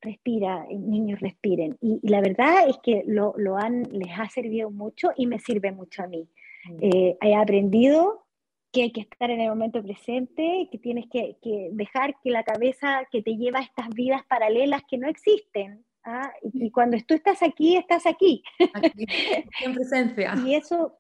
respira, 0.02 0.66
eh, 0.70 0.78
niños 0.78 1.20
respiren. 1.22 1.78
Y, 1.80 2.00
la 2.08 2.22
verdad 2.22 2.68
es 2.68 2.78
que 2.80 3.04
lo, 3.08 3.34
lo, 3.38 3.58
han, 3.58 3.84
les 3.92 4.12
ha 4.18 4.28
servido 4.30 4.70
mucho 4.70 5.12
y 5.16 5.28
me 5.28 5.40
sirve 5.40 5.72
mucho 5.72 6.04
a 6.04 6.08
mí. 6.08 6.28
Mm. 6.66 6.78
Eh, 6.82 7.18
he 7.22 7.36
aprendido 7.36 8.26
que 8.74 8.82
hay 8.82 8.92
que 8.92 9.02
estar 9.02 9.30
en 9.30 9.40
el 9.40 9.50
momento 9.50 9.82
presente, 9.84 10.68
que 10.72 10.78
tienes 10.80 11.06
que, 11.10 11.38
que, 11.42 11.70
dejar 11.72 12.16
que 12.22 12.32
la 12.32 12.44
cabeza 12.44 13.08
que 13.12 13.22
te 13.22 13.38
lleva 13.38 13.60
a 13.60 13.64
estas 13.64 13.90
vidas 13.90 14.24
paralelas 14.26 14.82
que 14.90 14.98
no 14.98 15.08
existen. 15.08 15.86
¿Ah? 16.04 16.32
Y, 16.42 16.72
cuando 16.72 16.98
tú 17.08 17.14
estás 17.14 17.42
aquí, 17.44 17.78
estás 17.78 18.06
aquí. 18.06 18.44
aquí 18.74 19.06
en 19.64 19.74
presencia. 19.74 20.36
y 20.46 20.56
eso, 20.56 20.98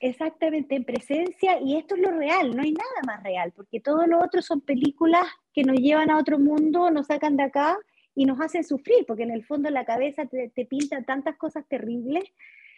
exactamente, 0.00 0.74
en 0.74 0.84
presencia, 0.84 1.60
y 1.60 1.76
esto 1.76 1.94
es 1.94 2.02
lo 2.02 2.10
real, 2.10 2.54
no 2.54 2.62
hay 2.62 2.72
nada 2.72 3.00
más 3.06 3.22
real, 3.22 3.52
porque 3.54 3.80
todo 3.80 4.06
lo 4.06 4.22
otro 4.22 4.42
son 4.42 4.60
películas 4.60 5.26
que 5.52 5.62
nos 5.62 5.76
llevan 5.78 6.10
a 6.10 6.18
otro 6.18 6.38
mundo, 6.38 6.90
nos 6.90 7.06
sacan 7.06 7.36
de 7.36 7.44
acá 7.44 7.78
y 8.14 8.26
nos 8.26 8.40
hacen 8.40 8.64
sufrir, 8.64 9.04
porque 9.06 9.24
en 9.24 9.30
el 9.30 9.44
fondo 9.44 9.70
la 9.70 9.84
cabeza 9.84 10.26
te, 10.26 10.64
pinta 10.66 11.02
tantas 11.02 11.36
cosas 11.36 11.66
terribles. 11.68 12.24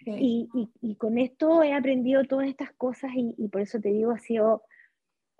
Y, 0.05 0.49
con 0.99 1.19
esto 1.19 1.64
he 1.64 1.73
aprendido 1.73 2.23
todas 2.25 2.47
estas 2.49 2.71
cosas 2.73 3.11
y, 3.14 3.49
por 3.49 3.61
eso 3.61 3.81
te 3.81 3.89
digo, 3.89 4.12
ha 4.12 4.19
sido 4.19 4.62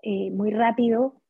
eh, 0.01 0.29
muy 0.31 0.51
rápido. 0.51 1.21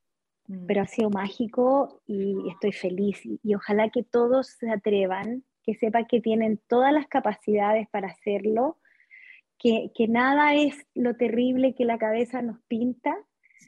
Pero 0.66 0.82
ha 0.82 0.88
sido 0.88 1.10
mágico 1.10 2.02
y 2.08 2.50
estoy 2.50 2.72
feliz. 2.72 3.20
Y, 3.26 3.56
ojalá 3.56 3.90
que 3.90 4.04
todos 4.04 4.48
se 4.48 4.70
atrevan, 4.70 5.44
que 5.64 5.76
sepan 5.76 6.06
que 6.06 6.22
tienen 6.22 6.60
todas 6.68 6.94
las 6.94 7.08
capacidades 7.08 7.88
para 7.90 8.08
hacerlo, 8.08 8.78
que, 9.60 9.92
que 9.96 10.08
nada 10.08 10.56
es 10.56 10.86
lo 10.94 11.16
terrible 11.16 11.76
que 11.76 11.86
la 11.86 11.98
cabeza 11.98 12.42
nos 12.42 12.60
pinta, 12.68 13.16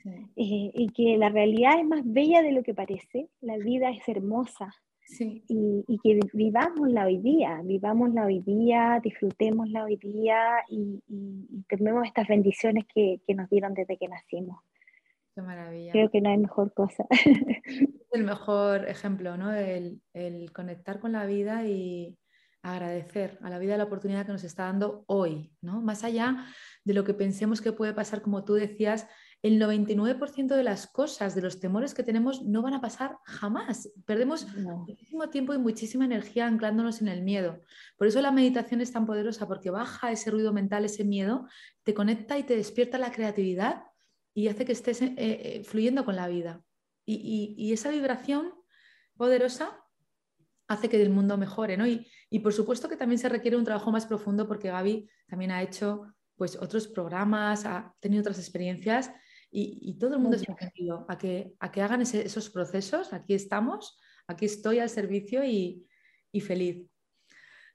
eh, 0.05 0.71
y 0.73 0.89
que 0.95 1.17
la 1.17 1.29
realidad 1.29 1.79
es 1.79 1.85
más 1.85 2.01
bella 2.05 2.41
de 2.41 2.53
lo 2.53 2.63
que 2.63 2.73
parece, 2.73 3.27
la 3.41 3.57
vida 3.57 3.89
es 3.89 4.07
hermosa, 4.07 4.73
y, 5.17 5.99
que 6.03 6.19
vivamos 6.33 6.89
la 6.89 7.05
hoy 7.05 7.17
día, 7.17 7.61
vivamos 7.63 8.13
la 8.13 8.25
hoy 8.25 8.39
día, 8.41 8.99
disfrutemos 9.03 9.69
la 9.69 9.83
hoy 9.83 9.97
día 9.97 10.39
y, 10.69 11.01
y, 11.07 11.63
tomemos 11.67 12.05
estas 12.05 12.27
bendiciones 12.27 12.85
que, 12.93 13.19
que, 13.25 13.33
nos 13.33 13.49
dieron 13.49 13.73
desde 13.73 13.97
que 13.97 14.07
nacimos. 14.07 14.59
Qué 15.39 15.45
maravilla. 15.45 15.93
Creo 15.93 16.11
que 16.11 16.19
no 16.19 16.29
hay 16.29 16.37
mejor 16.37 16.73
cosa. 16.73 17.05
el 18.11 18.23
mejor 18.25 18.89
ejemplo, 18.89 19.37
¿no? 19.37 19.53
El, 19.53 20.01
el, 20.13 20.51
conectar 20.51 20.99
con 20.99 21.13
la 21.13 21.25
vida 21.25 21.65
y 21.65 22.17
agradecer 22.61 23.39
a 23.41 23.49
la 23.49 23.57
vida 23.57 23.77
la 23.77 23.85
oportunidad 23.85 24.25
que 24.25 24.33
nos 24.33 24.43
está 24.43 24.63
dando 24.63 25.05
hoy, 25.07 25.55
¿no? 25.61 25.81
Más 25.81 26.03
allá 26.03 26.45
de 26.83 26.93
lo 26.93 27.05
que 27.05 27.13
pensemos 27.13 27.61
que 27.61 27.71
puede 27.71 27.93
pasar, 27.93 28.21
como 28.21 28.43
tú 28.43 28.55
decías, 28.55 29.07
el 29.41 29.61
99% 29.61 30.47
de 30.57 30.63
las 30.63 30.87
cosas, 30.87 31.35
de 31.35 31.41
los 31.41 31.61
temores 31.61 31.93
que 31.93 32.03
tenemos, 32.03 32.43
no 32.43 32.61
van 32.61 32.73
a 32.73 32.81
pasar 32.81 33.17
jamás. 33.23 33.89
Perdemos 34.05 34.45
muchísimo 34.57 35.29
tiempo 35.29 35.53
y 35.53 35.57
muchísima 35.57 36.03
energía 36.03 36.47
anclándonos 36.47 37.01
en 37.01 37.07
el 37.07 37.21
miedo. 37.21 37.61
Por 37.97 38.07
eso 38.07 38.21
la 38.21 38.33
meditación 38.33 38.81
es 38.81 38.91
tan 38.91 39.05
poderosa, 39.05 39.47
porque 39.47 39.69
baja 39.69 40.11
ese 40.11 40.31
ruido 40.31 40.51
mental, 40.51 40.83
ese 40.83 41.05
miedo, 41.05 41.47
te 41.83 41.93
conecta 41.93 42.37
y 42.37 42.43
te 42.43 42.57
despierta 42.57 42.97
la 42.97 43.13
creatividad 43.13 43.83
y 44.39 44.47
hace 44.47 44.63
que 44.63 44.71
estés 44.71 45.01
eh, 45.01 45.13
eh, 45.17 45.63
fluyendo 45.65 46.05
con 46.05 46.15
la 46.15 46.29
vida. 46.29 46.63
Y, 47.05 47.73
esa 47.73 47.89
vibración 47.89 48.53
poderosa 49.17 49.83
hace 50.67 50.87
que 50.87 51.01
el 51.01 51.09
mundo 51.09 51.37
mejore, 51.37 51.75
¿no? 51.75 51.85
Y, 51.85 52.07
y, 52.29 52.39
por 52.39 52.53
supuesto 52.53 52.87
que 52.87 52.95
también 52.95 53.19
se 53.19 53.27
requiere 53.27 53.57
un 53.57 53.65
trabajo 53.65 53.91
más 53.91 54.05
profundo 54.05 54.47
porque 54.47 54.69
Gaby 54.69 55.09
también 55.27 55.51
ha 55.51 55.61
hecho 55.61 56.03
pues 56.37 56.55
otros 56.55 56.87
programas, 56.87 57.65
ha 57.65 57.93
tenido 57.99 58.21
otras 58.21 58.39
experiencias 58.39 59.11
y, 59.51 59.97
todo 59.99 60.13
el 60.13 60.21
mundo 60.21 60.37
es 60.37 60.45
bienvenido 60.45 61.05
a 61.09 61.17
que, 61.17 61.53
a 61.59 61.69
que 61.69 61.81
hagan 61.81 62.01
esos 62.01 62.49
procesos. 62.49 63.11
Aquí 63.11 63.33
estamos, 63.33 63.99
aquí 64.25 64.45
estoy 64.45 64.79
al 64.79 64.89
servicio 64.89 65.43
y, 65.43 65.85
feliz. 66.39 66.87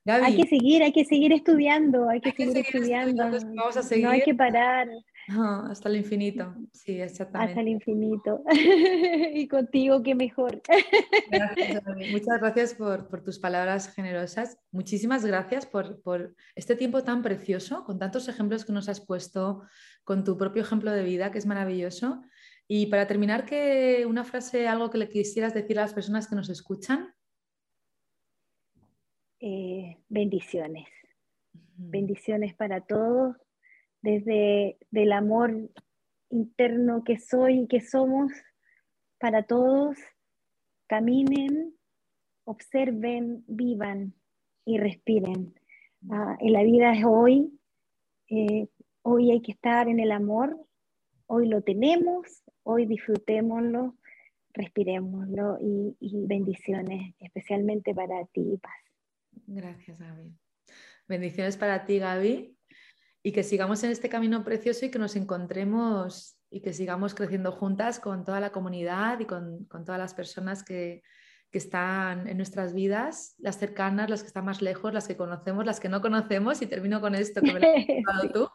hay 0.06 0.36
que 0.36 0.46
seguir, 0.46 0.82
hay 0.82 0.92
que 0.92 1.04
seguir 1.04 1.32
estudiando, 1.34 2.08
hay 2.08 2.22
que, 2.22 2.30
seguir, 2.30 2.56
estudiando. 2.56 3.24
Vamos 3.54 3.76
a 3.76 3.82
seguir. 3.82 4.06
No 4.06 4.12
hay 4.12 4.22
que 4.22 4.34
parar. 4.34 4.88
Hasta 5.26 5.88
el 5.88 5.96
infinito, 5.96 6.54
sí, 6.72 7.00
exactamente. 7.00 7.52
Hasta 7.52 7.60
el 7.62 7.68
infinito. 7.68 8.42
y 9.34 9.48
contigo, 9.48 10.02
qué 10.02 10.14
mejor. 10.14 10.60
Muchas 12.12 12.40
gracias 12.40 12.74
por, 12.74 13.08
tus 13.22 13.38
palabras 13.38 13.92
generosas. 13.94 14.58
Muchísimas 14.70 15.24
gracias 15.24 15.66
por, 15.66 16.02
por, 16.02 16.34
este 16.54 16.76
tiempo 16.76 17.02
tan 17.04 17.22
precioso, 17.22 17.84
con 17.84 17.98
tantos 17.98 18.28
ejemplos 18.28 18.64
que 18.64 18.72
nos 18.72 18.88
has 18.88 19.00
puesto, 19.00 19.62
con 20.04 20.24
tu 20.24 20.36
propio 20.36 20.62
ejemplo 20.62 20.90
de 20.90 21.04
vida, 21.04 21.30
que 21.30 21.38
es 21.38 21.46
maravilloso. 21.46 22.22
Y 22.68 22.86
para 22.86 23.06
terminar, 23.06 23.46
que 23.46 24.04
una 24.06 24.24
frase, 24.24 24.68
algo 24.68 24.90
que 24.90 24.98
le 24.98 25.08
quisieras 25.08 25.54
decir 25.54 25.78
a 25.78 25.82
las 25.82 25.94
personas 25.94 26.28
que 26.28 26.36
nos 26.36 26.50
escuchan. 26.50 27.14
Eh, 29.40 29.98
bendiciones. 30.08 30.88
Bendiciones 31.76 32.54
para 32.54 32.80
todos 32.80 33.36
desde 34.04 34.76
el 34.92 35.12
amor 35.12 35.70
interno 36.28 37.04
que 37.04 37.18
soy 37.18 37.60
y 37.60 37.66
que 37.66 37.80
somos 37.80 38.30
para 39.18 39.44
todos, 39.44 39.96
caminen, 40.86 41.74
observen, 42.44 43.44
vivan 43.46 44.12
y 44.66 44.76
respiren. 44.76 45.54
Ah, 46.10 46.36
en 46.38 46.52
la 46.52 46.62
vida 46.62 46.92
es 46.92 47.02
hoy, 47.06 47.58
eh, 48.28 48.68
hoy 49.00 49.30
hay 49.30 49.40
que 49.40 49.52
estar 49.52 49.88
en 49.88 49.98
el 49.98 50.12
amor, 50.12 50.54
hoy 51.26 51.48
lo 51.48 51.62
tenemos, 51.62 52.44
hoy 52.62 52.84
disfrutémoslo, 52.84 53.96
respirémoslo 54.52 55.56
y, 55.62 55.96
y 55.98 56.26
bendiciones, 56.26 57.14
especialmente 57.20 57.94
para 57.94 58.26
ti, 58.26 58.58
Paz. 58.60 58.74
Gracias, 59.46 59.98
Gaby. 59.98 60.30
Bendiciones 61.08 61.56
para 61.56 61.86
ti, 61.86 61.98
Gaby 61.98 62.53
y 63.26 63.32
que 63.32 63.42
sigamos 63.42 63.82
en 63.82 63.90
este 63.90 64.10
camino 64.10 64.44
precioso 64.44 64.84
y 64.84 64.90
que 64.90 64.98
nos 64.98 65.16
encontremos 65.16 66.36
y 66.50 66.60
que 66.60 66.74
sigamos 66.74 67.14
creciendo 67.14 67.52
juntas 67.52 67.98
con 67.98 68.22
toda 68.22 68.38
la 68.38 68.52
comunidad 68.52 69.18
y 69.18 69.24
con, 69.24 69.66
todas 69.66 69.98
las 69.98 70.12
personas 70.14 70.62
que, 70.62 71.02
están 71.50 72.26
en 72.26 72.36
nuestras 72.36 72.74
vidas, 72.74 73.36
las 73.38 73.58
cercanas, 73.58 74.10
las 74.10 74.22
que 74.22 74.26
están 74.26 74.44
más 74.44 74.60
lejos, 74.60 74.92
las 74.92 75.06
que 75.06 75.16
conocemos, 75.16 75.64
las 75.64 75.78
que 75.78 75.88
no 75.88 76.00
conocemos, 76.00 76.60
y 76.62 76.66
termino 76.66 77.00
con 77.00 77.14
esto 77.14 77.40
que 77.40 77.52
me 77.52 77.60
lo 77.60 77.68
has 77.68 78.32
tú, 78.32 78.48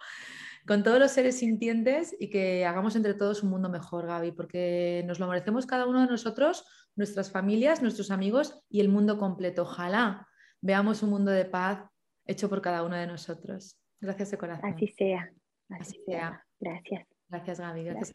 con 0.67 0.83
todos 0.83 0.99
los 0.99 1.11
seres 1.11 1.39
sintientes 1.39 2.13
y 2.19 2.29
que 2.29 2.65
hagamos 2.65 2.97
entre 2.97 3.13
todos 3.13 3.41
un 3.41 3.51
mundo 3.51 3.69
mejor, 3.69 4.05
Gaby, 4.05 4.33
porque 4.33 5.05
nos 5.07 5.17
lo 5.17 5.27
merecemos 5.27 5.65
cada 5.65 5.87
uno 5.87 6.01
de 6.01 6.07
nosotros, 6.07 6.65
nuestras 6.97 7.31
familias, 7.31 7.81
nuestros 7.81 8.11
amigos 8.11 8.61
y 8.69 8.81
el 8.81 8.89
mundo 8.89 9.17
completo. 9.17 9.61
Ojalá 9.61 10.27
veamos 10.59 11.01
un 11.01 11.11
mundo 11.11 11.31
de 11.31 11.45
paz 11.45 11.85
hecho 12.25 12.49
por 12.49 12.61
cada 12.61 12.83
uno 12.83 12.97
de 12.97 13.07
nosotros. 13.07 13.78
Gracias 14.01 14.31
de 14.31 14.37
corazón. 14.37 14.73
Así 14.73 14.87
sea. 14.87 15.31
Así, 15.69 16.01
sea. 16.05 16.45
Gracias. 16.59 17.07
Gracias, 17.27 17.59
Gaby. 17.59 17.83
Gracias. 17.83 18.13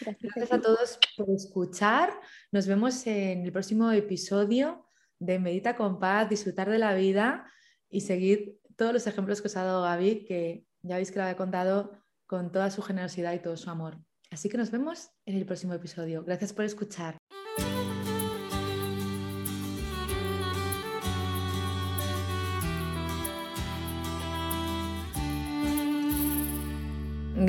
Gracias. 0.00 0.52
a 0.52 0.60
todos 0.60 0.98
por 1.16 1.30
escuchar. 1.30 2.12
Nos 2.50 2.66
vemos 2.66 3.06
en 3.06 3.44
el 3.44 3.52
próximo 3.52 3.90
episodio 3.92 4.86
de 5.18 5.38
Medita 5.38 5.76
con 5.76 5.98
Paz, 6.00 6.28
disfrutar 6.28 6.70
de 6.70 6.78
la 6.78 6.94
vida 6.94 7.46
y 7.88 8.00
seguir 8.00 8.58
todos 8.76 8.92
los 8.92 9.06
ejemplos 9.06 9.42
que 9.42 9.48
os 9.48 9.56
ha 9.56 9.64
dado 9.64 9.82
Gaby, 9.82 10.24
que 10.24 10.64
ya 10.82 10.96
veis 10.96 11.10
que 11.12 11.18
lo 11.18 11.26
ha 11.26 11.36
contado 11.36 11.92
con 12.26 12.50
toda 12.50 12.70
su 12.70 12.80
generosidad 12.82 13.34
y 13.34 13.40
todo 13.40 13.56
su 13.56 13.68
amor. 13.68 13.98
Así 14.30 14.48
que 14.48 14.56
nos 14.56 14.70
vemos 14.70 15.10
en 15.26 15.36
el 15.36 15.44
próximo 15.44 15.74
episodio. 15.74 16.24
Gracias 16.24 16.52
por 16.52 16.64
escuchar. 16.64 17.18